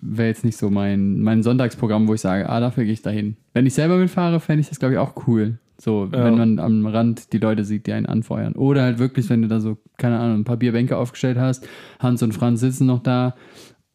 wäre 0.06 0.28
jetzt 0.30 0.44
nicht 0.44 0.58
so 0.58 0.70
mein, 0.70 1.22
mein 1.22 1.44
Sonntagsprogramm, 1.44 2.08
wo 2.08 2.14
ich 2.14 2.22
sage, 2.22 2.50
ah, 2.50 2.60
dafür 2.60 2.84
gehe 2.84 2.94
ich 2.94 3.02
dahin. 3.02 3.38
Wenn 3.54 3.66
ich 3.66 3.74
selber 3.74 3.98
mitfahre, 3.98 4.40
fände 4.40 4.62
ich 4.62 4.70
das, 4.70 4.80
glaube 4.80 4.94
ich, 4.96 5.00
auch 5.00 5.28
cool. 5.28 5.60
So, 5.80 6.06
Ja. 6.12 6.26
wenn 6.26 6.38
man 6.38 6.60
am 6.60 6.86
Rand 6.86 7.34
die 7.34 7.38
Leute 7.40 7.64
sieht, 7.66 7.88
die 7.88 7.94
einen 7.94 8.06
anfeuern. 8.06 8.54
Oder 8.54 8.84
halt 8.84 9.00
wirklich, 9.00 9.30
wenn 9.30 9.42
du 9.42 9.48
da 9.48 9.60
so, 9.60 9.78
keine 9.98 10.20
Ahnung, 10.20 10.40
ein 10.42 10.44
paar 10.44 10.58
Bierbänke 10.58 10.98
aufgestellt 10.98 11.38
hast, 11.38 11.68
Hans 12.00 12.22
und 12.24 12.34
Franz 12.34 12.60
sitzen 12.60 12.86
noch 12.86 13.02
da 13.02 13.36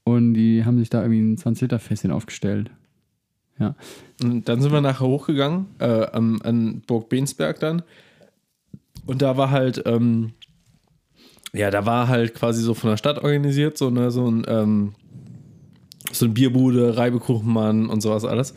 und 0.04 0.34
die 0.34 0.64
haben 0.64 0.78
sich 0.78 0.90
da 0.90 1.02
irgendwie 1.02 1.20
ein 1.20 1.36
20-Liter-Fässchen 1.36 2.10
aufgestellt. 2.10 2.70
Ja. 3.58 3.74
Und 4.22 4.48
dann 4.48 4.60
sind 4.60 4.72
wir 4.72 4.80
nachher 4.80 5.06
hochgegangen, 5.06 5.66
äh, 5.78 6.06
am, 6.12 6.40
an 6.42 6.82
Burg 6.86 7.08
Bensberg 7.08 7.58
dann. 7.60 7.82
Und 9.06 9.22
da 9.22 9.36
war 9.36 9.50
halt, 9.50 9.82
ähm, 9.86 10.32
ja, 11.54 11.70
da 11.70 11.86
war 11.86 12.08
halt 12.08 12.34
quasi 12.34 12.62
so 12.62 12.74
von 12.74 12.90
der 12.90 12.96
Stadt 12.98 13.22
organisiert, 13.22 13.78
so, 13.78 13.90
ne, 13.90 14.10
so 14.10 14.30
ein, 14.30 14.44
ähm, 14.46 14.92
so 16.12 16.24
eine 16.24 16.34
Bierbude, 16.34 16.96
Reibekuchenmann 16.96 17.88
und 17.88 18.00
sowas 18.00 18.24
alles. 18.24 18.54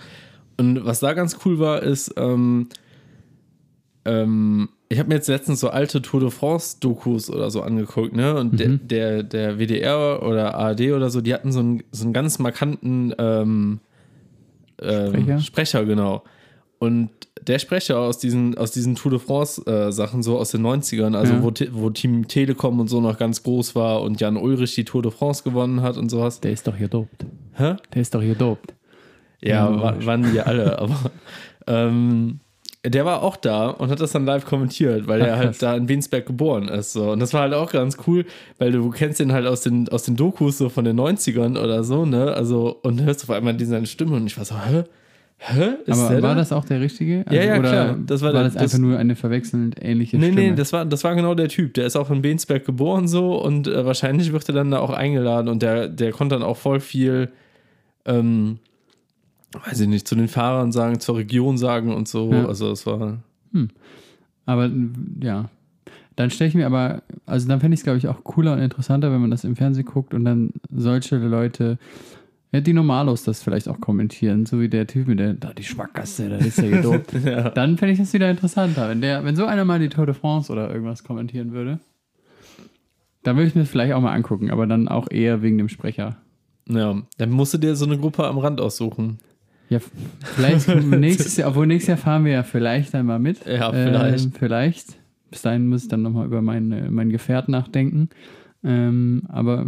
Und 0.57 0.85
was 0.85 0.99
da 0.99 1.13
ganz 1.13 1.39
cool 1.45 1.59
war, 1.59 1.81
ist, 1.81 2.13
ähm, 2.17 2.69
ähm, 4.05 4.69
ich 4.89 4.99
habe 4.99 5.09
mir 5.09 5.15
jetzt 5.15 5.27
letztens 5.27 5.59
so 5.59 5.69
alte 5.69 6.01
Tour 6.01 6.19
de 6.19 6.29
France-Dokus 6.29 7.29
oder 7.29 7.49
so 7.49 7.61
angeguckt, 7.61 8.13
ne? 8.13 8.35
Und 8.35 8.59
der, 8.59 8.77
der, 8.77 9.23
der 9.23 9.57
WDR 9.57 10.21
oder 10.21 10.55
ARD 10.55 10.91
oder 10.91 11.09
so, 11.09 11.21
die 11.21 11.33
hatten 11.33 11.51
so 11.51 11.59
einen, 11.59 11.83
so 11.91 12.03
einen 12.03 12.13
ganz 12.13 12.39
markanten 12.39 13.13
ähm, 13.17 13.79
ähm, 14.81 15.07
Sprecher? 15.07 15.39
Sprecher, 15.39 15.85
genau. 15.85 16.23
Und 16.81 17.11
der 17.45 17.59
Sprecher 17.59 17.99
aus 17.99 18.17
diesen, 18.17 18.57
aus 18.57 18.71
diesen 18.71 18.95
Tour 18.95 19.11
de 19.11 19.19
France-Sachen, 19.19 20.23
so 20.23 20.39
aus 20.39 20.49
den 20.49 20.63
90ern, 20.65 21.15
also 21.15 21.33
Ja. 21.33 21.43
wo, 21.43 21.51
wo 21.73 21.89
Team 21.91 22.27
Telekom 22.27 22.79
und 22.79 22.87
so 22.87 23.01
noch 23.01 23.19
ganz 23.19 23.43
groß 23.43 23.75
war 23.75 24.01
und 24.01 24.19
Jan 24.19 24.35
Ulrich 24.35 24.73
die 24.73 24.83
Tour 24.83 25.03
de 25.03 25.11
France 25.11 25.43
gewonnen 25.43 25.83
hat 25.83 25.95
und 25.97 26.09
sowas. 26.09 26.39
Der 26.39 26.51
ist 26.51 26.65
doch 26.67 26.75
hier 26.75 26.87
dopt. 26.87 27.25
Hä? 27.53 27.75
Der 27.93 28.01
ist 28.01 28.15
doch 28.15 28.21
hier 28.23 28.33
dopt. 28.33 28.73
Ja, 29.43 29.69
Ja, 29.69 29.79
wa- 29.81 29.95
waren 30.05 30.23
die 30.33 30.39
alle, 30.41 30.79
aber 30.79 30.95
ähm, 31.67 32.39
der 32.83 33.05
war 33.05 33.21
auch 33.21 33.35
da 33.35 33.69
und 33.69 33.91
hat 33.91 33.99
das 33.99 34.11
dann 34.11 34.25
live 34.25 34.45
kommentiert, 34.45 35.07
weil 35.07 35.21
Ach, 35.21 35.27
er 35.27 35.37
halt 35.37 35.47
krass. 35.49 35.57
da 35.59 35.75
in 35.75 35.87
Wiensberg 35.87 36.25
geboren 36.25 36.67
ist. 36.67 36.93
So. 36.93 37.11
Und 37.11 37.19
das 37.19 37.31
war 37.33 37.41
halt 37.41 37.53
auch 37.53 37.71
ganz 37.71 37.95
cool, 38.07 38.25
weil 38.57 38.71
du 38.71 38.89
kennst 38.89 39.19
den 39.19 39.33
halt 39.33 39.45
aus 39.45 39.61
den, 39.61 39.87
aus 39.89 40.01
den 40.03 40.15
Dokus 40.15 40.57
so 40.57 40.69
von 40.69 40.83
den 40.85 40.99
90ern 40.99 41.59
oder 41.63 41.83
so, 41.83 42.05
ne? 42.05 42.33
Also, 42.33 42.79
und 42.81 43.03
hörst 43.03 43.23
auf 43.23 43.29
einmal 43.29 43.55
seine 43.59 43.85
Stimme 43.85 44.15
und 44.15 44.25
ich 44.25 44.35
war 44.35 44.45
so, 44.45 44.55
hä? 44.59 44.83
Hä? 45.43 45.69
Ist 45.87 45.97
Aber 45.99 46.13
war 46.21 46.21
da? 46.21 46.35
das 46.35 46.51
auch 46.51 46.65
der 46.65 46.81
richtige? 46.81 47.23
Also, 47.25 47.35
Ja, 47.35 47.43
ja, 47.43 47.59
oder 47.59 47.69
klar. 47.69 47.97
Das 48.05 48.21
war 48.21 48.31
war 48.31 48.43
das 48.43 48.53
das- 48.53 48.61
einfach 48.63 48.77
nur 48.77 48.99
eine 48.99 49.15
verwechselnd 49.15 49.75
ähnliche 49.81 50.17
Nee, 50.17 50.31
Stimme? 50.31 50.49
nee, 50.51 50.55
das 50.55 50.71
war, 50.71 50.85
das 50.85 51.03
war 51.03 51.15
genau 51.15 51.33
der 51.33 51.47
Typ. 51.47 51.73
Der 51.73 51.87
ist 51.87 51.95
auch 51.95 52.11
in 52.11 52.21
Bensberg 52.21 52.63
geboren 52.63 53.07
so 53.07 53.41
und 53.43 53.67
äh, 53.67 53.83
wahrscheinlich 53.83 54.31
wird 54.31 54.47
er 54.49 54.53
dann 54.53 54.69
da 54.69 54.77
auch 54.79 54.91
eingeladen 54.91 55.47
und 55.47 55.63
der, 55.63 55.87
der 55.87 56.11
konnte 56.11 56.35
dann 56.35 56.43
auch 56.43 56.57
voll 56.57 56.79
viel, 56.79 57.31
ähm, 58.05 58.59
weiß 59.65 59.79
ich 59.79 59.87
nicht, 59.87 60.07
zu 60.07 60.13
den 60.15 60.27
Fahrern 60.27 60.71
sagen, 60.71 60.99
zur 60.99 61.17
Region 61.17 61.57
sagen 61.57 61.91
und 61.93 62.07
so. 62.07 62.31
Ja. 62.31 62.45
Also 62.45 62.71
es 62.71 62.85
war, 62.85 63.17
Aber 64.45 64.69
ja. 65.21 65.49
Dann 66.17 66.29
stelle 66.29 66.49
ich 66.49 66.55
mir 66.55 66.65
aber, 66.67 67.01
also 67.25 67.47
dann 67.47 67.61
fände 67.61 67.73
ich 67.73 67.79
es, 67.79 67.83
glaube 67.83 67.97
ich, 67.97 68.07
auch 68.07 68.23
cooler 68.23 68.53
und 68.53 68.59
interessanter, 68.59 69.11
wenn 69.11 69.21
man 69.21 69.31
das 69.31 69.43
im 69.43 69.55
Fernsehen 69.55 69.85
guckt 69.85 70.13
und 70.13 70.23
dann 70.25 70.51
solche 70.75 71.15
Leute, 71.17 71.79
ja, 72.51 72.59
die 72.59 72.73
Normalos 72.73 73.23
das 73.23 73.41
vielleicht 73.41 73.69
auch 73.69 73.79
kommentieren, 73.79 74.45
so 74.45 74.59
wie 74.59 74.67
der 74.67 74.85
Typ 74.85 75.07
mit 75.07 75.19
der, 75.19 75.33
da 75.33 75.53
die 75.53 75.63
Schmackgasse, 75.63 76.29
da 76.29 76.37
ist 76.37 76.57
der 76.57 76.69
gedopt. 76.69 77.13
Ja. 77.23 77.49
Dann 77.49 77.77
fände 77.77 77.93
ich 77.93 77.99
das 77.99 78.13
wieder 78.13 78.29
interessanter. 78.29 78.89
Wenn, 78.89 79.01
der, 79.01 79.23
wenn 79.23 79.35
so 79.35 79.45
einer 79.45 79.63
mal 79.63 79.79
die 79.79 79.89
Tour 79.89 80.05
de 80.05 80.15
France 80.15 80.51
oder 80.51 80.69
irgendwas 80.69 81.03
kommentieren 81.03 81.53
würde, 81.53 81.79
dann 83.23 83.37
würde 83.37 83.47
ich 83.47 83.55
mir 83.55 83.61
das 83.61 83.69
vielleicht 83.69 83.93
auch 83.93 84.01
mal 84.01 84.13
angucken, 84.13 84.51
aber 84.51 84.67
dann 84.67 84.87
auch 84.87 85.09
eher 85.09 85.41
wegen 85.41 85.57
dem 85.57 85.69
Sprecher. 85.69 86.17
ja, 86.67 87.01
dann 87.17 87.29
musst 87.29 87.53
du 87.53 87.57
dir 87.57 87.75
so 87.75 87.85
eine 87.85 87.97
Gruppe 87.97 88.25
am 88.25 88.37
Rand 88.37 88.59
aussuchen. 88.59 89.19
Ja, 89.69 89.79
vielleicht 90.35 90.67
nächstes 90.85 91.37
Jahr, 91.37 91.49
obwohl 91.49 91.67
nächstes 91.67 91.87
Jahr 91.87 91.97
fahren 91.97 92.25
wir 92.25 92.33
ja 92.33 92.43
vielleicht 92.43 92.93
einmal 92.93 93.19
mit. 93.19 93.45
Ja, 93.45 93.71
vielleicht. 93.71 94.25
Ähm, 94.25 94.33
vielleicht. 94.37 94.97
Bis 95.29 95.43
dahin 95.43 95.69
muss 95.69 95.83
ich 95.83 95.87
dann 95.87 96.01
nochmal 96.01 96.25
über 96.25 96.41
mein, 96.41 96.71
äh, 96.73 96.91
mein 96.91 97.09
Gefährt 97.09 97.47
nachdenken. 97.47 98.09
Ähm, 98.63 99.23
aber 99.29 99.65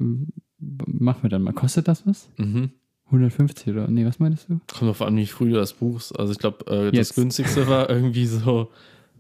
machen 0.88 1.24
wir 1.24 1.30
dann 1.30 1.42
mal. 1.44 1.54
Kostet 1.54 1.88
das 1.88 2.06
was? 2.08 2.30
Mhm. 2.38 2.72
150 3.08 3.68
oder? 3.74 3.88
Nee, 3.90 4.06
was 4.06 4.20
meinst 4.20 4.50
du? 4.50 4.60
Kommt 4.78 4.90
auf 4.90 5.02
an, 5.02 5.16
wie 5.18 5.26
früh 5.28 5.50
du 5.50 5.56
das 5.56 5.74
buchst. 5.74 6.18
Also 6.18 6.32
ich 6.32 6.40
glaube, 6.40 6.66
äh, 6.72 6.86
das 6.92 7.10
Jetzt. 7.10 7.16
günstigste 7.16 7.68
war 7.68 7.90
irgendwie 7.92 8.26
so, 8.26 8.70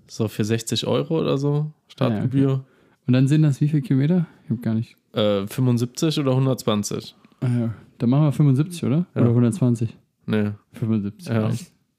so 0.08 0.27
für 0.27 0.43
60 0.45 0.88
Euro 0.88 1.19
oder 1.19 1.38
so 1.38 1.71
Startgebühr. 1.88 2.63
Und 3.06 3.13
dann 3.13 3.27
sind 3.27 3.41
das 3.43 3.60
wie 3.62 3.67
viele 3.67 3.82
Kilometer? 3.82 4.25
Ich 4.45 4.49
habe 4.49 4.62
gar 4.62 4.73
nicht. 4.73 4.95
äh, 5.13 5.45
75 5.45 6.19
oder 6.19 6.32
120? 6.32 7.15
Ah, 7.41 7.47
ja. 7.47 7.73
Dann 7.99 8.10
machen 8.10 8.23
wir 8.23 8.32
75, 8.32 8.84
oder? 8.86 9.06
Ja. 9.15 9.21
Oder 9.21 9.29
120? 9.29 9.95
Nee, 10.25 10.51
75. 10.73 11.27
Ja. 11.27 11.51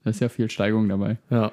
Da 0.02 0.10
ist 0.10 0.20
ja 0.20 0.28
viel 0.28 0.50
Steigung 0.50 0.88
dabei. 0.88 1.18
ja. 1.30 1.52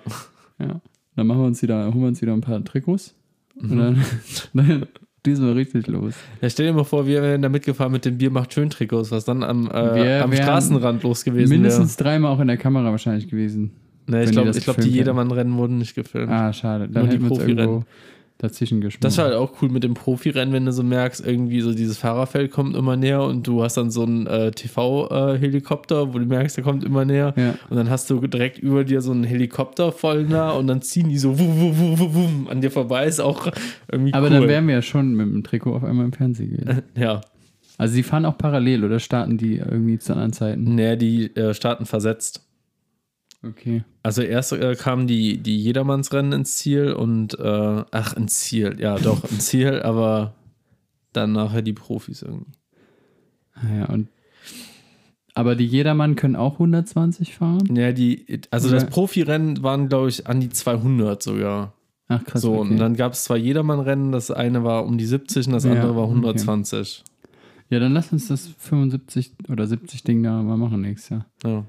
Ja. 0.59 0.79
Dann 1.15 1.27
machen 1.27 1.41
wir 1.41 1.47
uns 1.47 1.61
wieder, 1.61 1.85
holen 1.85 1.99
wir 2.01 2.07
uns 2.07 2.21
wieder 2.21 2.31
ein 2.33 2.41
paar 2.41 2.63
Trikots. 2.63 3.15
Und 3.55 3.71
Mhm. 3.71 3.77
dann, 3.77 4.05
dann 4.53 4.87
diesmal 5.25 5.53
richtig 5.53 5.87
los. 5.87 6.13
Ja, 6.41 6.49
stell 6.49 6.67
dir 6.67 6.73
mal 6.73 6.83
vor, 6.83 7.05
wir 7.07 7.21
wären 7.21 7.41
da 7.41 7.49
mitgefahren 7.49 7.91
mit 7.91 8.05
den 8.05 8.17
Bier 8.17 8.31
macht 8.31 8.53
schön 8.53 8.69
Trikots, 8.69 9.11
was 9.11 9.25
dann 9.25 9.43
am, 9.43 9.69
äh, 9.71 10.19
am 10.19 10.33
Straßenrand 10.33 11.03
los 11.03 11.23
gewesen 11.23 11.49
wäre. 11.49 11.59
Mindestens 11.59 11.95
dreimal 11.97 12.31
auch 12.31 12.39
in 12.39 12.47
der 12.47 12.57
Kamera 12.57 12.91
wahrscheinlich 12.91 13.27
gewesen. 13.27 13.71
Wenn 14.07 14.23
ich 14.23 14.29
die 14.29 14.33
glaube, 14.33 14.49
ich 14.49 14.63
glaub, 14.63 14.77
die. 14.77 14.89
Jedermann-Rennen 14.89 15.55
wurden 15.57 15.77
nicht 15.77 15.95
gefilmt. 15.95 16.31
Ah, 16.31 16.51
schade. 16.51 16.89
Dann 16.89 17.05
Nur 17.05 17.13
die 17.13 17.19
Profirennen. 17.19 17.85
Dazwischen 18.41 18.81
geschmissen. 18.81 19.01
Das 19.03 19.17
war 19.17 19.25
halt 19.25 19.35
auch 19.35 19.61
cool 19.61 19.69
mit 19.69 19.83
dem 19.83 19.93
Profirennen, 19.93 20.53
wenn 20.53 20.65
du 20.65 20.71
so 20.71 20.83
merkst, 20.83 21.25
irgendwie 21.25 21.61
so 21.61 21.73
dieses 21.73 21.97
Fahrerfeld 21.97 22.51
kommt 22.51 22.75
immer 22.75 22.95
näher 22.97 23.23
und 23.23 23.45
du 23.45 23.63
hast 23.63 23.77
dann 23.77 23.91
so 23.91 24.03
einen 24.03 24.25
äh, 24.25 24.51
TV-Helikopter, 24.51 26.13
wo 26.13 26.19
du 26.19 26.25
merkst, 26.25 26.57
der 26.57 26.63
kommt 26.63 26.83
immer 26.83 27.05
näher. 27.05 27.33
Ja. 27.37 27.55
Und 27.69 27.77
dann 27.77 27.89
hast 27.89 28.09
du 28.09 28.19
direkt 28.25 28.57
über 28.57 28.83
dir 28.83 29.01
so 29.01 29.11
einen 29.11 29.23
Helikopter 29.23 29.91
voll 29.91 30.23
nah 30.23 30.51
und 30.51 30.67
dann 30.67 30.81
ziehen 30.81 31.09
die 31.09 31.17
so 31.17 31.37
wuh, 31.37 31.45
wuh, 31.45 31.99
wuh, 31.99 32.13
wuh, 32.13 32.49
an 32.49 32.61
dir 32.61 32.71
vorbei. 32.71 33.05
Ist 33.05 33.19
auch 33.19 33.47
irgendwie 33.91 34.13
Aber 34.13 34.27
cool. 34.27 34.33
dann 34.33 34.47
wären 34.47 34.67
wir 34.67 34.75
ja 34.75 34.81
schon 34.81 35.13
mit 35.13 35.27
dem 35.27 35.43
Trikot 35.43 35.75
auf 35.75 35.83
einmal 35.83 36.05
im 36.05 36.13
Fernsehen 36.13 36.51
gewesen. 36.51 36.81
ja. 36.95 37.21
Also 37.77 37.95
die 37.95 38.03
fahren 38.03 38.25
auch 38.25 38.37
parallel 38.37 38.83
oder 38.83 38.99
starten 38.99 39.37
die 39.37 39.57
irgendwie 39.57 39.97
zu 39.97 40.13
anderen 40.13 40.33
Zeiten? 40.33 40.75
Naja, 40.75 40.95
die 40.95 41.35
äh, 41.35 41.53
starten 41.53 41.85
versetzt. 41.85 42.47
Okay. 43.43 43.83
Also 44.03 44.21
erst 44.21 44.51
äh, 44.53 44.75
kamen 44.75 45.07
die, 45.07 45.37
die 45.39 45.57
Jedermannsrennen 45.57 46.31
ins 46.33 46.57
Ziel 46.57 46.93
und 46.93 47.37
äh, 47.39 47.83
ach, 47.91 48.13
ins 48.15 48.39
Ziel, 48.41 48.77
ja 48.79 48.97
doch, 48.99 49.23
ins 49.31 49.47
Ziel, 49.47 49.81
aber 49.83 50.33
dann 51.13 51.31
nachher 51.33 51.61
die 51.61 51.73
Profis 51.73 52.21
irgendwie. 52.21 52.51
Ah 53.55 53.75
Ja, 53.79 53.85
und 53.89 54.07
aber 55.33 55.55
die 55.55 55.65
Jedermann 55.65 56.15
können 56.15 56.35
auch 56.35 56.53
120 56.53 57.35
fahren? 57.35 57.75
Ja, 57.75 57.93
die, 57.93 58.25
also 58.51 58.67
Oder- 58.67 58.79
das 58.81 58.89
Profirennen 58.89 59.63
waren, 59.63 59.87
glaube 59.87 60.09
ich, 60.09 60.27
an 60.27 60.41
die 60.41 60.49
200 60.49 61.23
sogar. 61.23 61.73
Ach 62.09 62.21
krass. 62.25 62.41
so, 62.41 62.55
okay. 62.59 62.69
und 62.71 62.77
dann 62.77 62.97
gab 62.97 63.13
es 63.13 63.23
zwei 63.23 63.37
Jedermann-Rennen, 63.37 64.11
das 64.11 64.29
eine 64.31 64.65
war 64.65 64.85
um 64.85 64.97
die 64.97 65.05
70 65.05 65.47
und 65.47 65.53
das 65.53 65.63
Ja, 65.63 65.71
andere 65.71 65.95
war 65.95 66.03
okay. 66.03 66.11
120. 66.15 67.05
ja, 67.69 67.79
dann 67.79 67.93
lass 67.93 68.11
uns 68.11 68.27
das 68.27 68.47
75 68.57 69.31
oder 69.47 69.65
70 69.65 70.03
Ding 70.03 70.21
da 70.21 70.43
mal 70.43 70.57
machen 70.57 70.81
nächstes 70.81 71.09
Jahr. 71.09 71.25
Ja. 71.45 71.63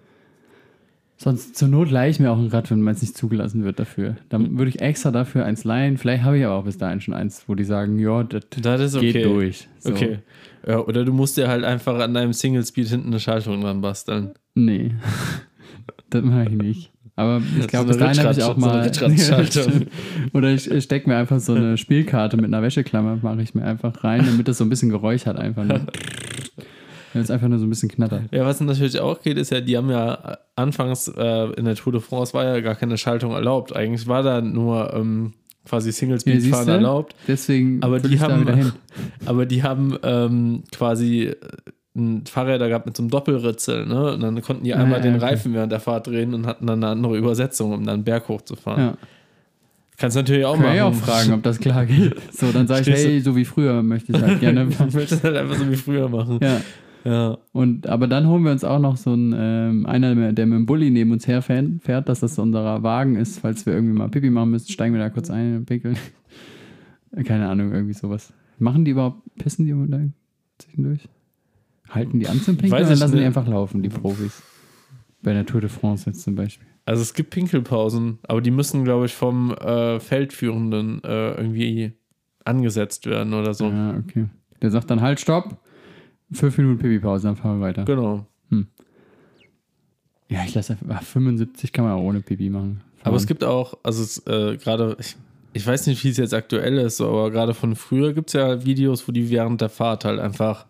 Sonst 1.23 1.55
zur 1.55 1.69
Not 1.69 1.89
leihe 1.89 2.11
ich 2.11 2.19
mir 2.19 2.33
auch 2.33 2.39
ein 2.39 2.49
Rad, 2.49 2.69
wenn 2.73 2.83
meins 2.83 3.01
nicht 3.01 3.17
zugelassen 3.17 3.63
wird 3.63 3.79
dafür. 3.79 4.17
Dann 4.29 4.59
würde 4.59 4.71
ich 4.71 4.81
extra 4.81 5.13
dafür 5.13 5.45
eins 5.45 5.63
leihen. 5.63 5.97
Vielleicht 5.97 6.25
habe 6.25 6.37
ich 6.37 6.45
aber 6.45 6.55
auch 6.55 6.65
bis 6.65 6.79
dahin 6.79 7.01
schon 7.01 7.15
eins, 7.15 7.45
wo 7.47 7.55
die 7.55 7.63
sagen, 7.63 7.97
ja, 8.01 8.25
das 8.25 8.97
okay. 8.97 9.13
geht 9.13 9.25
durch. 9.27 9.69
So. 9.79 9.93
Okay. 9.93 10.19
Ja, 10.67 10.81
oder 10.81 11.05
du 11.05 11.13
musst 11.13 11.37
dir 11.37 11.47
halt 11.47 11.63
einfach 11.63 12.01
an 12.01 12.13
deinem 12.13 12.33
Single-Speed 12.33 12.89
hinten 12.89 13.07
eine 13.07 13.21
Schaltung 13.21 13.61
dran 13.61 13.83
basteln. 13.83 14.33
Nee, 14.57 14.95
das 16.11 16.25
mache 16.25 16.47
ich 16.51 16.57
nicht. 16.57 16.93
Aber 17.15 17.41
ich 17.61 17.69
glaube, 17.69 17.87
bis 17.89 17.99
dahin 17.99 18.19
habe 18.19 18.33
ich 18.33 18.43
auch 18.43 18.59
so 18.59 18.69
eine 18.69 18.91
mal. 18.91 19.87
Oder 20.33 20.51
ich 20.51 20.83
stecke 20.83 21.09
mir 21.09 21.17
einfach 21.17 21.39
so 21.39 21.55
eine 21.55 21.77
Spielkarte 21.79 22.37
mit 22.37 22.47
einer 22.47 22.63
Wäscheklammer, 22.63 23.19
mache 23.23 23.43
ich 23.43 23.55
mir 23.55 23.65
einfach 23.65 24.03
rein, 24.03 24.25
damit 24.27 24.49
das 24.49 24.59
so 24.59 24.65
ein 24.65 24.71
bisschen 24.71 24.89
Geräusch 24.89 25.27
hat, 25.27 25.37
einfach 25.37 25.65
nur. 25.65 25.83
Wenn 27.13 27.23
es 27.23 27.31
einfach 27.31 27.49
nur 27.49 27.59
so 27.59 27.67
ein 27.67 27.71
bisschen 27.71 27.89
knattert. 27.91 28.23
Ja, 28.31 28.45
was 28.45 28.61
natürlich 28.61 28.99
auch 29.01 29.21
geht, 29.21 29.37
ist 29.39 29.51
ja, 29.51 29.61
die 29.61 29.77
haben 29.77 29.91
ja 29.91 30.39
anfangs 30.57 31.09
äh, 31.09 31.53
in 31.53 31.65
der 31.65 31.75
Tour 31.75 31.93
de 31.93 32.01
France 32.01 32.33
war 32.35 32.45
ja 32.45 32.61
gar 32.61 32.75
keine 32.75 32.97
Schaltung 32.99 33.33
erlaubt. 33.33 33.75
Eigentlich 33.75 34.07
war 34.07 34.23
da 34.23 34.41
nur 34.41 34.93
ähm, 34.95 35.33
quasi 35.67 35.89
Ja, 35.91 35.93
Single-Speed-Fahren 35.93 36.41
siehste? 36.65 36.73
erlaubt. 36.73 37.15
Deswegen 37.29 37.83
Aber 37.83 38.01
die 38.01 38.19
haben, 38.21 38.73
aber 39.27 39.47
die 39.47 39.63
haben 39.63 39.97
ähm, 40.03 40.63
quasi 40.73 41.25
äh, 41.25 41.37
ein 41.95 42.25
Fahrräder 42.27 42.69
gehabt 42.69 42.87
mit 42.87 42.97
so 42.97 43.03
einem 43.03 43.11
Doppelritzel, 43.11 43.85
ne? 43.87 44.15
Und 44.15 44.21
dann 44.23 44.41
konnten 44.41 44.65
die 44.65 44.73
Ah, 44.75 44.79
einmal 44.79 44.99
ja, 45.01 45.03
den 45.05 45.17
okay. 45.17 45.25
Reifen 45.27 45.53
während 45.53 45.71
der 45.73 45.81
Fahrt 45.81 46.07
drehen 46.07 46.33
und 46.33 46.47
hatten 46.47 46.67
dann 46.67 46.83
eine 46.83 46.91
andere 46.93 47.19
Übersetzung, 47.19 47.73
um 47.75 47.85
dann 47.85 48.03
Berg 48.05 48.29
hochzufahren. 48.29 48.81
Ja. 48.83 48.95
Kannst 49.99 50.17
natürlich 50.17 50.47
auch 50.47 50.59
ich 50.59 50.81
auch 50.81 50.95
fragen, 50.95 51.35
ob 51.35 51.43
das 51.43 51.61
klar 51.61 51.85
geht. 51.85 52.15
So, 52.33 52.51
dann 52.51 52.67
sage 52.67 52.91
ich, 52.91 52.97
hey, 52.97 53.21
so 53.21 53.37
wie 53.37 53.45
früher 53.45 53.83
möchte 53.83 54.13
ich 54.13 54.23
halt 54.23 54.41
gerne. 54.41 54.67
Ich 54.71 54.95
möchte 54.95 55.15
das 55.17 55.23
halt 55.23 55.37
einfach 55.37 55.57
so 55.57 55.71
wie 55.71 55.77
früher 55.77 56.09
machen. 56.09 56.39
ja. 56.43 56.61
Ja. 57.05 57.39
Und, 57.53 57.87
aber 57.89 58.07
dann 58.07 58.29
holen 58.29 58.45
wir 58.45 58.53
uns 58.53 58.65
auch 58.65 58.79
noch 58.79 58.97
so 58.97 59.13
einen, 59.13 59.35
ähm, 59.37 59.87
einer, 59.87 60.33
der 60.33 60.47
mit 60.47 60.59
dem 60.59 60.67
Bulli 60.67 60.91
neben 60.91 61.11
uns 61.11 61.27
herfährt, 61.27 61.67
fährt, 61.81 62.09
dass 62.09 62.21
das 62.21 62.39
unser 62.39 62.83
Wagen 62.83 63.17
ist, 63.17 63.41
falls 63.41 63.67
wir 63.67 63.75
irgendwie 63.75 63.99
mal 63.99 64.09
Pipi 64.09 64.31
machen 64.31 64.51
müssen, 64.51 64.71
steigen 64.71 64.95
wir 64.95 65.01
da 65.01 65.11
kurz 65.11 65.31
ein 65.31 65.57
und 65.57 65.67
pinkeln. 65.67 65.97
Keine 67.25 67.49
Ahnung, 67.49 67.73
irgendwie 67.73 67.95
sowas. 67.95 68.33
Machen 68.59 68.85
die 68.85 68.93
überhaupt, 68.93 69.23
pissen 69.37 69.67
die 69.67 69.91
da 69.91 70.01
zwischendurch? 70.59 71.09
Halten 71.91 72.21
die 72.21 72.29
an 72.29 72.41
zum 72.41 72.57
Pinkeln 72.57 72.85
oder 72.85 72.97
lassen 72.97 73.17
die 73.17 73.25
einfach 73.25 73.47
laufen, 73.47 73.83
die 73.83 73.89
Profis? 73.89 74.43
Bei 75.23 75.33
der 75.33 75.45
Tour 75.45 75.61
de 75.61 75.71
France 75.71 76.09
jetzt 76.09 76.23
zum 76.23 76.35
Beispiel. 76.35 76.67
Also 76.85 77.03
es 77.03 77.15
gibt 77.15 77.31
Pinkelpausen, 77.31 78.19
aber 78.23 78.41
die 78.41 78.51
müssen, 78.51 78.85
glaube 78.85 79.07
ich, 79.07 79.15
vom 79.15 79.53
äh, 79.53 80.01
Feldführenden 80.01 81.03
äh, 81.05 81.33
irgendwie 81.35 81.93
angesetzt 82.45 83.07
werden 83.07 83.35
oder 83.35 83.55
so. 83.55 83.69
Ja, 83.69 83.97
okay. 83.99 84.27
Der 84.63 84.71
sagt 84.71 84.91
dann 84.91 85.01
halt, 85.01 85.21
stopp, 85.21 85.61
fünf 86.33 86.59
Minuten 86.59 86.79
Pipi-Pause, 86.79 87.29
dann 87.29 87.37
fahren 87.37 87.61
wir 87.61 87.67
weiter. 87.67 87.85
Genau. 87.85 88.27
Ja, 90.33 90.45
ich 90.47 90.55
lasse 90.55 90.73
einfach, 90.73 90.87
ach, 90.97 91.03
75 91.03 91.73
kann 91.73 91.85
man 91.85 91.93
auch 91.93 92.03
ohne 92.03 92.21
Pipi 92.21 92.49
machen. 92.49 92.81
Aber 93.05 93.17
es 93.17 93.23
Fahren. 93.23 93.29
gibt 93.29 93.45
auch, 93.45 93.75
also 93.83 94.31
äh, 94.31 94.57
gerade, 94.57 94.97
ich, 94.99 95.17
ich 95.53 95.67
weiß 95.67 95.87
nicht, 95.89 96.03
wie 96.05 96.09
es 96.09 96.17
jetzt 96.17 96.33
aktuell 96.33 96.79
ist, 96.79 97.03
aber 97.03 97.31
gerade 97.31 97.53
von 97.53 97.77
früher 97.77 98.15
gibt 98.15 98.31
es 98.31 98.35
ja 98.35 98.65
Videos, 98.65 99.07
wo 99.07 99.13
die 99.13 99.29
während 99.29 99.61
der 99.61 99.69
Fahrt 99.69 100.07
halt 100.07 100.21
einfach 100.21 100.65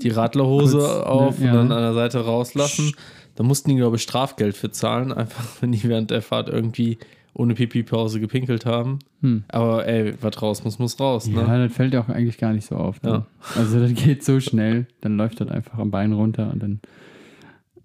die 0.00 0.10
Radlerhose 0.10 0.78
Kurz, 0.78 0.94
ne, 0.94 1.06
auf 1.06 1.40
ja. 1.40 1.50
und 1.50 1.56
dann 1.56 1.72
an 1.72 1.82
der 1.82 1.94
Seite 1.94 2.20
rauslassen. 2.20 2.94
Da 3.34 3.42
mussten 3.42 3.70
die, 3.70 3.76
glaube 3.76 3.96
ich, 3.96 4.02
Strafgeld 4.02 4.56
für 4.56 4.70
zahlen, 4.70 5.12
einfach 5.12 5.44
wenn 5.60 5.72
die 5.72 5.82
während 5.82 6.12
der 6.12 6.22
Fahrt 6.22 6.48
irgendwie 6.48 6.98
ohne 7.34 7.54
Pipi-Pause 7.54 8.20
gepinkelt 8.20 8.66
haben. 8.66 8.98
Hm. 9.22 9.44
Aber 9.48 9.86
ey, 9.86 10.14
was 10.20 10.40
raus 10.42 10.64
muss, 10.64 10.78
muss 10.78 10.98
raus, 11.00 11.26
ne? 11.28 11.40
Ja, 11.40 11.58
das 11.66 11.72
fällt 11.72 11.94
ja 11.94 12.00
auch 12.02 12.08
eigentlich 12.08 12.38
gar 12.38 12.52
nicht 12.52 12.66
so 12.66 12.76
auf. 12.76 12.98
Dann. 13.00 13.12
Ja. 13.12 13.26
Also 13.56 13.80
das 13.80 13.94
geht 13.94 14.24
so 14.24 14.40
schnell, 14.40 14.86
dann 15.00 15.16
läuft 15.16 15.40
das 15.40 15.48
einfach 15.48 15.78
am 15.78 15.90
Bein 15.90 16.12
runter 16.12 16.50
und 16.52 16.62
dann 16.62 16.80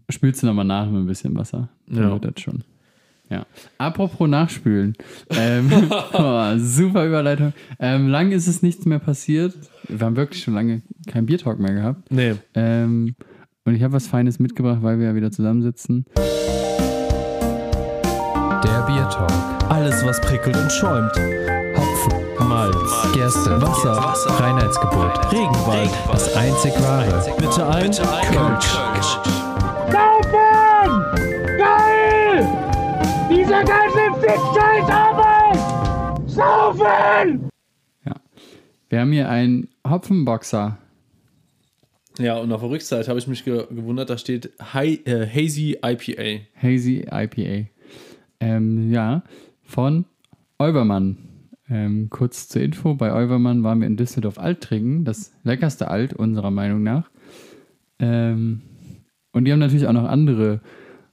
spülst 0.10 0.41
du 0.43 0.47
nochmal 0.47 0.65
nach 0.65 0.86
mit 0.89 1.01
ein 1.01 1.08
bisschen 1.08 1.36
Wasser. 1.36 1.69
Dann 1.88 2.03
Ja. 2.03 2.12
wird 2.12 2.25
das 2.25 2.41
schon. 2.43 2.63
Ja. 3.29 3.45
Apropos 3.79 4.27
Nachspülen. 4.29 4.93
ähm, 5.31 5.71
oh, 6.13 6.58
super 6.58 7.08
Überleitung. 7.08 7.53
Ähm, 7.79 8.08
lang 8.08 8.31
ist 8.31 8.45
es 8.47 8.62
nichts 8.62 8.86
mehr 8.86 8.99
passiert. 8.99 9.53
Wir 9.88 10.05
haben 10.05 10.15
wirklich 10.15 10.43
schon 10.43 10.53
lange 10.53 10.84
keinen 11.08 11.25
Biertalk 11.25 11.60
mehr 11.60 11.73
gehabt. 11.73 12.12
Nee. 12.12 12.36
Ähm, 12.53 13.15
und 13.63 13.73
ich 13.73 13.81
habe 13.81 13.93
was 13.93 14.05
Feines 14.08 14.38
mitgebracht, 14.38 14.84
weil 14.84 14.99
wir 14.99 15.08
ja 15.08 15.15
wieder 15.15 15.31
zusammensitzen. 15.31 16.05
Der 18.65 18.82
Biertalk. 18.82 19.32
Alles, 19.69 20.04
was 20.06 20.19
prickelt 20.21 20.58
und 20.58 20.71
schäumt. 20.71 21.12
Hopfen, 21.78 22.47
Malz, 22.47 23.13
Gerste, 23.13 23.62
Wasser, 23.62 23.93
Reinheitsgebot. 24.39 25.32
Regenwald. 25.32 25.91
Das 26.12 26.36
einzig 26.36 26.73
wahre. 26.82 27.23
Bitte 27.38 27.67
ein 27.67 27.91
Kölsch. 27.91 28.71
Saufen! 29.91 31.04
Geil! 31.58 32.47
Diese 33.30 33.63
ganze 33.63 34.04
Fick-Scheiß-Arbeit! 34.19 35.60
Saufen! 36.28 37.49
Wir 38.89 39.01
haben 39.01 39.12
hier 39.12 39.30
einen 39.30 39.67
Hopfenboxer. 39.88 40.78
Ja, 42.17 42.38
und 42.38 42.51
auf 42.51 42.62
der 42.62 42.69
Rückseite 42.69 43.10
habe 43.10 43.19
ich 43.19 43.28
mich 43.28 43.43
ge 43.43 43.65
gewundert, 43.69 44.10
da 44.10 44.17
steht 44.17 44.54
Hi 44.73 45.01
äh, 45.06 45.28
Hazy 45.28 45.78
IPA. 45.84 46.45
Hazy 46.56 47.06
IPA. 47.12 47.67
Ähm, 48.39 48.91
ja, 48.91 49.24
von 49.63 50.06
Olbermann. 50.58 51.17
Ähm, 51.67 52.10
kurz 52.10 52.48
zur 52.48 52.62
Info, 52.62 52.93
bei 52.93 53.12
Euwermann 53.12 53.63
waren 53.63 53.80
wir 53.80 53.88
in 53.88 53.98
Düsseldorf 53.98 54.38
Alt 54.38 54.62
trinken, 54.62 55.04
das 55.04 55.32
leckerste 55.43 55.88
Alt 55.88 56.13
unserer 56.13 56.52
Meinung 56.52 56.84
nach. 56.84 57.10
Ähm, 57.98 58.62
und 59.32 59.45
die 59.45 59.52
haben 59.52 59.60
natürlich 59.60 59.88
auch 59.88 59.93
noch 59.93 60.08
andere 60.08 60.62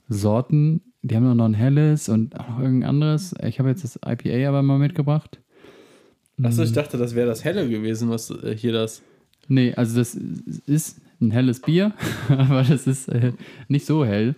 Sorten. 0.08 0.82
Die 1.02 1.16
haben 1.16 1.28
auch 1.28 1.34
noch 1.34 1.46
ein 1.46 1.54
helles 1.54 2.08
und 2.08 2.38
auch 2.38 2.48
noch 2.48 2.60
irgendein 2.60 2.90
anderes. 2.90 3.34
Ich 3.42 3.58
habe 3.58 3.70
jetzt 3.70 3.82
das 3.82 3.98
IPA 4.04 4.48
aber 4.48 4.62
mal 4.62 4.78
mitgebracht. 4.78 5.40
Achso, 6.42 6.62
ich 6.62 6.72
dachte, 6.72 6.98
das 6.98 7.14
wäre 7.14 7.26
das 7.26 7.44
Helle 7.44 7.68
gewesen, 7.68 8.10
was 8.10 8.30
äh, 8.30 8.56
hier 8.56 8.72
das. 8.72 9.02
Nee, 9.48 9.74
also 9.74 9.98
das 9.98 10.14
ist 10.14 11.00
ein 11.20 11.30
helles 11.30 11.60
Bier, 11.60 11.92
aber 12.28 12.62
das 12.62 12.86
ist 12.86 13.08
äh, 13.08 13.32
nicht 13.68 13.86
so 13.86 14.04
hell. 14.04 14.34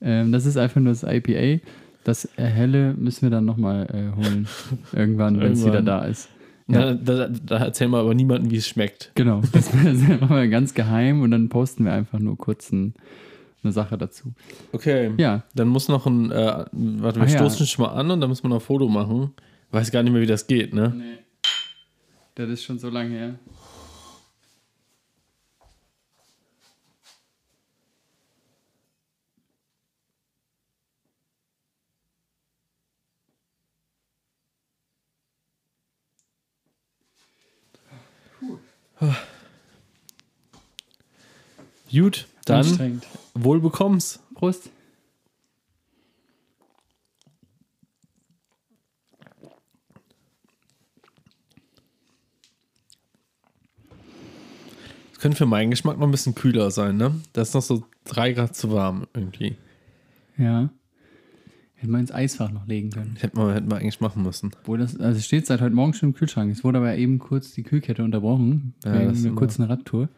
Ähm, 0.00 0.32
das 0.32 0.46
ist 0.46 0.56
einfach 0.56 0.80
nur 0.80 0.92
das 0.92 1.02
IPA. 1.02 1.62
Das 2.04 2.28
helle 2.36 2.94
müssen 2.94 3.22
wir 3.22 3.30
dann 3.30 3.44
nochmal 3.44 3.86
äh, 3.92 4.16
holen. 4.16 4.48
Irgendwann, 4.92 5.38
wenn 5.40 5.52
es 5.52 5.64
wieder 5.64 5.82
da 5.82 6.04
ist. 6.04 6.28
Ja. 6.66 6.94
Da, 6.94 7.26
da, 7.26 7.28
da 7.28 7.56
erzählen 7.58 7.90
wir 7.90 7.98
aber 7.98 8.14
niemandem, 8.14 8.50
wie 8.50 8.56
es 8.56 8.68
schmeckt. 8.68 9.10
Genau, 9.16 9.42
das 9.52 9.72
machen 9.74 10.28
wir 10.30 10.48
ganz 10.48 10.72
geheim 10.74 11.20
und 11.22 11.30
dann 11.32 11.48
posten 11.48 11.84
wir 11.84 11.92
einfach 11.92 12.20
nur 12.20 12.38
kurz 12.38 12.70
ein, 12.70 12.94
eine 13.62 13.72
Sache 13.72 13.98
dazu. 13.98 14.32
Okay. 14.72 15.10
Ja, 15.18 15.42
Dann 15.54 15.68
muss 15.68 15.88
noch 15.88 16.06
ein. 16.06 16.30
Äh, 16.30 16.64
warte, 16.72 17.20
wir 17.20 17.26
Ah, 17.26 17.30
ja. 17.30 17.38
stoßen 17.38 17.66
schon 17.66 17.84
mal 17.84 17.92
an 17.92 18.10
und 18.10 18.20
dann 18.20 18.30
muss 18.30 18.42
man 18.42 18.50
noch 18.50 18.58
ein 18.58 18.64
Foto 18.64 18.88
machen. 18.88 19.32
Weiß 19.72 19.90
gar 19.90 20.02
nicht 20.02 20.12
mehr, 20.12 20.22
wie 20.22 20.26
das 20.26 20.46
geht, 20.46 20.72
ne? 20.72 20.94
nee. 20.96 21.04
Das 22.36 22.48
ist 22.48 22.62
schon 22.64 22.78
so 22.78 22.88
lange 22.88 23.10
her. 23.10 23.34
Gut, 41.92 42.26
dann 42.44 42.58
Anstrengend. 42.58 43.06
wohl 43.34 43.60
bekomm's. 43.60 44.20
Prost. 44.34 44.70
Das 55.10 55.18
könnte 55.20 55.36
für 55.36 55.46
meinen 55.46 55.70
Geschmack 55.70 55.98
noch 55.98 56.06
ein 56.06 56.10
bisschen 56.12 56.34
kühler 56.34 56.70
sein, 56.70 56.96
ne? 56.96 57.20
Das 57.32 57.48
ist 57.48 57.54
noch 57.54 57.62
so 57.62 57.84
drei 58.04 58.32
Grad 58.32 58.56
zu 58.56 58.70
warm 58.72 59.06
irgendwie. 59.12 59.56
Ja. 60.38 60.70
Hätten 61.74 61.92
wir 61.92 61.98
ins 61.98 62.12
Eisfach 62.12 62.50
noch 62.50 62.66
legen 62.66 62.90
können. 62.90 63.16
Hätten 63.18 63.36
wir, 63.38 63.54
hätten 63.54 63.70
wir 63.70 63.76
eigentlich 63.76 64.00
machen 64.00 64.22
müssen. 64.22 64.50
Wo 64.64 64.76
das, 64.76 64.98
also 64.98 65.18
es 65.18 65.26
steht 65.26 65.46
seit 65.46 65.60
heute 65.60 65.74
Morgen 65.74 65.92
schon 65.94 66.10
im 66.10 66.14
Kühlschrank. 66.14 66.52
Es 66.52 66.62
wurde 66.62 66.78
aber 66.78 66.96
eben 66.96 67.18
kurz 67.18 67.52
die 67.52 67.62
Kühlkette 67.62 68.04
unterbrochen. 68.04 68.74
Ja, 68.84 68.94
wegen 68.94 69.08
das 69.08 69.18
ist 69.18 69.26
einer 69.26 69.34
kurzen 69.34 69.64
Radtour. 69.64 70.08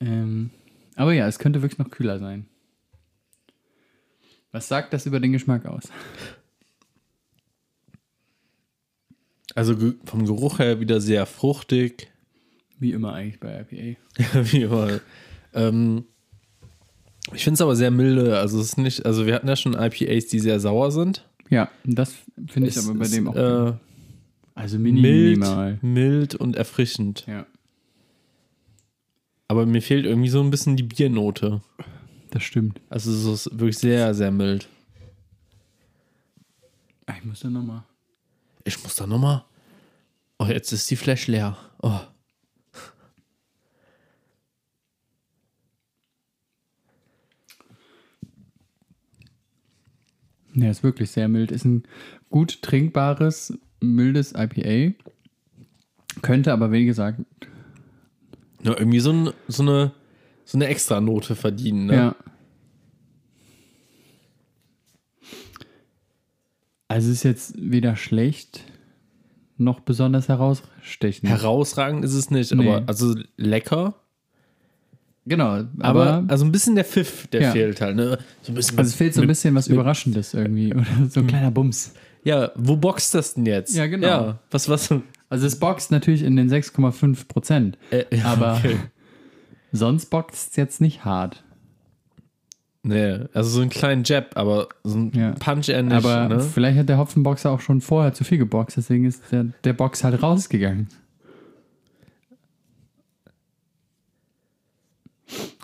Ähm, 0.00 0.50
aber 0.96 1.12
ja, 1.12 1.26
es 1.26 1.38
könnte 1.38 1.62
wirklich 1.62 1.78
noch 1.78 1.90
kühler 1.90 2.18
sein. 2.18 2.46
Was 4.52 4.68
sagt 4.68 4.92
das 4.92 5.06
über 5.06 5.20
den 5.20 5.32
Geschmack 5.32 5.66
aus? 5.66 5.84
Also 9.54 9.74
vom 10.04 10.26
Geruch 10.26 10.58
her 10.58 10.80
wieder 10.80 11.00
sehr 11.00 11.26
fruchtig. 11.26 12.10
Wie 12.78 12.92
immer 12.92 13.12
eigentlich 13.14 13.40
bei 13.40 13.60
IPA. 13.60 13.98
Wie 14.52 14.62
immer. 14.62 15.00
Ähm, 15.52 16.04
ich 17.32 17.44
finde 17.44 17.54
es 17.54 17.60
aber 17.60 17.76
sehr 17.76 17.90
milde. 17.90 18.38
Also 18.38 18.60
es 18.60 18.66
ist 18.68 18.78
nicht, 18.78 19.06
also 19.06 19.26
wir 19.26 19.34
hatten 19.34 19.48
ja 19.48 19.56
schon 19.56 19.74
IPAs, 19.74 20.26
die 20.26 20.40
sehr 20.40 20.60
sauer 20.60 20.90
sind. 20.90 21.26
Ja, 21.50 21.70
das 21.84 22.14
finde 22.48 22.68
ich 22.68 22.78
aber 22.78 22.94
bei 22.94 23.04
ist, 23.04 23.14
dem 23.14 23.28
auch. 23.28 23.36
äh, 23.36 23.72
also 24.54 24.78
mini, 24.78 25.00
mild, 25.00 25.38
minimal. 25.38 25.78
mild 25.82 26.34
und 26.34 26.56
erfrischend. 26.56 27.24
Ja, 27.26 27.46
Aber 29.54 29.66
mir 29.66 29.80
fehlt 29.82 30.04
irgendwie 30.04 30.30
so 30.30 30.40
ein 30.40 30.50
bisschen 30.50 30.74
die 30.76 30.82
Biernote. 30.82 31.60
das 32.32 32.42
stimmt. 32.42 32.80
Also 32.90 33.12
es 33.12 33.46
ist 33.46 33.52
wirklich 33.52 33.78
sehr, 33.78 34.12
sehr 34.12 34.32
mild. 34.32 34.68
Ah, 37.06 37.14
Ich 37.16 37.24
muss 37.24 37.38
da 37.38 37.50
nochmal. 37.50 37.84
Ich 38.64 38.82
muss 38.82 38.96
da 38.96 39.06
nochmal. 39.06 39.44
Oh, 40.40 40.46
jetzt 40.46 40.72
ist 40.72 40.90
die 40.90 40.96
Flash 40.96 41.28
leer. 41.28 41.56
Oh. 41.82 42.00
Ja, 50.54 50.68
ist 50.68 50.82
wirklich 50.82 51.12
sehr 51.12 51.28
mild. 51.28 51.52
Ist 51.52 51.64
ein 51.64 51.84
gut 52.28 52.60
trinkbares, 52.60 53.56
mildes 53.80 54.32
IPA. 54.36 54.94
Könnte 56.22 56.52
aber, 56.52 56.72
wie 56.72 56.86
gesagt, 56.86 57.20
Ja, 58.64 58.72
irgendwie 58.78 59.00
so, 59.00 59.12
ein, 59.12 59.30
so 59.48 59.62
eine 59.62 59.92
so 60.46 60.58
eine 60.58 60.66
extra 60.66 61.00
Note 61.00 61.36
verdienen. 61.36 61.86
Ne? 61.86 61.94
Ja. 61.94 62.16
Also 66.88 67.10
ist 67.10 67.22
jetzt 67.22 67.54
weder 67.58 67.96
schlecht 67.96 68.62
noch 69.56 69.80
besonders 69.80 70.28
herausstechend. 70.28 71.28
Herausragend 71.28 72.04
ist 72.04 72.14
es 72.14 72.30
nicht, 72.30 72.52
Nee. 72.54 72.68
aber 72.68 72.88
also 72.88 73.14
lecker. 73.36 73.94
genau, 75.24 75.64
aber, 75.78 76.18
Aber, 76.18 76.24
also 76.28 76.44
ein 76.44 76.52
bisschen 76.52 76.74
der 76.74 76.84
Pfiff, 76.84 77.26
der 77.28 77.42
Ja. 77.42 77.52
fehlt 77.52 77.80
halt. 77.80 77.96
Ne? 77.96 78.18
So 78.42 78.52
ein 78.52 78.54
bisschen 78.54 78.78
also 78.78 78.88
es 78.88 78.94
fehlt 78.94 79.14
so 79.14 79.22
ein 79.22 79.28
bisschen 79.28 79.54
was 79.54 79.68
Überraschendes 79.68 80.34
irgendwie 80.34 80.74
oder 80.74 80.84
so 81.08 81.20
ein 81.20 81.26
kleiner 81.26 81.50
Bums. 81.50 81.94
Ja, 82.24 82.52
wo 82.56 82.76
boxt 82.76 83.14
das 83.14 83.34
denn 83.34 83.46
jetzt? 83.46 83.74
Ja, 83.74 83.86
genau. 83.86 84.06
Ja, 84.06 84.38
was, 84.50 84.68
was? 84.68 84.92
Also 85.34 85.48
es 85.48 85.58
boxt 85.58 85.90
natürlich 85.90 86.22
in 86.22 86.36
den 86.36 86.48
6,5 86.48 87.26
Prozent, 87.26 87.76
Äh, 87.90 88.04
ja, 88.16 88.26
aber 88.26 88.54
okay. 88.58 88.76
sonst 89.72 90.06
boxt 90.06 90.50
es 90.50 90.56
jetzt 90.56 90.80
nicht 90.80 91.04
hart. 91.04 91.42
Nee, 92.84 93.18
also 93.32 93.50
so 93.50 93.60
einen 93.62 93.70
kleinen 93.70 94.04
Jab, 94.04 94.36
aber 94.36 94.68
so 94.84 94.96
ein 94.96 95.10
Ja. 95.12 95.32
Punch 95.32 95.70
eher 95.70 95.82
nicht. 95.82 95.92
aber 95.92 96.28
ne? 96.28 96.38
vielleicht 96.40 96.78
hat 96.78 96.88
der 96.88 96.98
Hopfenboxer 96.98 97.50
auch 97.50 97.60
schon 97.60 97.80
vorher 97.80 98.12
zu 98.12 98.22
viel 98.22 98.38
geboxt, 98.38 98.76
deswegen 98.76 99.06
ist 99.06 99.22
der, 99.32 99.46
der 99.64 99.72
Box 99.72 100.04
halt 100.04 100.22
rausgegangen. 100.22 100.86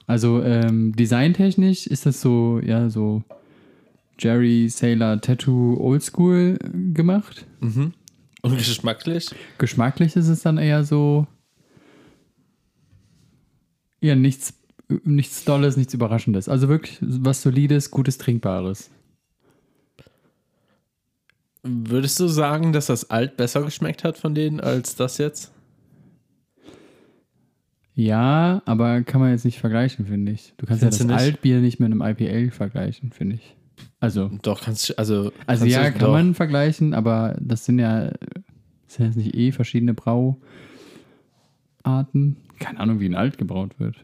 Also 0.09 0.43
ähm, 0.43 0.97
designtechnisch 0.97 1.87
ist 1.87 2.07
das 2.07 2.21
so, 2.21 2.59
ja, 2.65 2.91
so 2.91 3.23
Jerry 4.19 4.69
Sailor 4.69 5.21
Tattoo 5.21 5.77
Oldschool 5.79 6.59
gemacht. 6.93 7.47
Und 8.43 8.57
geschmacklich? 8.57 9.31
Geschmacklich 9.59 10.17
ist 10.17 10.29
es 10.29 10.43
dann 10.43 10.59
eher 10.59 10.85
so, 10.85 11.27
ja, 14.01 14.15
nichts, 14.15 14.55
nichts 15.05 15.45
Dolles, 15.45 15.77
nichts 15.77 15.95
Überraschendes. 15.95 16.49
Also 16.49 16.69
wirklich 16.69 16.99
was 17.01 17.43
Solides, 17.43 17.91
Gutes, 17.91 18.19
Trinkbares. 18.19 18.91
Würdest 21.63 22.19
du 22.19 22.27
sagen, 22.27 22.73
dass 22.73 22.87
das 22.87 23.11
Alt 23.11 23.37
besser 23.37 23.63
geschmeckt 23.63 24.05
hat 24.05 24.17
von 24.17 24.35
denen 24.35 24.61
als 24.61 24.97
das 24.97 25.19
jetzt? 25.19 25.53
Ja, 27.95 28.63
aber 28.65 29.03
kann 29.03 29.21
man 29.21 29.33
jetzt 29.33 29.45
nicht 29.45 29.59
vergleichen, 29.59 30.07
finde 30.07 30.33
ich. 30.33 30.55
Du 30.57 30.65
kannst 30.65 30.81
Findest 30.81 31.03
ja 31.03 31.09
das? 31.09 31.23
Altbier 31.23 31.61
nicht 31.61 31.81
mit 31.81 31.93
einem 31.93 32.01
IPA 32.01 32.51
vergleichen, 32.55 33.13
finde 33.13 33.37
ich. 33.37 33.57
Also, 34.01 34.31
Doch, 34.43 34.63
kannst 34.63 34.89
du, 34.89 34.99
also. 34.99 35.33
also 35.47 35.65
kannst 35.65 35.67
ja, 35.67 35.91
kann 35.91 36.01
doch. 36.01 36.13
man 36.13 36.35
vergleichen, 36.35 36.95
aber 36.95 37.37
das 37.41 37.65
sind 37.67 37.79
ja, 37.79 38.07
das 38.87 38.95
sind 38.95 39.07
jetzt 39.07 39.17
nicht 39.17 39.35
eh 39.35 39.53
verschiedene 39.53 39.93
Brauarten. 39.95 40.39
Keine 42.59 42.81
Ahnung, 42.81 43.01
wie 43.01 43.07
ein 43.09 43.15
Alt 43.15 43.39
gebraut 43.39 43.79
wird. 43.79 43.97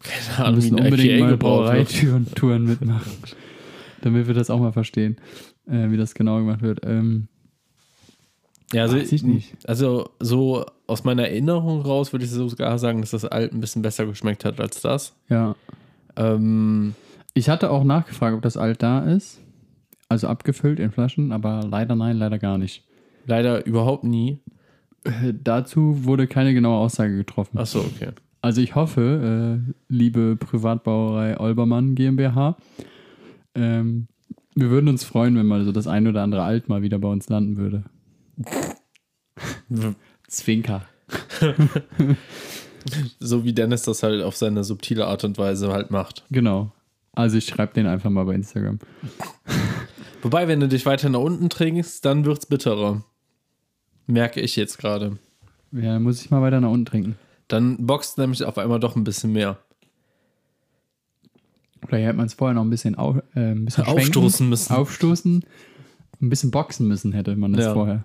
Keine 0.00 0.38
Wir 0.38 0.44
Ahnung, 0.44 0.52
wie 0.52 0.56
müssen 0.70 0.78
ein 0.78 0.84
unbedingt 0.86 1.12
IPA 1.18 1.24
mal. 1.26 1.36
Brauereitouren 1.36 2.34
Touren 2.34 2.64
mitmachen, 2.64 3.12
damit 4.02 4.26
wir 4.26 4.34
das 4.34 4.50
auch 4.50 4.60
mal 4.60 4.72
verstehen, 4.72 5.16
äh, 5.66 5.90
wie 5.90 5.96
das 5.96 6.14
genau 6.14 6.38
gemacht 6.38 6.62
wird. 6.62 6.80
Ähm, 6.84 7.28
Ja, 8.72 8.82
also, 8.82 8.96
Weiß 8.96 9.12
ich 9.12 9.22
nicht. 9.22 9.56
also 9.68 10.10
so 10.20 10.66
aus 10.86 11.04
meiner 11.04 11.28
Erinnerung 11.28 11.80
raus 11.82 12.12
würde 12.12 12.24
ich 12.24 12.30
sogar 12.30 12.78
sagen, 12.78 13.00
dass 13.00 13.10
das 13.10 13.24
Alt 13.24 13.52
ein 13.52 13.60
bisschen 13.60 13.82
besser 13.82 14.06
geschmeckt 14.06 14.44
hat 14.44 14.60
als 14.60 14.80
das. 14.80 15.14
ja. 15.28 15.54
Ähm, 16.16 16.94
Ich 17.38 17.48
hatte 17.48 17.70
auch 17.70 17.84
nachgefragt, 17.84 18.34
ob 18.34 18.42
das 18.42 18.56
Alt 18.56 18.82
da 18.82 18.98
ist. 19.04 19.40
Also 20.08 20.26
abgefüllt 20.26 20.80
in 20.80 20.90
Flaschen, 20.90 21.30
aber 21.30 21.64
leider 21.70 21.94
nein, 21.94 22.16
leider 22.16 22.36
gar 22.36 22.58
nicht. 22.58 22.84
leider 23.26 23.64
überhaupt 23.64 24.02
nie. 24.02 24.40
Äh, 25.04 25.34
Dazu 25.44 26.04
wurde 26.04 26.26
keine 26.26 26.52
genaue 26.52 26.78
Aussage 26.78 27.16
getroffen. 27.16 27.56
Achso, 27.58 27.78
okay. 27.78 28.08
Also 28.40 28.60
ich 28.60 28.74
hoffe, 28.74 29.60
äh, 29.68 29.72
liebe 29.88 30.34
Privatbrauerei 30.34 31.38
Olbermann 31.38 31.94
GmbH, 31.94 32.56
ähm, 33.54 34.08
wir 34.56 34.70
würden 34.70 34.88
uns 34.88 35.04
freuen, 35.04 35.36
wenn 35.36 35.46
mal 35.46 35.64
so 35.64 35.70
das 35.70 35.86
ein 35.86 36.08
oder 36.08 36.24
andere 36.24 36.42
Alt 36.42 36.68
mal 36.68 36.82
wieder 36.82 36.98
bei 36.98 37.08
uns 37.08 37.28
landen 37.28 37.56
würde. 37.56 37.84
Zwinker. 40.26 40.82
So 43.18 43.44
wie 43.44 43.52
Dennis 43.52 43.82
das 43.82 44.02
halt 44.02 44.22
auf 44.22 44.36
seine 44.36 44.64
subtile 44.64 45.06
Art 45.06 45.22
und 45.24 45.36
Weise 45.36 45.70
halt 45.72 45.90
macht. 45.90 46.24
Genau. 46.30 46.72
Also 47.18 47.36
ich 47.36 47.46
schreibe 47.46 47.74
den 47.74 47.88
einfach 47.88 48.10
mal 48.10 48.22
bei 48.24 48.34
Instagram. 48.36 48.78
Wobei, 50.22 50.46
wenn 50.46 50.60
du 50.60 50.68
dich 50.68 50.86
weiter 50.86 51.08
nach 51.08 51.18
unten 51.18 51.50
trinkst, 51.50 52.04
dann 52.04 52.24
wird's 52.24 52.46
bitterer. 52.46 53.02
Merke 54.06 54.40
ich 54.40 54.54
jetzt 54.54 54.78
gerade. 54.78 55.18
Ja, 55.72 55.94
dann 55.94 56.04
muss 56.04 56.20
ich 56.22 56.30
mal 56.30 56.40
weiter 56.42 56.60
nach 56.60 56.70
unten 56.70 56.86
trinken. 56.86 57.16
Dann 57.48 57.86
boxt 57.86 58.18
nämlich 58.18 58.44
auf 58.44 58.56
einmal 58.56 58.78
doch 58.78 58.94
ein 58.94 59.02
bisschen 59.02 59.32
mehr. 59.32 59.58
Vielleicht 61.88 62.06
hätte 62.06 62.16
man 62.16 62.26
es 62.26 62.34
vorher 62.34 62.54
noch 62.54 62.62
ein 62.62 62.70
bisschen, 62.70 62.96
au, 62.96 63.16
äh, 63.34 63.50
ein 63.50 63.64
bisschen 63.64 63.84
Aufstoßen 63.84 64.48
müssen. 64.48 64.72
Aufstoßen. 64.72 65.44
Ein 66.22 66.28
bisschen 66.28 66.52
boxen 66.52 66.86
müssen 66.86 67.12
hätte 67.12 67.34
man 67.34 67.52
das 67.52 67.64
Ja. 67.64 67.74
vorher. 67.74 68.04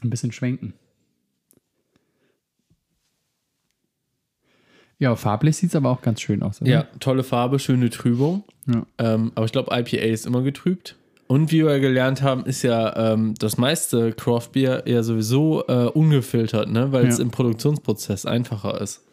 Ein 0.00 0.10
bisschen 0.10 0.30
schwenken. 0.30 0.74
Ja, 5.00 5.16
farblich 5.16 5.56
sieht 5.56 5.70
es 5.70 5.76
aber 5.76 5.90
auch 5.90 6.02
ganz 6.02 6.20
schön 6.20 6.42
aus. 6.44 6.60
Oder? 6.62 6.70
Ja, 6.70 6.84
tolle 7.00 7.24
Farbe, 7.24 7.58
schöne 7.58 7.90
Trübung. 7.90 8.44
Ja. 8.66 8.86
Ähm, 8.98 9.32
aber 9.34 9.46
ich 9.46 9.52
glaube, 9.52 9.74
IPA 9.76 9.96
ist 10.06 10.26
immer 10.26 10.42
getrübt. 10.42 10.94
Und 11.26 11.50
wie 11.52 11.64
wir 11.64 11.80
gelernt 11.80 12.22
haben, 12.22 12.44
ist 12.44 12.62
ja 12.62 13.12
ähm, 13.12 13.34
das 13.38 13.56
meiste 13.58 14.12
Craft 14.12 14.48
Beer 14.52 14.86
eher 14.86 15.02
sowieso 15.02 15.64
äh, 15.68 15.86
ungefiltert, 15.86 16.68
ne? 16.70 16.92
weil 16.92 17.06
es 17.06 17.18
Ja. 17.18 17.24
im 17.24 17.30
Produktionsprozess 17.30 18.26
einfacher 18.26 18.80
ist. 18.80 19.04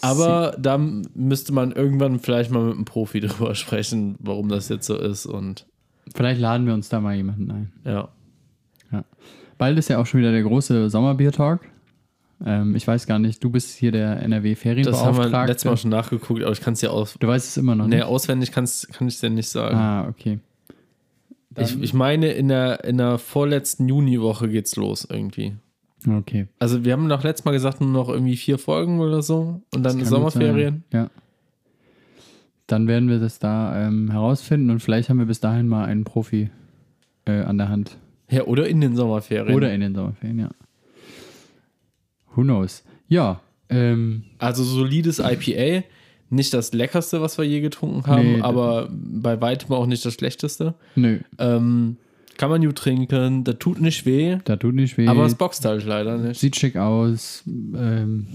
Aber 0.00 0.56
da 0.58 0.74
m- 0.76 1.02
müsste 1.14 1.52
man 1.52 1.70
irgendwann 1.72 2.18
vielleicht 2.18 2.50
mal 2.50 2.64
mit 2.64 2.74
einem 2.74 2.84
Profi 2.84 3.20
drüber 3.26 3.54
sprechen, 3.54 4.16
warum 4.18 4.48
das 4.48 4.68
jetzt 4.70 4.86
so 4.86 4.96
ist. 4.96 5.26
Und 5.26 5.66
Vielleicht 6.14 6.40
laden 6.40 6.66
wir 6.66 6.74
uns 6.74 6.88
da 6.88 7.00
mal 7.00 7.14
jemanden 7.14 7.50
ein. 7.50 7.72
ja. 7.84 8.08
Bald 9.58 9.78
ist 9.78 9.88
ja 9.88 9.98
auch 9.98 10.06
schon 10.06 10.18
wieder 10.20 10.32
der 10.32 10.42
große 10.42 10.90
Sommerbier-Talk. 10.90 11.60
Ähm, 12.44 12.74
ich 12.74 12.86
weiß 12.86 13.06
gar 13.06 13.18
nicht, 13.18 13.42
du 13.44 13.50
bist 13.50 13.70
hier 13.76 13.92
der 13.92 14.14
Das 14.16 14.22
haben 14.22 14.30
wir 14.30 14.36
NRW-Ferienbeauftragte. 14.36 15.52
letztes 15.52 15.70
Mal 15.70 15.76
schon 15.76 15.90
nachgeguckt, 15.90 16.42
aber 16.42 16.52
ich 16.52 16.60
kann 16.60 16.74
es 16.74 16.80
ja 16.80 16.90
aus. 16.90 17.14
Du 17.18 17.26
weißt 17.28 17.46
es 17.48 17.56
immer 17.56 17.74
noch 17.74 17.86
Nee, 17.86 17.96
nicht. 17.96 18.04
auswendig 18.04 18.50
kann's, 18.52 18.88
kann 18.92 19.06
ich 19.08 19.14
es 19.14 19.20
dir 19.20 19.30
nicht 19.30 19.48
sagen. 19.48 19.76
Ah, 19.76 20.08
okay. 20.08 20.40
ich, 21.56 21.80
ich 21.80 21.94
meine, 21.94 22.32
in 22.32 22.48
der, 22.48 22.84
in 22.84 22.98
der 22.98 23.18
vorletzten 23.18 23.88
Juniwoche 23.88 24.48
geht's 24.48 24.74
los 24.76 25.06
irgendwie. 25.08 25.54
Okay. 26.08 26.48
Also 26.58 26.84
wir 26.84 26.92
haben 26.94 27.08
doch 27.08 27.22
letztes 27.22 27.44
Mal 27.44 27.52
gesagt, 27.52 27.80
nur 27.80 27.90
noch 27.90 28.08
irgendwie 28.08 28.36
vier 28.36 28.58
Folgen 28.58 28.98
oder 28.98 29.22
so 29.22 29.62
und 29.72 29.82
dann 29.84 30.04
Sommerferien. 30.04 30.82
Ja. 30.92 31.10
Dann 32.66 32.88
werden 32.88 33.08
wir 33.08 33.18
das 33.20 33.38
da 33.38 33.86
ähm, 33.86 34.10
herausfinden 34.10 34.70
und 34.70 34.80
vielleicht 34.80 35.08
haben 35.10 35.18
wir 35.18 35.26
bis 35.26 35.40
dahin 35.40 35.68
mal 35.68 35.84
einen 35.84 36.04
Profi 36.04 36.50
äh, 37.26 37.42
an 37.42 37.58
der 37.58 37.68
Hand. 37.68 37.98
Ja, 38.30 38.44
oder 38.44 38.66
in 38.66 38.80
den 38.80 38.96
Sommerferien. 38.96 39.54
Oder 39.54 39.72
in 39.72 39.80
den 39.80 39.94
Sommerferien, 39.94 40.38
ja. 40.40 40.50
Who 42.34 42.42
knows? 42.42 42.84
Ja, 43.08 43.40
ähm, 43.68 44.24
also 44.38 44.64
solides 44.64 45.18
IPA. 45.18 45.84
Nicht 46.30 46.54
das 46.54 46.72
leckerste, 46.72 47.20
was 47.20 47.36
wir 47.36 47.44
je 47.44 47.60
getrunken 47.60 48.06
haben, 48.06 48.36
Nee, 48.36 48.40
aber 48.40 48.88
bei 48.90 49.38
weitem 49.42 49.70
auch 49.74 49.84
nicht 49.86 50.02
das 50.04 50.14
schlechteste. 50.14 50.74
nö, 50.96 51.18
Ähm, 51.38 51.96
kann 52.38 52.48
man 52.48 52.62
gut 52.64 52.76
trinken, 52.76 53.44
das 53.44 53.58
tut 53.58 53.80
nicht 53.82 54.06
weh, 54.06 54.38
da 54.46 54.56
tut 54.56 54.74
nicht 54.74 54.96
weh. 54.96 55.06
aber 55.08 55.26
es 55.26 55.34
boxt 55.34 55.62
halt 55.66 55.84
leider 55.84 56.16
nicht. 56.16 56.40
Sieht 56.40 56.56
schick 56.56 56.76
aus. 56.76 57.42
Ähm, 57.46 58.26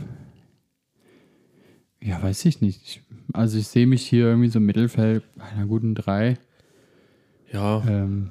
ja, 2.02 2.22
weiß 2.22 2.46
ich 2.46 2.62
nicht. 2.62 2.82
Ich, 2.86 3.02
also 3.34 3.58
ich 3.58 3.68
sehe 3.68 3.88
mich 3.88 4.04
hier 4.04 4.26
irgendwie 4.26 4.50
so 4.50 4.60
im 4.60 4.66
Mittelfeld 4.68 5.24
bei 5.36 5.46
einer 5.46 5.66
guten 5.66 5.96
3. 5.96 6.38
Ja, 7.52 7.84
Ähm, 7.88 8.30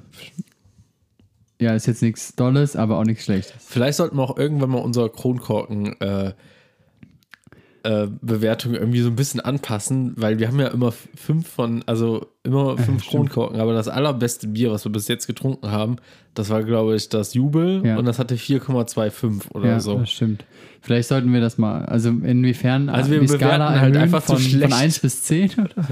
ja, 1.59 1.73
ist 1.73 1.87
jetzt 1.87 2.01
nichts 2.01 2.35
Dolles, 2.35 2.75
aber 2.75 2.97
auch 2.99 3.03
nichts 3.03 3.23
Schlechtes. 3.25 3.55
vielleicht 3.65 3.97
sollten 3.97 4.17
wir 4.17 4.23
auch 4.23 4.37
irgendwann 4.37 4.69
mal 4.69 4.77
unsere 4.79 5.09
Kronkorken 5.09 5.99
äh, 6.01 6.33
äh, 7.83 8.07
Bewertung 8.21 8.73
irgendwie 8.73 8.99
so 9.01 9.09
ein 9.09 9.15
bisschen 9.15 9.39
anpassen, 9.39 10.13
weil 10.17 10.39
wir 10.39 10.47
haben 10.47 10.59
ja 10.59 10.67
immer 10.67 10.91
fünf 10.91 11.47
von, 11.47 11.83
also 11.85 12.25
immer 12.43 12.77
fünf 12.77 13.03
stimmt. 13.03 13.29
Kronkorken, 13.31 13.59
aber 13.61 13.73
das 13.73 13.87
allerbeste 13.87 14.47
Bier, 14.47 14.71
was 14.71 14.83
wir 14.85 14.91
bis 14.91 15.07
jetzt 15.07 15.27
getrunken 15.27 15.71
haben, 15.71 15.97
das 16.33 16.49
war, 16.49 16.63
glaube 16.63 16.95
ich, 16.95 17.07
das 17.09 17.33
Jubel 17.33 17.85
Ja. 17.85 17.97
und 17.97 18.05
das 18.05 18.19
hatte 18.19 18.35
4,25 18.35 19.51
oder 19.53 19.67
ja, 19.67 19.79
so. 19.79 19.99
das 19.99 20.11
stimmt. 20.11 20.43
Vielleicht 20.81 21.09
sollten 21.09 21.33
wir 21.33 21.41
das 21.41 21.57
mal, 21.57 21.85
also 21.85 22.09
inwiefern 22.09 22.89
Also 22.89 23.11
wir 23.11 23.19
die 23.19 23.27
Skala 23.27 23.57
bewerten 23.67 23.81
halt 23.81 23.97
einfach 23.97 24.21
zu 24.23 24.33
von, 24.33 24.41
schlecht. 24.41 24.71
von 24.71 24.81
1 24.81 24.99
bis 24.99 25.23
10 25.23 25.51
oder? 25.59 25.69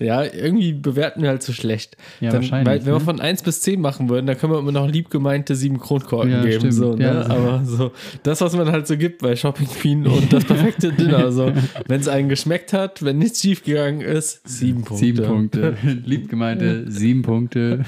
Ja, 0.00 0.24
irgendwie 0.24 0.72
bewerten 0.72 1.22
wir 1.22 1.28
halt 1.28 1.42
zu 1.42 1.52
schlecht. 1.52 1.96
Ja, 2.20 2.30
dann, 2.30 2.40
wahrscheinlich, 2.40 2.66
Weil, 2.66 2.80
wenn 2.80 2.94
wir 2.94 2.98
ne? 2.98 3.04
von 3.04 3.20
1 3.20 3.42
bis 3.42 3.60
10 3.60 3.80
machen 3.80 4.08
würden, 4.08 4.26
dann 4.26 4.36
können 4.38 4.52
wir 4.52 4.58
immer 4.58 4.72
noch 4.72 4.88
lieb 4.88 5.10
gemeinte 5.10 5.54
sieben 5.54 5.78
Kronkorken 5.78 6.30
Ja, 6.30 6.42
geben. 6.42 6.58
stimmt. 6.60 6.74
So, 6.74 6.94
ne? 6.94 7.04
Ja. 7.04 7.26
Aber 7.28 7.62
so, 7.64 7.92
das, 8.22 8.40
was 8.40 8.56
man 8.56 8.72
halt 8.72 8.86
so 8.86 8.96
gibt 8.96 9.20
bei 9.20 9.36
Shopping 9.36 9.68
Queen 9.68 10.06
und 10.06 10.32
das 10.32 10.44
perfekte 10.46 10.92
Dinner. 10.92 11.30
So, 11.32 11.52
wenn 11.86 12.00
es 12.00 12.08
einen 12.08 12.28
geschmeckt 12.30 12.72
hat, 12.72 13.04
wenn 13.04 13.18
nichts 13.18 13.40
schief 13.42 13.62
gegangen 13.62 14.00
ist, 14.00 14.48
sieben 14.48 14.84
Punkte. 14.84 15.04
Sieben 15.04 15.24
Punkte. 15.24 15.76
Lieb 16.04 16.28
gemeinte 16.30 16.90
sieben 16.90 17.22
Punkte. 17.22 17.84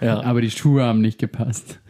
Ja. 0.00 0.22
Aber 0.22 0.40
die 0.40 0.50
Schuhe 0.52 0.84
haben 0.84 1.00
nicht 1.00 1.18
gepasst. 1.18 1.80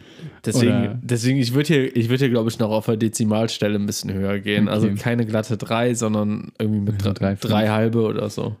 Deswegen, 0.45 0.71
Oder- 0.71 0.99
deswegen 1.01 1.39
ich 1.39 1.53
würde 1.53 1.67
hier, 1.67 1.95
ich 1.95 2.09
würde 2.09 2.19
hier, 2.25 2.29
glaube 2.29 2.49
ich, 2.49 2.59
noch 2.59 2.69
auf 2.71 2.85
der 2.85 2.97
Dezimalstelle 2.97 3.75
ein 3.77 3.85
bisschen 3.85 4.13
höher 4.13 4.39
gehen. 4.39 4.67
Also 4.67 4.87
Okay. 4.87 4.95
keine 4.97 5.25
glatte 5.25 5.57
3, 5.57 5.93
sondern 5.95 6.51
irgendwie 6.59 6.81
mit 6.91 7.03
Ja, 7.05 7.13
drei, 7.13 7.35
drei, 7.35 7.47
drei 7.49 7.69
halbe 7.69 8.01
oder 8.03 8.29
so. 8.29 8.55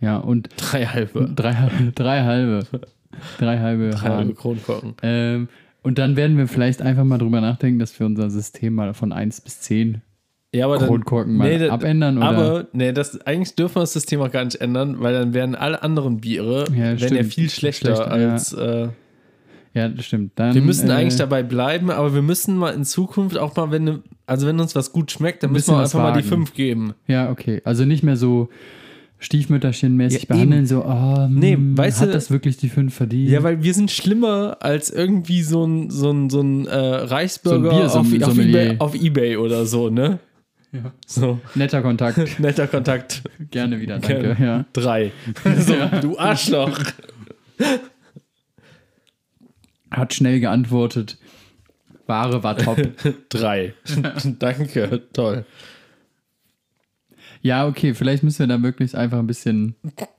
Ja, 0.00 0.16
und 0.16 0.48
Drei 0.56 0.86
halbe. 0.86 1.30
drei, 1.34 1.54
drei 1.94 2.22
halbe. 2.24 2.66
Drei 3.38 3.58
halbe. 3.58 3.90
Drei 3.90 4.08
halbe. 4.08 4.34
Kronkorken. 4.34 4.94
Ähm, 5.02 5.48
und 5.82 5.98
dann 5.98 6.16
werden 6.16 6.36
wir 6.38 6.46
vielleicht 6.48 6.80
einfach 6.82 7.04
mal 7.04 7.18
drüber 7.18 7.40
nachdenken, 7.40 7.78
dass 7.78 7.98
wir 7.98 8.06
unser 8.06 8.30
System 8.30 8.74
mal 8.74 8.94
von 8.94 9.12
1 9.12 9.40
bis 9.42 9.60
10 9.60 10.00
Ja, 10.54 10.64
aber 10.66 10.78
dann, 10.78 10.88
Kronkorken 10.88 11.36
mal 11.36 11.58
da- 11.58 11.70
abändern. 11.72 12.18
Oder? 12.18 12.26
Aber 12.28 12.66
nee, 12.72 12.92
das, 12.92 13.20
eigentlich 13.26 13.54
dürfen 13.56 13.76
wir 13.76 13.80
das 13.80 13.92
System 13.92 14.20
auch 14.22 14.30
gar 14.30 14.44
nicht 14.44 14.60
ändern, 14.60 14.96
weil 15.00 15.12
dann 15.12 15.34
werden 15.34 15.54
alle 15.54 15.82
anderen 15.82 16.18
Biere 16.20 16.64
Ja, 16.70 16.98
werden 17.00 17.16
ja 17.16 17.22
viel 17.24 17.50
schlechter, 17.50 17.94
Schlechter, 17.96 18.18
ja. 18.20 18.32
als 18.32 18.52
äh, 18.52 18.88
ja, 19.74 19.88
das 19.88 20.04
stimmt. 20.06 20.32
Dann, 20.36 20.54
wir 20.54 20.62
müssen 20.62 20.88
äh, 20.90 20.94
eigentlich 20.94 21.16
dabei 21.16 21.42
bleiben, 21.42 21.90
aber 21.90 22.14
wir 22.14 22.22
müssen 22.22 22.56
mal 22.56 22.70
in 22.74 22.84
Zukunft 22.84 23.38
auch 23.38 23.54
mal, 23.56 23.70
wenn 23.70 24.02
also 24.26 24.46
wenn 24.46 24.58
uns 24.60 24.74
was 24.74 24.92
gut 24.92 25.10
schmeckt, 25.10 25.42
dann 25.42 25.52
müssen 25.52 25.72
wir 25.74 25.78
einfach 25.78 25.84
was 25.98 26.02
mal 26.02 26.12
die 26.12 26.18
wagen. 26.30 26.46
5 26.46 26.54
geben. 26.54 26.94
Ja, 27.06 27.30
okay. 27.30 27.60
Also 27.64 27.84
nicht 27.84 28.02
mehr 28.02 28.16
so 28.16 28.48
stiefmütterchenmäßig 29.18 30.22
Ja, 30.22 30.34
behandeln, 30.34 30.66
so, 30.66 30.84
oh, 30.84 31.26
Nee, 31.28 31.54
hm, 31.54 31.76
weißt 31.76 32.00
hat 32.00 32.08
du- 32.08 32.12
das 32.12 32.30
wirklich 32.30 32.56
die 32.56 32.68
5 32.68 32.94
verdient? 32.94 33.28
Ja, 33.30 33.42
weil 33.42 33.62
wir 33.62 33.74
sind 33.74 33.90
schlimmer 33.90 34.56
als 34.60 34.90
irgendwie 34.90 35.42
so 35.42 35.64
ein, 35.66 35.90
so 35.90 36.10
ein, 36.10 36.30
so 36.30 36.40
ein 36.40 36.66
äh, 36.66 36.74
Reichsbürger 36.76 37.70
So 37.70 37.76
ein 37.76 37.82
auf, 37.84 37.96
auf, 37.96 38.10
Biersommelier. 38.10 38.62
eBay, 38.62 38.76
auf 38.78 38.94
Ebay 38.94 39.36
oder 39.36 39.66
so, 39.66 39.90
ne? 39.90 40.18
Ja. 40.72 40.92
So, 41.06 41.38
Netter 41.54 41.82
Kontakt. 41.82 42.18
netter 42.40 42.66
Kontakt. 42.68 43.22
Gerne 43.50 43.80
wieder, 43.80 43.98
danke. 43.98 44.22
Gerne. 44.22 44.36
Ja. 44.44 44.64
Drei. 44.72 45.12
So, 45.58 45.74
du 46.00 46.18
Arschloch. 46.18 46.78
Hat 49.90 50.14
schnell 50.14 50.40
geantwortet. 50.40 51.18
Ware 52.06 52.42
war 52.42 52.56
top. 52.56 52.78
Drei. 53.28 53.74
Danke, 54.38 55.02
toll. 55.12 55.44
Ja, 57.42 57.66
okay, 57.66 57.94
vielleicht 57.94 58.22
müssen 58.22 58.40
wir 58.40 58.46
da 58.48 58.62
wirklich 58.62 58.94
einfach 58.94 59.18
ein 59.18 59.26
bisschen 59.26 59.74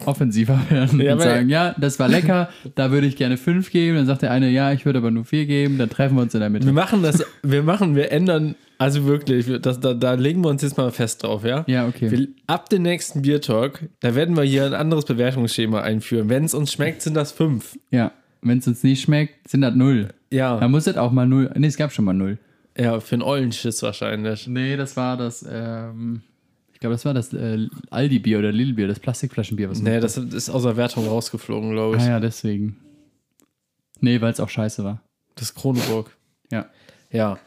offensiver 0.05 0.59
werden 0.69 0.99
Ja, 0.99 1.13
und 1.13 1.21
sagen, 1.21 1.49
ja, 1.49 1.75
das 1.79 1.99
war 1.99 2.07
lecker, 2.07 2.49
da 2.73 2.89
würde 2.89 3.05
ich 3.05 3.15
gerne 3.15 3.37
fünf 3.37 3.69
geben. 3.69 3.95
Dann 3.97 4.07
sagt 4.07 4.23
der 4.23 4.31
eine, 4.31 4.49
ja, 4.49 4.71
ich 4.71 4.85
würde 4.85 4.97
aber 4.99 5.11
nur 5.11 5.25
vier 5.25 5.45
geben. 5.45 5.77
Dann 5.77 5.89
treffen 5.89 6.15
wir 6.15 6.23
uns 6.23 6.33
in 6.33 6.39
der 6.39 6.49
Wir 6.49 6.59
Mitte. 6.59 6.71
machen 6.71 7.03
das, 7.03 7.23
wir 7.43 7.61
machen, 7.61 7.95
wir 7.95 8.11
ändern, 8.11 8.55
also 8.79 9.05
wirklich, 9.05 9.45
wir- 9.47 9.59
das, 9.59 9.79
da, 9.79 9.93
da 9.93 10.13
legen 10.13 10.43
wir 10.43 10.49
uns 10.49 10.63
jetzt 10.63 10.77
mal 10.77 10.89
fest 10.91 11.21
drauf, 11.21 11.43
ja? 11.45 11.63
Ja, 11.67 11.87
okay. 11.87 12.09
Wir, 12.09 12.27
ab 12.47 12.69
dem 12.69 12.81
nächsten 12.81 13.21
Bier 13.21 13.39
Talk, 13.39 13.81
da 13.99 14.15
werden 14.15 14.35
wir 14.35 14.43
hier 14.43 14.65
ein 14.65 14.73
anderes 14.73 15.05
Bewertungsschema 15.05 15.81
einführen. 15.81 16.27
Wenn 16.27 16.45
es 16.45 16.55
uns 16.55 16.71
schmeckt, 16.71 17.03
sind 17.03 17.13
das 17.13 17.31
fünf. 17.31 17.77
Ja, 17.91 18.13
wenn 18.41 18.57
es 18.59 18.67
uns 18.67 18.83
nicht 18.83 19.01
schmeckt, 19.01 19.47
sind 19.49 19.61
das 19.61 19.75
null. 19.75 20.09
Da 20.29 20.35
Ja, 20.59 20.67
muss 20.67 20.87
es 20.87 20.97
auch 20.97 21.11
mal 21.11 21.27
null. 21.27 21.51
Nee, 21.55 21.67
es 21.67 21.77
gab 21.77 21.91
schon 21.91 22.05
mal 22.05 22.13
null. 22.13 22.37
ja, 22.77 22.99
für 22.99 23.15
einen 23.15 23.21
Ollenschiss 23.23 23.81
wahrscheinlich. 23.83 24.47
Nee, 24.47 24.77
das 24.77 24.95
war 24.97 25.17
das, 25.17 25.45
ähm, 25.49 26.21
ich 26.73 26.79
glaube, 26.79 26.93
das 26.95 27.05
war 27.05 27.13
das 27.13 27.33
äh, 27.33 27.67
Aldi-Bier 27.89 28.39
oder 28.39 28.51
Lidl-Bier, 28.51 28.87
das 28.87 28.99
Plastikflaschenbier. 28.99 29.69
Was 29.69 29.81
Nee, 29.81 29.99
das 29.99 30.17
ist 30.17 30.49
aus 30.49 30.63
der 30.63 30.77
Wertung 30.77 31.05
rausgeflogen, 31.07 31.71
glaube 31.71 31.97
ich. 31.97 32.03
Ah 32.03 32.07
ja, 32.11 32.19
deswegen. 32.19 32.77
Nee, 33.99 34.19
weil 34.21 34.31
es 34.31 34.39
auch 34.39 34.49
scheiße 34.49 34.83
war. 34.83 35.01
Das 35.35 35.53
Kronenburg. 35.53 36.15
Ja. 36.51 36.65
Ja. 37.11 37.37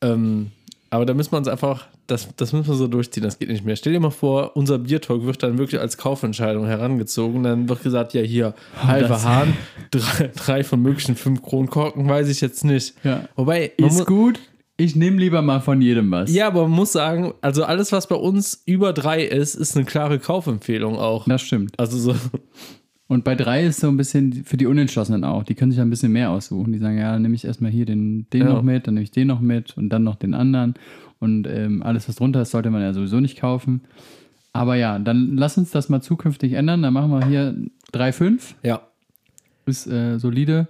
Ähm, 0.00 0.50
aber 0.90 1.04
da 1.06 1.14
müssen 1.14 1.32
wir 1.32 1.38
uns 1.38 1.48
einfach, 1.48 1.88
das, 2.06 2.28
das 2.36 2.52
müssen 2.52 2.68
wir 2.68 2.74
so 2.74 2.86
durchziehen, 2.86 3.22
das 3.22 3.38
geht 3.38 3.48
nicht 3.48 3.64
mehr. 3.64 3.76
Stell 3.76 3.92
dir 3.92 4.00
mal 4.00 4.10
vor, 4.10 4.56
unser 4.56 4.78
Biertalk 4.78 5.24
wird 5.24 5.42
dann 5.42 5.58
wirklich 5.58 5.80
als 5.80 5.96
Kaufentscheidung 5.96 6.66
herangezogen. 6.66 7.42
Dann 7.42 7.68
wird 7.68 7.82
gesagt, 7.82 8.12
ja, 8.14 8.22
hier, 8.22 8.54
halber 8.82 9.22
Hahn, 9.22 9.54
drei, 9.90 10.30
drei 10.34 10.64
von 10.64 10.80
möglichen 10.82 11.16
fünf 11.16 11.42
Kronkorken, 11.42 12.08
weiß 12.08 12.28
ich 12.28 12.40
jetzt 12.40 12.64
nicht. 12.64 12.94
Ja. 13.04 13.28
Wobei, 13.36 13.72
Ist 13.76 14.06
gut. 14.06 14.38
Ich 14.76 14.96
nehme 14.96 15.18
lieber 15.18 15.40
mal 15.40 15.60
von 15.60 15.80
jedem 15.80 16.10
was. 16.10 16.34
ja, 16.34 16.48
aber 16.48 16.62
man 16.62 16.72
muss 16.72 16.90
sagen, 16.92 17.32
also 17.42 17.62
alles, 17.64 17.92
was 17.92 18.08
bei 18.08 18.16
uns 18.16 18.60
über 18.66 18.92
drei 18.92 19.22
ist, 19.24 19.54
ist 19.54 19.76
eine 19.76 19.84
klare 19.84 20.18
Kaufempfehlung 20.18 20.96
auch. 20.98 21.26
Das 21.28 21.42
stimmt. 21.42 21.78
Also 21.78 21.96
so, 21.96 22.14
Und 23.06 23.22
bei 23.22 23.36
drei 23.36 23.64
ist 23.66 23.80
so 23.80 23.86
ein 23.88 23.96
bisschen 23.96 24.44
für 24.44 24.56
die 24.56 24.66
Unentschlossenen 24.66 25.22
auch. 25.22 25.44
Die 25.44 25.54
können 25.54 25.70
sich 25.70 25.80
ein 25.80 25.90
bisschen 25.90 26.10
mehr 26.10 26.30
aussuchen. 26.30 26.72
Die 26.72 26.78
sagen, 26.80 26.98
ja, 26.98 27.12
dann 27.12 27.22
nehme 27.22 27.34
ich 27.36 27.44
erstmal 27.44 27.70
hier 27.70 27.86
den, 27.86 28.26
den 28.32 28.40
Ja. 28.42 28.48
noch 28.54 28.62
mit, 28.62 28.86
dann 28.88 28.94
nehme 28.94 29.04
ich 29.04 29.10
den 29.12 29.28
noch 29.28 29.40
mit 29.40 29.76
und 29.76 29.90
dann 29.90 30.02
noch 30.02 30.16
den 30.16 30.34
anderen. 30.34 30.74
Und 31.24 31.46
ähm, 31.46 31.82
alles, 31.82 32.06
was 32.06 32.16
drunter 32.16 32.42
ist, 32.42 32.50
sollte 32.50 32.68
man 32.70 32.82
ja 32.82 32.92
sowieso 32.92 33.18
nicht 33.18 33.38
kaufen. 33.38 33.80
Aber 34.52 34.74
ja, 34.74 34.98
dann 34.98 35.38
lass 35.38 35.56
uns 35.56 35.70
das 35.70 35.88
mal 35.88 36.02
zukünftig 36.02 36.52
ändern. 36.52 36.82
Dann 36.82 36.92
machen 36.92 37.10
wir 37.10 37.26
hier 37.26 37.56
3,5. 37.94 38.56
ja. 38.62 38.82
Ist 39.64 39.86
äh, 39.86 40.18
solide. 40.18 40.66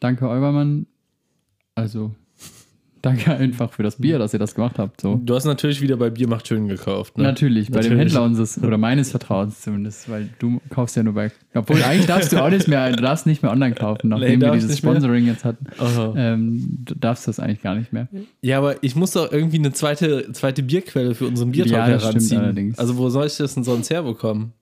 Danke, 0.00 0.28
Eubermann. 0.28 0.86
Also, 1.76 2.12
danke 3.04 3.34
einfach 3.34 3.72
für 3.72 3.82
das 3.82 3.96
Bier, 3.96 4.18
dass 4.18 4.32
ihr 4.32 4.38
das 4.38 4.54
gemacht 4.54 4.78
habt. 4.78 5.00
So. 5.00 5.20
Du 5.22 5.34
hast 5.34 5.44
natürlich 5.44 5.80
wieder 5.80 5.96
bei 5.96 6.10
Bier 6.10 6.28
macht 6.28 6.48
schön 6.48 6.68
gekauft. 6.68 7.16
Ne? 7.18 7.24
Natürlich, 7.24 7.70
bei 7.70 7.80
dem 7.80 7.90
Natürlich. 7.92 8.00
Händler 8.14 8.22
unseres 8.24 8.62
oder 8.62 8.78
meines 8.78 9.10
Vertrauens 9.10 9.60
zumindest, 9.60 10.08
weil 10.08 10.28
du 10.38 10.60
kaufst 10.70 10.96
ja 10.96 11.02
nur 11.02 11.14
bei. 11.14 11.30
Obwohl 11.54 11.82
eigentlich 11.82 12.06
darfst 12.06 12.32
du 12.32 12.42
auch 12.42 12.50
nicht 12.50 12.66
mehr, 12.68 12.90
du 12.92 13.02
darfst 13.02 13.26
nicht 13.26 13.42
mehr 13.42 13.52
online 13.52 13.74
kaufen, 13.74 14.08
nachdem 14.08 14.40
wir 14.40 14.48
darfst 14.48 14.62
dieses 14.68 14.82
mehr. 14.82 14.92
Sponsoring 14.92 15.26
jetzt 15.26 15.44
hatten. 15.44 15.66
Ähm, 16.16 16.78
du 16.84 16.94
darfst 16.94 17.28
das 17.28 17.38
eigentlich 17.40 17.62
gar 17.62 17.74
nicht 17.74 17.92
mehr. 17.92 18.08
Ja, 18.40 18.58
aber 18.58 18.82
ich 18.82 18.96
muss 18.96 19.12
doch 19.12 19.30
irgendwie 19.32 19.58
eine 19.58 19.72
zweite, 19.72 20.32
zweite 20.32 20.62
Bierquelle 20.62 21.14
für 21.14 21.26
unseren 21.26 21.52
Biertalk 21.52 21.88
Ja, 21.88 21.98
heranziehen. 22.00 22.40
allerdings. 22.40 22.78
Also 22.78 22.96
wo 22.96 23.08
soll 23.10 23.26
ich 23.26 23.36
das 23.36 23.54
denn 23.54 23.64
sonst 23.64 23.90
herbekommen? 23.90 24.52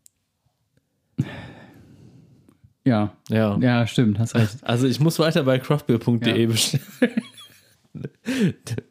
Ja, 2.85 3.13
Ja. 3.31 3.59
ja, 3.61 3.87
stimmt, 3.87 4.19
hast 4.19 4.35
recht. 4.35 4.57
Also 4.63 4.89
ich 4.89 4.99
muss 4.99 5.19
weiter 5.21 5.45
bei 5.45 5.59
craftbeer.de 5.59 6.41
Ja. 6.41 6.47
bestellen. 6.49 6.83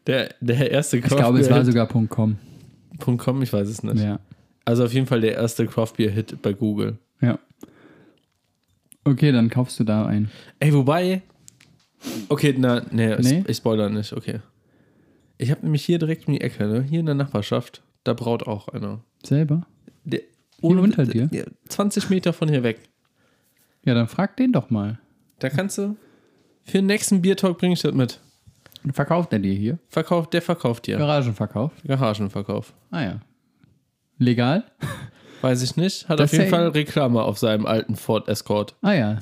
Der, 0.06 0.36
der 0.40 0.72
erste 0.72 0.98
Ich 0.98 1.04
glaube, 1.04 1.40
es 1.40 1.50
war 1.50 1.66
sogar 1.66 1.88
.com. 1.88 2.38
.com, 3.00 3.42
ich 3.42 3.52
weiß 3.52 3.68
es 3.68 3.82
nicht. 3.84 4.00
Ja. 4.00 4.20
Also 4.66 4.86
auf 4.86 4.94
jeden 4.94 5.08
Fall 5.08 5.22
der 5.22 5.34
erste 5.36 5.66
Craftbeer-Hit 5.66 6.42
bei 6.42 6.54
Google. 6.54 6.98
ja. 7.22 7.40
Okay, 9.04 9.32
dann 9.32 9.50
kaufst 9.50 9.80
du 9.80 9.84
da 9.84 10.06
ein. 10.06 10.30
Ey, 10.60 10.72
wobei. 10.74 11.24
Okay, 12.30 12.54
na, 12.56 12.86
nee, 12.92 13.16
Nee? 13.20 13.44
Ich, 13.48 13.58
spoiler 13.58 13.90
nicht, 13.90 14.14
okay. 14.14 14.42
Ich 15.40 15.50
habe 15.50 15.62
nämlich 15.64 15.84
hier 15.84 15.98
direkt 15.98 16.28
um 16.28 16.34
die 16.34 16.42
Ecke, 16.42 16.68
ne? 16.68 16.84
Hier 16.84 17.00
in 17.00 17.08
der 17.08 17.16
Nachbarschaft, 17.16 17.82
da 18.04 18.14
braut 18.14 18.44
auch 18.48 18.68
einer. 18.68 19.04
Selber? 19.24 19.66
Der, 20.04 20.22
unter 20.62 21.08
dir? 21.08 21.30
Ja, 21.32 21.46
20 21.70 22.12
Meter 22.12 22.32
von 22.32 22.48
hier 22.48 22.62
weg. 22.62 22.80
Ja, 23.84 23.96
dann 23.96 24.08
frag 24.08 24.38
den 24.38 24.52
doch 24.52 24.70
mal. 24.70 25.00
Da 25.40 25.50
kannst 25.50 25.80
du. 25.80 25.96
Für 26.64 26.78
den 26.78 26.86
nächsten 26.86 27.24
Biertalk 27.24 27.58
bringe 27.58 27.74
ich 27.74 27.82
das 27.82 27.94
mit. 27.96 28.20
Verkauft 28.94 29.32
er 29.34 29.40
dir 29.40 29.54
hier? 29.54 29.80
Verkauft, 29.90 30.34
der 30.34 30.42
verkauft 30.42 30.88
dir. 30.88 30.98
Garagenverkauf? 30.98 31.72
Garagenverkauf. 31.86 32.74
Ah 32.90 33.02
ja. 33.02 33.20
Legal? 34.18 34.64
Weiß 35.42 35.62
ich 35.64 35.76
nicht. 35.76 36.08
Hat 36.08 36.20
Das 36.20 36.32
auf 36.32 36.38
jeden 36.38 36.50
Fall 36.50 36.68
Reklame 36.70 37.22
auf 37.22 37.40
seinem 37.40 37.66
alten 37.66 37.96
Ford 37.96 38.28
Escort. 38.28 38.76
Ah 38.82 38.94
ja. 38.94 39.20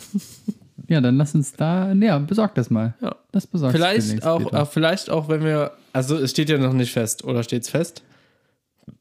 Ja, 0.87 1.01
dann 1.01 1.17
lass 1.17 1.35
uns 1.35 1.53
da. 1.53 1.91
Ja, 1.93 2.17
besorg 2.19 2.55
das 2.55 2.69
mal. 2.69 2.95
Ja. 3.01 3.15
Das 3.31 3.47
besorgst 3.47 3.77
du 3.77 3.81
Vielleicht 3.81 4.25
auch, 4.25 4.51
äh, 4.53 4.65
vielleicht 4.65 5.09
auch, 5.09 5.29
wenn 5.29 5.43
wir. 5.43 5.71
Also 5.93 6.17
es 6.17 6.31
steht 6.31 6.49
ja 6.49 6.57
noch 6.57 6.73
nicht 6.73 6.91
fest, 6.91 7.23
oder 7.23 7.43
steht 7.43 7.63
es 7.63 7.69
fest? 7.69 8.03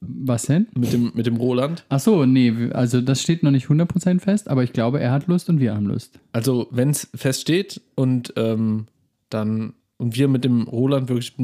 Was 0.00 0.42
denn? 0.42 0.68
Mit 0.74 0.92
dem, 0.92 1.12
mit 1.14 1.26
dem 1.26 1.36
Roland. 1.36 1.84
Ach 1.88 2.00
so, 2.00 2.26
nee, 2.26 2.70
also 2.72 3.00
das 3.00 3.22
steht 3.22 3.42
noch 3.42 3.50
nicht 3.50 3.68
100% 3.68 4.20
fest, 4.20 4.48
aber 4.48 4.62
ich 4.62 4.72
glaube, 4.72 5.00
er 5.00 5.12
hat 5.12 5.26
Lust 5.28 5.48
und 5.48 5.60
wir 5.60 5.74
haben 5.74 5.86
Lust. 5.86 6.18
Also, 6.32 6.68
wenn 6.70 6.90
es 6.90 7.08
feststeht 7.14 7.80
und 7.94 8.34
ähm, 8.36 8.86
dann 9.30 9.72
und 9.98 10.16
wir 10.16 10.28
mit 10.28 10.44
dem 10.44 10.62
Roland 10.62 11.08
wirklich 11.08 11.34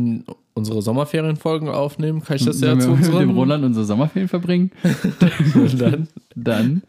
unsere 0.55 0.81
Sommerferienfolgen 0.81 1.69
aufnehmen, 1.69 2.23
kann 2.23 2.37
ich 2.37 2.45
das 2.45 2.61
ja 2.61 2.79
zu 2.79 2.87
wir 2.89 2.97
mit 2.97 2.99
unserem 2.99 3.29
dem 3.29 3.37
Roland 3.37 3.65
unsere 3.65 3.85
Sommerferien 3.85 4.29
verbringen, 4.29 4.71
dann, 5.79 6.09
dann 6.37 6.83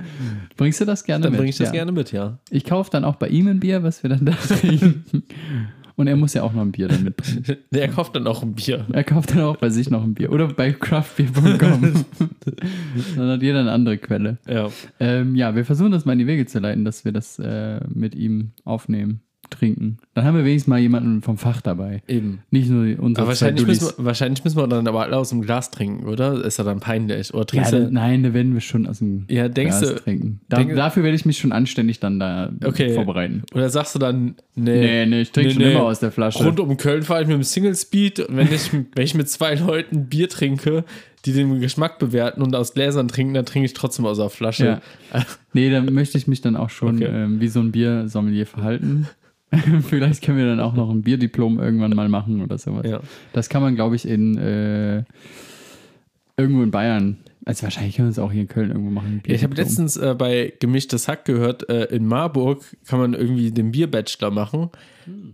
bringst 0.55 0.79
du 0.79 0.85
das 0.85 1.03
gerne 1.03 1.23
dann 1.23 1.31
mit. 1.31 1.39
bringe 1.39 1.49
ich 1.49 1.57
das 1.57 1.69
ja. 1.69 1.73
gerne 1.73 1.91
mit, 1.91 2.11
ja. 2.11 2.37
Ich 2.51 2.65
kaufe 2.65 2.91
dann 2.91 3.03
auch 3.03 3.15
bei 3.15 3.27
ihm 3.29 3.47
ein 3.47 3.59
Bier, 3.59 3.81
was 3.81 4.03
wir 4.03 4.11
dann 4.11 4.25
da 4.25 4.31
trinken. 4.47 5.23
Und 5.97 6.07
er 6.07 6.17
muss 6.17 6.33
ja 6.33 6.43
auch 6.43 6.51
noch 6.51 6.61
ein 6.61 6.73
Bier 6.73 6.89
dann 6.89 7.03
mitbringen. 7.03 7.45
Der 7.71 7.87
kauft 7.87 8.15
dann 8.15 8.27
auch 8.27 8.43
ein 8.43 8.53
Bier. 8.53 8.85
Er 8.91 9.05
kauft 9.05 9.31
dann 9.31 9.41
auch 9.41 9.55
bei 9.55 9.69
sich 9.69 9.89
noch 9.89 10.03
ein 10.03 10.13
Bier. 10.13 10.31
Oder 10.31 10.49
bei 10.49 10.73
craftbeer.com. 10.73 12.05
dann 13.15 13.29
hat 13.29 13.41
jeder 13.41 13.61
eine 13.61 13.71
andere 13.71 13.97
Quelle. 13.97 14.37
Ja. 14.45 14.69
Ähm, 14.99 15.35
ja, 15.35 15.55
wir 15.55 15.63
versuchen 15.63 15.91
das 15.91 16.03
mal 16.03 16.13
in 16.13 16.19
die 16.19 16.27
Wege 16.27 16.45
zu 16.45 16.59
leiten, 16.59 16.83
dass 16.83 17.05
wir 17.05 17.13
das 17.13 17.39
äh, 17.39 17.79
mit 17.87 18.13
ihm 18.13 18.51
aufnehmen, 18.65 19.21
trinken. 19.57 19.97
Dann 20.13 20.25
haben 20.25 20.35
wir 20.37 20.45
wenigstens 20.45 20.69
mal 20.69 20.79
jemanden 20.79 21.21
vom 21.21 21.37
Fach 21.37 21.61
dabei. 21.61 22.01
Eben. 22.07 22.39
Nicht 22.51 22.69
nur 22.69 22.83
unsere 22.99 23.23
Aber 23.23 23.29
wahrscheinlich 23.29 23.65
müssen, 23.65 23.87
wir, 23.97 24.05
wahrscheinlich 24.05 24.43
müssen 24.43 24.57
wir 24.57 24.67
dann 24.67 24.87
aber 24.87 25.03
alle 25.03 25.17
aus 25.17 25.29
dem 25.29 25.41
Glas 25.41 25.71
trinken, 25.71 26.05
oder? 26.07 26.43
Ist 26.45 26.57
ja 26.57 26.63
dann 26.63 26.79
peinlich. 26.79 27.33
Oder 27.33 27.41
Ja, 27.41 27.45
trinkst 27.45 27.73
da, 27.73 27.79
du. 27.79 27.91
nein, 27.91 28.23
da 28.23 28.33
werden 28.33 28.53
wir 28.53 28.61
schon 28.61 28.87
aus 28.87 28.99
dem 28.99 29.25
Ja, 29.29 29.47
denkst 29.49 29.79
Glas 29.79 29.89
du- 29.93 29.95
trinken. 29.99 30.39
Da, 30.49 30.57
denk- 30.57 30.75
dafür 30.75 31.03
werde 31.03 31.15
ich 31.15 31.25
mich 31.25 31.37
schon 31.37 31.51
anständig 31.51 31.99
dann 31.99 32.19
da 32.19 32.51
Okay. 32.63 32.93
vorbereiten. 32.93 33.43
Oder 33.53 33.69
sagst 33.69 33.95
du 33.95 33.99
dann, 33.99 34.35
nee, 34.55 34.79
Nee, 34.79 35.05
nee, 35.07 35.21
ich 35.21 35.31
trinke 35.31 35.51
schon 35.53 35.61
immer 35.63 35.83
aus 35.83 35.99
der 35.99 36.11
Flasche. 36.11 36.43
Rund 36.43 36.59
um 36.59 36.77
Köln 36.77 37.03
fahre 37.03 37.21
ich 37.23 37.27
mit 37.27 37.35
dem 37.37 37.43
Single 37.43 37.75
Speed 37.75 38.19
und 38.19 38.37
wenn 38.37 38.51
ich, 38.53 38.71
wenn 38.95 39.03
ich 39.03 39.15
mit 39.15 39.29
zwei 39.29 39.55
Leuten 39.55 40.05
Bier 40.07 40.29
trinke, 40.29 40.83
die 41.25 41.33
den 41.33 41.59
Geschmack 41.59 41.97
bewerten 41.97 42.43
und 42.43 42.55
aus 42.55 42.75
Gläsern 42.75 43.07
trinken, 43.07 43.33
dann 43.33 43.45
trinke 43.47 43.65
ich 43.65 43.73
trotzdem 43.73 44.05
aus 44.05 44.17
der 44.17 44.29
Flasche. 44.29 44.79
Ja. 45.13 45.21
Nee, 45.53 45.69
da 45.71 45.79
möchte 45.81 46.17
ich 46.17 46.27
mich 46.27 46.41
dann 46.41 46.57
auch 46.57 46.69
schon 46.69 46.95
Okay. 46.97 47.05
ähm, 47.05 47.39
wie 47.39 47.47
so 47.47 47.61
ein 47.61 47.71
Biersommelier 47.71 48.45
verhalten. 48.45 49.07
Vielleicht 49.87 50.23
können 50.23 50.37
wir 50.37 50.45
dann 50.45 50.59
auch 50.59 50.73
noch 50.73 50.89
ein 50.89 51.01
Bierdiplom 51.01 51.59
irgendwann 51.59 51.91
mal 51.91 52.09
machen 52.09 52.41
oder 52.41 52.57
sowas. 52.57 52.85
Ja. 52.85 52.99
Das 53.33 53.49
kann 53.49 53.61
man, 53.61 53.75
glaube 53.75 53.95
ich, 53.95 54.07
in 54.07 54.37
äh, 54.37 55.03
irgendwo 56.37 56.63
in 56.63 56.71
Bayern. 56.71 57.17
Also 57.45 57.63
wahrscheinlich 57.63 57.95
können 57.95 58.07
wir 58.07 58.11
es 58.11 58.19
auch 58.19 58.31
hier 58.31 58.41
in 58.41 58.47
Köln 58.47 58.71
irgendwo 58.71 58.89
machen. 58.89 59.21
Ja, 59.27 59.35
ich 59.35 59.43
habe 59.43 59.55
letztens 59.55 59.97
äh, 59.97 60.15
bei 60.17 60.53
Gemischtes 60.59 61.07
Hack 61.07 61.25
gehört, 61.25 61.69
äh, 61.69 61.85
in 61.85 62.07
Marburg 62.07 62.63
kann 62.87 62.99
man 62.99 63.13
irgendwie 63.13 63.51
den 63.51 63.71
Bierbachelor 63.71 64.31
machen. 64.31 64.71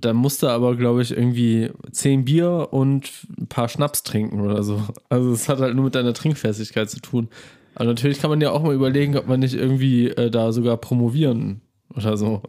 Da 0.01 0.11
musst 0.11 0.43
du 0.43 0.47
aber, 0.47 0.75
glaube 0.75 1.01
ich, 1.01 1.11
irgendwie 1.11 1.69
zehn 1.91 2.25
Bier 2.25 2.67
und 2.71 3.09
ein 3.39 3.47
paar 3.47 3.69
Schnaps 3.69 4.03
trinken 4.03 4.41
oder 4.41 4.61
so. 4.63 4.81
Also 5.07 5.31
es 5.31 5.47
hat 5.47 5.59
halt 5.59 5.75
nur 5.75 5.85
mit 5.85 5.95
deiner 5.95 6.13
Trinkfestigkeit 6.13 6.89
zu 6.89 6.99
tun. 6.99 7.29
Aber 7.75 7.85
natürlich 7.85 8.19
kann 8.19 8.29
man 8.29 8.41
ja 8.41 8.51
auch 8.51 8.61
mal 8.61 8.75
überlegen, 8.75 9.15
ob 9.15 9.27
man 9.27 9.39
nicht 9.39 9.53
irgendwie 9.53 10.09
äh, 10.09 10.29
da 10.29 10.51
sogar 10.51 10.75
promovieren 10.75 11.61
oder 11.95 12.17
so. 12.17 12.41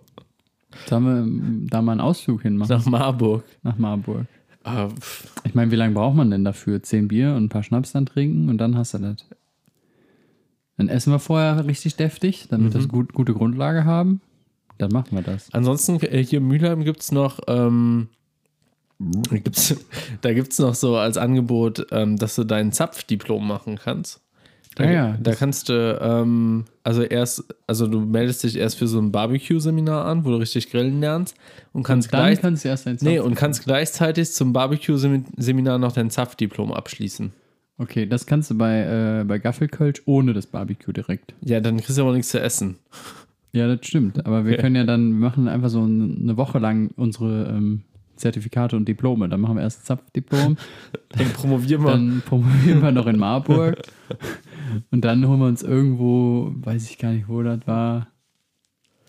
Sollen 0.86 1.04
wir 1.04 1.16
ähm, 1.18 1.66
da 1.70 1.82
mal 1.82 1.92
einen 1.92 2.00
Ausflug 2.00 2.42
hinmachen 2.42 2.76
Nach 2.76 2.86
Marburg. 2.86 3.44
nach 3.62 3.78
Marburg? 3.78 4.26
Ah. 4.64 4.88
Ich 5.44 5.54
meine, 5.54 5.70
wie 5.70 5.76
lange 5.76 5.94
braucht 5.94 6.16
man 6.16 6.30
denn 6.30 6.44
dafür? 6.44 6.82
Zehn 6.82 7.08
Bier 7.08 7.34
und 7.34 7.44
ein 7.44 7.48
paar 7.48 7.62
Schnaps 7.62 7.92
dann 7.92 8.06
trinken 8.06 8.48
und 8.48 8.58
dann 8.58 8.76
hast 8.76 8.94
du 8.94 8.98
das. 8.98 9.26
Dann 10.76 10.88
essen 10.88 11.12
wir 11.12 11.18
vorher 11.18 11.66
richtig 11.66 11.96
deftig, 11.96 12.46
damit 12.48 12.72
wir 12.72 12.80
das 12.80 12.88
gut, 12.88 13.12
gute 13.12 13.34
Grundlage 13.34 13.84
haben. 13.84 14.20
Dann 14.78 14.90
machen 14.90 15.12
wir 15.12 15.22
das. 15.22 15.52
Ansonsten 15.52 16.00
äh, 16.00 16.24
hier 16.24 16.38
in 16.38 16.48
Mülheim 16.48 16.84
gibt 16.84 17.02
es 17.02 17.12
noch, 17.12 17.40
ähm, 17.46 18.08
gibt's, 18.98 19.76
da 20.22 20.32
gibt 20.32 20.52
es 20.52 20.58
noch 20.58 20.74
so 20.74 20.96
als 20.96 21.18
Angebot, 21.18 21.86
ähm, 21.90 22.16
dass 22.16 22.34
du 22.36 22.44
dein 22.44 22.72
Zapfdiplom 22.72 23.46
machen 23.46 23.76
kannst. 23.76 24.21
Da, 24.74 24.84
Ah 24.84 24.90
ja, 24.90 25.16
da 25.22 25.34
kannst 25.34 25.68
du, 25.68 25.98
ähm, 26.00 26.64
also 26.82 27.02
erst, 27.02 27.44
also 27.66 27.86
du 27.86 28.00
meldest 28.00 28.42
dich 28.42 28.56
erst 28.56 28.78
für 28.78 28.86
so 28.88 28.98
ein 29.00 29.12
Barbecue-Seminar 29.12 30.06
an, 30.06 30.24
wo 30.24 30.30
du 30.30 30.36
richtig 30.36 30.70
grillen 30.70 31.00
lernst 31.00 31.36
und 31.74 31.82
kannst 31.82 32.12
dann 32.12 32.20
gleich, 32.34 32.40
kannst 32.40 32.64
nee, 33.02 33.18
und 33.18 33.34
kannst 33.34 33.64
gleichzeitig 33.64 34.32
zum 34.32 34.52
Barbecue-Seminar 34.54 35.78
noch 35.78 35.92
dein 35.92 36.08
Zapfdiplom 36.10 36.72
abschließen. 36.72 37.32
Okay, 37.78 38.06
das 38.06 38.26
kannst 38.26 38.50
du 38.50 38.56
bei, 38.56 39.20
äh, 39.20 39.24
bei 39.24 39.38
Gaffelkölsch 39.38 40.02
ohne 40.06 40.32
das 40.32 40.46
Barbecue 40.46 40.92
direkt. 40.92 41.34
Ja, 41.42 41.60
dann 41.60 41.78
kriegst 41.78 41.98
du 41.98 42.02
aber 42.02 42.12
nichts 42.12 42.30
zu 42.30 42.40
essen. 42.40 42.76
Ja, 43.52 43.66
das 43.74 43.86
stimmt. 43.86 44.24
Aber 44.24 44.44
wir 44.46 44.52
Okay. 44.52 44.62
können 44.62 44.76
ja 44.76 44.84
dann, 44.84 45.12
wir 45.12 45.18
machen 45.28 45.48
einfach 45.48 45.68
so 45.68 45.84
ein- 45.84 46.20
eine 46.22 46.36
Woche 46.38 46.58
lang 46.58 46.90
unsere 46.96 47.48
ähm, 47.48 47.82
Zertifikate 48.16 48.76
und 48.76 48.86
Diplome. 48.86 49.28
Dann 49.28 49.40
machen 49.40 49.56
wir 49.56 49.62
erst 49.62 49.86
Zapfdiplom, 49.86 50.56
Dann 51.10 51.28
promovieren 51.32 51.84
wir. 51.84 51.90
dann 51.92 52.22
promovieren 52.24 52.82
wir 52.82 52.92
noch 52.92 53.06
in 53.06 53.18
Marburg 53.18 53.82
und 54.90 55.04
dann 55.04 55.26
holen 55.26 55.40
wir 55.40 55.46
uns 55.46 55.62
irgendwo, 55.62 56.52
weiß 56.56 56.88
ich 56.90 56.98
gar 56.98 57.12
nicht, 57.12 57.28
wo 57.28 57.42
das 57.42 57.60
war, 57.66 58.08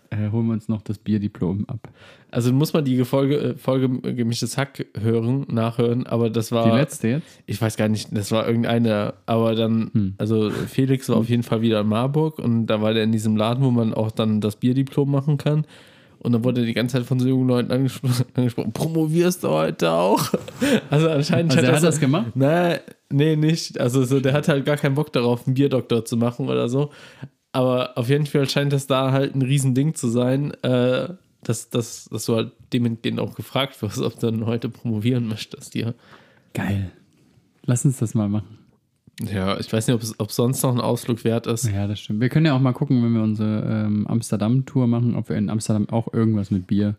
äh, 0.09 0.29
holen 0.31 0.47
wir 0.47 0.53
uns 0.53 0.67
noch 0.67 0.81
das 0.81 0.97
Bierdiplom 0.99 1.65
ab. 1.67 1.89
Also 2.31 2.51
muss 2.51 2.73
man 2.73 2.83
die 2.83 3.03
Folge, 3.05 3.37
äh, 3.37 3.55
Folge 3.55 3.89
Gemischtes 4.13 4.57
Hack 4.57 4.85
hören, 4.99 5.45
nachhören, 5.49 6.05
aber 6.07 6.29
das 6.29 6.51
war. 6.51 6.69
Die 6.69 6.75
letzte 6.77 7.07
jetzt? 7.07 7.41
Ich 7.45 7.61
weiß 7.61 7.77
gar 7.77 7.87
nicht, 7.89 8.09
das 8.15 8.31
war 8.31 8.47
irgendeine, 8.47 9.13
aber 9.25 9.55
dann, 9.55 9.91
Hm. 9.93 10.13
also 10.17 10.49
Felix 10.49 11.09
war 11.09 11.17
auf 11.17 11.29
jeden 11.29 11.43
Fall 11.43 11.61
wieder 11.61 11.81
in 11.81 11.87
Marburg 11.87 12.39
und 12.39 12.65
da 12.67 12.81
war 12.81 12.93
der 12.93 13.03
in 13.03 13.11
diesem 13.11 13.35
Laden, 13.37 13.63
wo 13.63 13.71
man 13.71 13.93
auch 13.93 14.11
dann 14.11 14.41
das 14.41 14.55
Bierdiplom 14.57 15.09
machen 15.09 15.37
kann. 15.37 15.65
Und 16.23 16.31
dann 16.31 16.43
wurde 16.43 16.65
die 16.65 16.73
ganze 16.73 16.97
Zeit 16.97 17.05
von 17.05 17.19
so 17.19 17.27
jungen 17.27 17.47
Leuten 17.47 17.71
angespro 17.71 18.07
angesprochen, 18.33 18.71
promovierst 18.71 19.43
du 19.43 19.49
heute 19.49 19.91
auch? 19.91 20.33
Also 20.89 21.09
anscheinend 21.09 21.51
Also 21.51 21.65
er 21.65 21.71
das 21.71 21.81
hat 21.81 21.89
das 21.89 21.99
gemacht? 21.99 22.35
Nee, 22.35 22.79
nee, 23.11 23.35
nicht. 23.35 23.79
Also 23.79 24.03
so, 24.05 24.19
der 24.19 24.33
hat 24.33 24.47
halt 24.47 24.65
gar 24.65 24.77
keinen 24.77 24.95
Bock 24.95 25.11
darauf, 25.11 25.45
einen 25.45 25.55
Bierdoktor 25.55 26.05
zu 26.05 26.15
machen 26.17 26.47
oder 26.47 26.69
so. 26.69 26.91
Aber 27.51 27.97
auf 27.97 28.09
jeden 28.09 28.25
Fall 28.25 28.49
scheint 28.49 28.73
das 28.73 28.87
da 28.87 29.11
halt 29.11 29.35
ein 29.35 29.41
Riesending 29.41 29.93
zu 29.93 30.07
sein, 30.07 30.51
äh, 30.63 31.09
dass, 31.43 31.69
dass, 31.69 32.05
dass 32.05 32.25
du 32.25 32.35
halt 32.35 32.51
dementsprechend 32.71 33.19
auch 33.19 33.35
gefragt 33.35 33.81
wirst, 33.81 33.99
ob 34.01 34.19
du 34.19 34.31
dann 34.31 34.45
heute 34.45 34.69
promovieren 34.69 35.27
möchtest 35.27 35.73
hier. 35.73 35.93
Geil. 36.53 36.91
Lass 37.65 37.85
uns 37.85 37.97
das 37.97 38.13
mal 38.13 38.29
machen. 38.29 38.62
Ja, 39.21 39.59
ich 39.59 39.71
weiß 39.71 39.87
nicht, 39.87 39.95
ob 39.95 40.01
es 40.01 40.19
ob 40.19 40.31
sonst 40.31 40.63
noch 40.63 40.73
ein 40.73 40.81
Ausflug 40.81 41.23
wert 41.23 41.45
ist. 41.45 41.65
Ja, 41.65 41.85
das 41.87 41.99
stimmt. 41.99 42.19
Wir 42.19 42.29
können 42.29 42.45
ja 42.47 42.55
auch 42.55 42.59
mal 42.59 42.73
gucken, 42.73 43.03
wenn 43.03 43.13
wir 43.13 43.21
unsere 43.21 43.85
ähm, 43.85 44.07
Amsterdam-Tour 44.07 44.87
machen, 44.87 45.15
ob 45.15 45.29
wir 45.29 45.35
in 45.35 45.49
Amsterdam 45.49 45.87
auch 45.89 46.11
irgendwas 46.13 46.49
mit 46.49 46.65
Bier, 46.65 46.95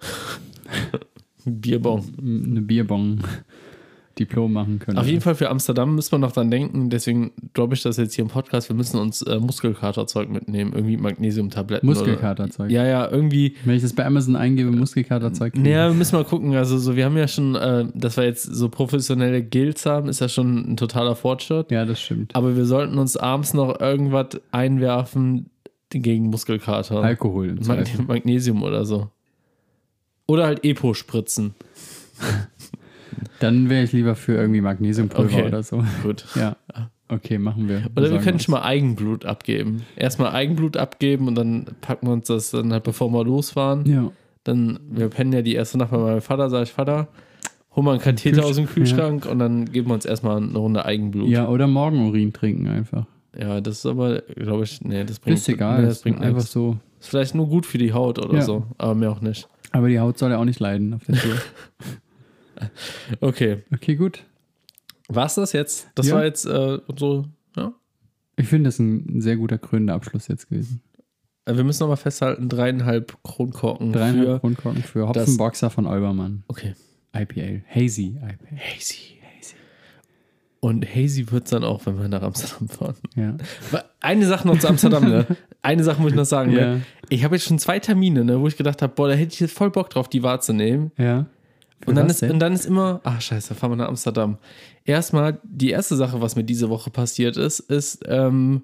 Bierbong. 1.44 2.04
eine 2.18 2.60
Bierbong. 2.60 3.20
Diplom 4.18 4.52
machen 4.52 4.78
können. 4.78 4.98
Auf 4.98 5.06
jeden 5.06 5.20
Fall 5.20 5.34
für 5.34 5.48
Amsterdam 5.48 5.94
müssen 5.94 6.12
wir 6.12 6.18
noch 6.18 6.32
dran 6.32 6.50
denken, 6.50 6.90
deswegen 6.90 7.32
droppe 7.54 7.74
ich 7.74 7.82
das 7.82 7.96
jetzt 7.96 8.14
hier 8.14 8.24
im 8.24 8.30
Podcast. 8.30 8.68
Wir 8.68 8.76
müssen 8.76 8.98
uns 8.98 9.22
äh, 9.22 9.38
Muskelkaterzeug 9.38 10.28
mitnehmen, 10.28 10.72
irgendwie 10.74 10.96
Magnesiumtabletten. 10.96 11.88
Muskelkaterzeug. 11.88 12.66
Oder, 12.66 12.74
ja, 12.74 12.86
ja, 12.86 13.10
irgendwie. 13.10 13.56
Wenn 13.64 13.76
ich 13.76 13.82
das 13.82 13.92
bei 13.92 14.04
Amazon 14.04 14.36
eingebe, 14.36 14.70
Muskelkaterzeug. 14.70 15.56
Naja, 15.56 15.88
wir 15.88 15.94
müssen 15.94 16.16
mal 16.16 16.24
gucken. 16.24 16.54
Also, 16.54 16.78
so, 16.78 16.96
wir 16.96 17.04
haben 17.04 17.16
ja 17.16 17.28
schon, 17.28 17.54
äh, 17.54 17.86
dass 17.94 18.16
wir 18.16 18.24
jetzt 18.24 18.42
so 18.42 18.68
professionelle 18.68 19.42
Gilts 19.42 19.86
haben, 19.86 20.08
ist 20.08 20.20
ja 20.20 20.28
schon 20.28 20.72
ein 20.72 20.76
totaler 20.76 21.14
Fortschritt. 21.14 21.70
Ja, 21.70 21.84
das 21.84 22.00
stimmt. 22.00 22.34
Aber 22.34 22.56
wir 22.56 22.64
sollten 22.64 22.98
uns 22.98 23.16
abends 23.16 23.54
noch 23.54 23.80
irgendwas 23.80 24.40
einwerfen 24.50 25.50
gegen 25.90 26.28
Muskelkater. 26.28 27.02
Alkohol 27.02 27.56
Mag. 27.66 27.86
Magnesium 28.06 28.62
oder 28.62 28.84
so. 28.84 29.10
Oder 30.26 30.46
halt 30.46 30.64
Epo 30.64 30.92
spritzen. 30.94 31.54
Dann 33.40 33.68
wäre 33.70 33.84
ich 33.84 33.92
lieber 33.92 34.14
für 34.14 34.34
irgendwie 34.34 34.60
Magnesiumpulver 34.60 35.36
Okay. 35.38 35.46
oder 35.48 35.62
so. 35.62 35.82
Gut. 36.02 36.24
Ja. 36.34 36.56
Okay, 37.08 37.38
machen 37.38 37.68
wir. 37.68 37.84
Oder 37.96 38.10
wir 38.10 38.18
können 38.18 38.34
uns. 38.34 38.44
schon 38.44 38.52
mal 38.52 38.62
Eigenblut 38.62 39.24
abgeben. 39.24 39.82
Erstmal 39.96 40.32
Eigenblut 40.32 40.76
abgeben 40.76 41.26
und 41.26 41.34
dann 41.36 41.66
packen 41.80 42.06
wir 42.06 42.12
uns 42.12 42.26
das 42.26 42.50
dann 42.50 42.72
halt, 42.72 42.84
bevor 42.84 43.10
wir 43.12 43.24
losfahren. 43.24 43.86
Ja. 43.86 44.10
Dann, 44.44 44.78
wir 44.90 45.08
pennen 45.08 45.32
ja 45.32 45.40
die 45.42 45.54
erste 45.54 45.78
Nacht 45.78 45.90
bei 45.90 45.98
meinem 45.98 46.20
Vater, 46.20 46.50
sag 46.50 46.64
ich, 46.64 46.72
Vater, 46.72 47.08
hol 47.74 47.82
mal 47.82 47.92
einen 47.92 48.00
Katheter 48.02 48.44
aus 48.44 48.56
dem 48.56 48.66
Kühlschrank 48.66 49.24
und 49.26 49.38
dann 49.38 49.66
geben 49.72 49.88
wir 49.88 49.94
uns 49.94 50.04
erstmal 50.04 50.36
eine 50.36 50.58
Runde 50.58 50.84
Eigenblut. 50.84 51.28
ja, 51.28 51.48
oder 51.48 51.66
Morgenurin 51.66 52.32
trinken 52.32 52.68
einfach. 52.68 53.06
Ja, 53.38 53.60
das 53.60 53.78
ist 53.78 53.86
aber, 53.86 54.22
glaube 54.36 54.64
ich, 54.64 54.80
nee, 54.82 55.04
das 55.04 55.18
bringt, 55.20 55.38
Ist 55.38 55.48
egal. 55.48 55.80
nee, 55.82 55.86
das 55.88 56.02
bringt 56.02 56.20
einfach 56.20 56.38
nichts. 56.38 56.52
so. 56.52 56.76
Ist 57.00 57.08
vielleicht 57.08 57.34
nur 57.34 57.46
gut 57.48 57.64
für 57.66 57.78
die 57.78 57.92
Haut 57.92 58.18
oder 58.18 58.34
Ja. 58.36 58.42
so, 58.42 58.64
aber 58.78 58.94
mir 58.94 59.10
auch 59.10 59.20
nicht. 59.20 59.48
Aber 59.70 59.88
die 59.88 60.00
Haut 60.00 60.18
soll 60.18 60.30
ja 60.30 60.38
auch 60.38 60.44
nicht 60.44 60.60
leiden 60.60 60.92
auf 60.94 61.04
der 61.04 61.16
Tour. 61.16 61.32
Okay, 63.20 63.62
Okay, 63.72 63.96
gut. 63.96 64.24
war's 65.08 65.34
das 65.36 65.52
jetzt? 65.52 65.88
Das 65.94 66.06
Ja. 66.08 66.16
war 66.16 66.24
jetzt 66.24 66.44
äh, 66.46 66.78
so, 66.96 67.26
ja. 67.56 67.72
Ich 68.36 68.46
finde 68.48 68.68
das 68.68 68.78
ein 68.78 69.20
sehr 69.20 69.36
guter 69.36 69.58
krönender 69.58 69.94
Abschluss 69.94 70.28
jetzt 70.28 70.48
gewesen. 70.48 70.80
Äh, 71.44 71.56
Wir 71.56 71.64
müssen 71.64 71.80
nochmal 71.82 71.96
festhalten, 71.96 72.48
dreieinhalb 72.48 73.16
Kronkorken 73.22 73.92
Dreieinhalb 73.92 74.26
für, 74.26 74.40
Grundkorken 74.40 74.82
für 74.82 75.08
Hopfenboxer 75.08 75.70
von 75.70 75.86
Olbermann. 75.86 76.44
okay, 76.48 76.74
IPA. 77.14 77.62
Hazy 77.74 78.16
IPA. 78.20 78.56
Hazy. 78.56 79.14
Und 80.60 80.84
Hazy 80.92 81.30
wird 81.30 81.44
es 81.44 81.50
dann 81.50 81.62
auch, 81.62 81.86
wenn 81.86 82.00
wir 82.00 82.08
nach 82.08 82.22
Amsterdam 82.22 82.68
fahren. 82.68 82.96
Ja. 83.14 83.36
Eine 84.00 84.26
Sache 84.26 84.46
noch 84.48 84.58
zu 84.58 84.66
Amsterdam, 84.68 85.04
ne? 85.04 85.24
Eine 85.62 85.84
Sache 85.84 86.02
muss 86.02 86.10
ich 86.10 86.16
noch 86.16 86.24
sagen, 86.24 86.50
Ja. 86.52 86.74
ne? 86.74 86.82
Ich 87.10 87.22
habe 87.22 87.36
jetzt 87.36 87.44
schon 87.46 87.60
zwei 87.60 87.78
Termine, 87.78 88.24
ne, 88.24 88.40
wo 88.40 88.48
ich 88.48 88.56
gedacht 88.56 88.82
habe, 88.82 88.92
boah, 88.92 89.06
da 89.08 89.14
hätte 89.14 89.32
ich 89.34 89.38
jetzt 89.40 89.56
voll 89.56 89.70
Bock 89.70 89.88
drauf, 89.90 90.08
die 90.08 90.22
wahrzunehmen. 90.24 90.90
Ja. 90.98 91.26
Und 91.86 91.94
dann, 91.94 92.08
ist, 92.08 92.22
und 92.22 92.38
dann 92.40 92.52
ist 92.52 92.66
immer, 92.66 93.00
ach 93.04 93.20
scheiße, 93.20 93.54
fahren 93.54 93.72
wir 93.72 93.76
nach 93.76 93.88
Amsterdam. 93.88 94.38
Erstmal, 94.84 95.38
die 95.44 95.70
erste 95.70 95.96
Sache, 95.96 96.20
was 96.20 96.34
mir 96.36 96.44
diese 96.44 96.68
Woche 96.70 96.90
passiert 96.90 97.36
ist, 97.36 97.60
ist, 97.60 98.00
ähm, 98.06 98.62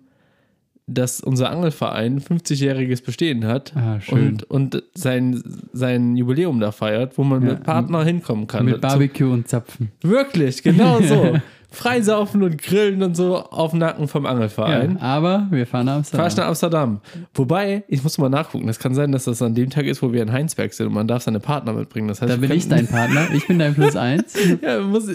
dass 0.87 1.21
unser 1.21 1.49
Angelverein 1.51 2.21
50-jähriges 2.21 3.03
Bestehen 3.03 3.47
hat 3.47 3.73
Ah, 3.75 4.01
und, 4.11 4.43
und 4.51 4.83
sein, 4.95 5.43
sein 5.73 6.15
Jubiläum 6.17 6.61
da 6.61 6.73
feiert, 6.73 7.17
wo 7.17 7.25
man 7.25 7.43
Ja. 7.43 7.53
mit 7.55 7.63
Partner 7.63 8.05
hinkommen 8.05 8.47
kann. 8.47 8.67
Mit 8.67 8.81
Barbecue 8.83 9.33
und 9.33 9.49
Zapfen. 9.49 9.93
Wirklich, 10.03 10.63
genau 10.63 11.01
so. 11.01 11.39
Freisaufen 11.75 12.43
und 12.43 12.57
grillen 12.63 13.03
und 13.03 13.17
so 13.17 13.37
auf 13.37 13.71
dem 13.71 13.81
Nacken 13.81 14.09
vom 14.09 14.27
Angelverein. 14.27 14.97
Ja, 15.01 15.03
aber 15.07 15.47
wir 15.51 15.67
fahren 15.67 15.87
nach 15.87 15.93
ich 15.95 15.97
Amsterdam. 16.15 16.33
nach 16.37 16.47
Amsterdam. 16.47 17.01
Wobei, 17.35 17.85
ich 17.89 18.03
muss 18.03 18.17
mal 18.19 18.29
nachgucken. 18.29 18.67
Das 18.67 18.79
kann 18.79 18.95
sein, 18.95 19.13
dass 19.13 19.25
das 19.25 19.43
an 19.43 19.55
dem 19.55 19.71
Tag 19.71 19.85
ist, 19.87 20.03
wo 20.03 20.13
wir 20.13 20.23
in 20.23 20.33
Heinsberg 20.33 20.73
sind 20.73 20.87
und 20.87 20.95
man 20.95 21.07
darf 21.09 21.23
seine 21.23 21.41
Partner 21.41 21.73
mitbringen. 21.73 22.09
Das 22.09 22.23
heißt, 22.23 22.33
Da 22.33 22.37
bin 22.37 22.51
ich 22.53 22.69
dein 22.69 22.87
Partner. 22.87 23.29
Ich 23.35 23.47
bin 23.47 23.59
dein 23.59 23.75
Plus 23.75 23.97
eins. 23.97 24.35
Ja, 24.63 24.81
muss, 24.81 25.09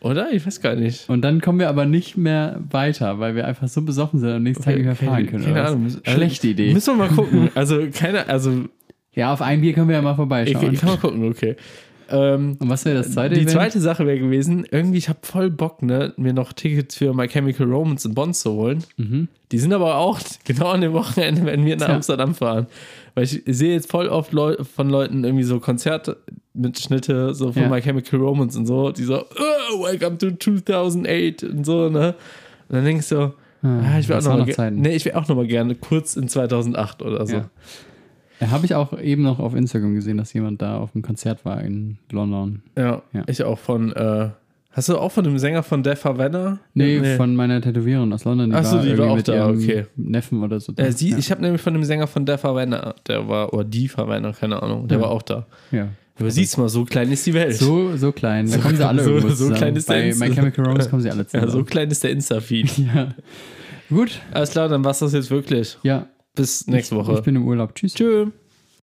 oder? 0.00 0.32
Ich 0.32 0.46
weiß 0.46 0.60
gar 0.60 0.74
nicht. 0.74 1.08
Und 1.08 1.22
dann 1.22 1.40
kommen 1.40 1.58
wir 1.58 1.68
aber 1.68 1.84
nicht 1.86 2.16
mehr 2.16 2.60
weiter, 2.70 3.18
weil 3.18 3.34
wir 3.34 3.46
einfach 3.46 3.68
so 3.68 3.82
besoffen 3.82 4.20
sind 4.20 4.28
und 4.28 4.36
am 4.36 4.42
nächsten 4.42 4.64
Tag 4.64 4.76
nicht 4.76 4.84
mehr 4.84 4.94
fahren 4.96 5.26
können. 5.26 5.44
Keine? 5.44 5.64
Ahnung. 5.66 5.84
Also, 5.84 5.98
Schlechte 6.04 6.48
Idee. 6.48 6.72
Müssen 6.72 6.96
wir 6.98 7.06
mal 7.06 7.14
gucken. 7.14 7.50
Also, 7.54 7.80
keine, 7.92 8.28
also, 8.28 8.64
Ja, 9.14 9.32
auf 9.32 9.42
ein 9.42 9.60
Bier 9.60 9.72
können 9.72 9.88
wir 9.88 9.96
ja 9.96 10.02
mal 10.02 10.10
ich, 10.12 10.16
vorbeischauen. 10.16 10.72
ich 10.74 10.80
kann 10.80 10.90
mal 10.90 10.98
gucken, 10.98 11.28
okay. 11.28 11.56
Ähm, 12.10 12.56
Und 12.58 12.68
was 12.70 12.84
wäre 12.84 12.96
das 12.96 13.12
zweite 13.12 13.34
die 13.34 13.40
Event? 13.42 13.50
zweite 13.52 13.80
Sache 13.80 14.06
wäre 14.06 14.18
gewesen, 14.18 14.66
irgendwie, 14.70 14.98
ich 14.98 15.08
habe 15.08 15.18
voll 15.22 15.50
Bock, 15.50 15.82
ne, 15.82 16.14
mir 16.16 16.32
noch 16.32 16.52
Tickets 16.52 16.96
für 16.96 17.12
My 17.12 17.28
Chemical 17.28 17.66
Romance 17.66 18.06
in 18.06 18.14
Bonn 18.14 18.32
zu 18.34 18.52
holen. 18.52 18.82
Die 19.52 19.58
sind 19.58 19.72
aber 19.72 19.96
auch 19.96 20.18
genau 20.44 20.68
an 20.68 20.80
dem 20.80 20.92
Wochenende, 20.92 21.44
wenn 21.44 21.64
wir 21.64 21.76
nach 21.76 21.86
Tja. 21.86 21.94
Amsterdam 21.96 22.34
fahren. 22.34 22.66
Weil 23.14 23.24
ich 23.24 23.42
sehe 23.46 23.72
jetzt 23.74 23.90
voll 23.90 24.08
oft 24.08 24.32
Leu 24.32 24.56
von 24.76 24.88
Leuten 24.88 25.24
irgendwie 25.24 25.44
so 25.44 25.60
Konzertmitschnitte 25.60 27.34
so 27.34 27.52
von 27.52 27.62
Ja. 27.62 27.68
My 27.68 27.80
Chemical 27.80 28.20
Romance 28.20 28.56
und 28.58 28.66
so, 28.66 28.90
die 28.92 29.04
so, 29.04 29.22
oh, 29.22 29.84
welcome 29.84 30.18
to 30.18 30.30
2008 30.30 31.44
und 31.44 31.64
so, 31.64 31.88
ne. 31.88 32.14
Und 32.68 32.76
dann 32.76 32.84
denkst 32.84 33.08
du, 33.08 33.34
ah, 33.62 33.98
ich 33.98 34.08
will 34.08 34.16
auch 34.16 34.20
das 34.20 34.26
noch, 34.26 34.46
noch 34.46 34.70
nee, 34.70 34.94
ich 34.94 35.04
will 35.04 35.12
auch 35.12 35.28
noch 35.28 35.36
mal 35.36 35.46
gerne 35.46 35.74
kurz 35.74 36.16
in 36.16 36.28
2008 36.28 37.02
oder 37.02 37.26
so. 37.26 37.36
Ja. 37.36 37.50
Ja, 38.40 38.50
Habe 38.50 38.66
ich 38.66 38.74
auch 38.74 38.98
eben 39.00 39.22
noch 39.22 39.38
auf 39.40 39.54
Instagram 39.54 39.94
gesehen, 39.94 40.16
dass 40.16 40.32
jemand 40.32 40.62
da 40.62 40.78
auf 40.78 40.94
einem 40.94 41.02
Konzert 41.02 41.44
war 41.44 41.60
in 41.62 41.98
London. 42.10 42.62
Ja, 42.76 43.02
Ja. 43.12 43.22
ich 43.26 43.42
auch 43.42 43.58
von, 43.58 43.92
äh, 43.92 44.28
hast 44.70 44.88
du 44.88 44.96
auch 44.96 45.10
von 45.10 45.24
dem 45.24 45.38
Sänger 45.38 45.62
von 45.64 45.82
Def 45.82 46.04
Havana? 46.04 46.58
Nee, 46.74 47.16
von 47.16 47.34
meiner 47.34 47.60
Tätowiererin 47.60 48.12
aus 48.12 48.24
London. 48.24 48.54
Ach 48.54 48.64
so, 48.64 48.78
die 48.80 48.96
war 48.96 49.06
irgendwie 49.06 49.32
auch 49.32 49.36
da, 49.36 49.48
okay. 49.50 49.86
Neffen 49.96 50.42
oder 50.42 50.60
so. 50.60 50.72
da. 50.72 50.84
Äh, 50.84 50.92
sie, 50.92 51.10
ja. 51.10 51.18
Ich 51.18 51.30
habe 51.32 51.40
nämlich 51.42 51.60
von 51.60 51.72
dem 51.72 51.82
Sänger 51.84 52.06
von 52.06 52.24
Def 52.24 52.44
Havana, 52.44 52.94
der 53.08 53.26
war, 53.28 53.52
oder 53.52 53.64
die 53.64 53.88
Havana, 53.88 54.32
keine 54.32 54.62
Ahnung, 54.62 54.86
der 54.86 54.98
Ja. 54.98 55.02
war 55.04 55.10
auch 55.10 55.22
da. 55.22 55.46
ja. 55.72 55.88
Aber 56.20 56.32
siehst 56.32 56.58
mal, 56.58 56.68
so 56.68 56.84
klein 56.84 57.12
ist 57.12 57.24
die 57.26 57.34
Welt. 57.34 57.54
So, 57.54 57.96
so 57.96 58.10
klein. 58.10 58.46
Da 58.46 58.54
So- 58.54 58.58
kommen 58.60 58.76
sie 58.76 58.84
alle 58.84 59.04
so- 59.04 59.10
irgendwo 59.10 59.28
so 59.28 59.34
zusammen. 59.36 59.54
klein 59.56 59.76
ist 59.76 59.88
der 59.88 59.94
Bei 59.94 60.08
Insta- 60.10 60.28
My 60.28 60.34
Chemical 60.34 60.64
Romance 60.64 60.90
kommen 60.90 61.00
sie 61.02 61.10
alle 61.12 61.20
ja, 61.22 61.28
zusammen. 61.28 61.50
so 61.52 61.62
klein 61.62 61.88
ist 61.92 62.02
der 62.02 62.10
Insta-Feed. 62.10 62.78
ja. 62.94 63.08
Gut. 63.88 64.20
Alles 64.32 64.50
klar, 64.50 64.68
dann 64.68 64.84
war's 64.84 64.98
das 64.98 65.12
jetzt 65.12 65.30
wirklich. 65.30 65.78
Ja. 65.84 66.06
Bis 66.38 66.66
nächste 66.66 66.94
Ich 66.94 67.00
Woche. 67.00 67.20
bin 67.22 67.36
im 67.36 67.46
Urlaub. 67.46 67.74
Tschüss. 67.74 67.94
Tschö. 67.94 68.30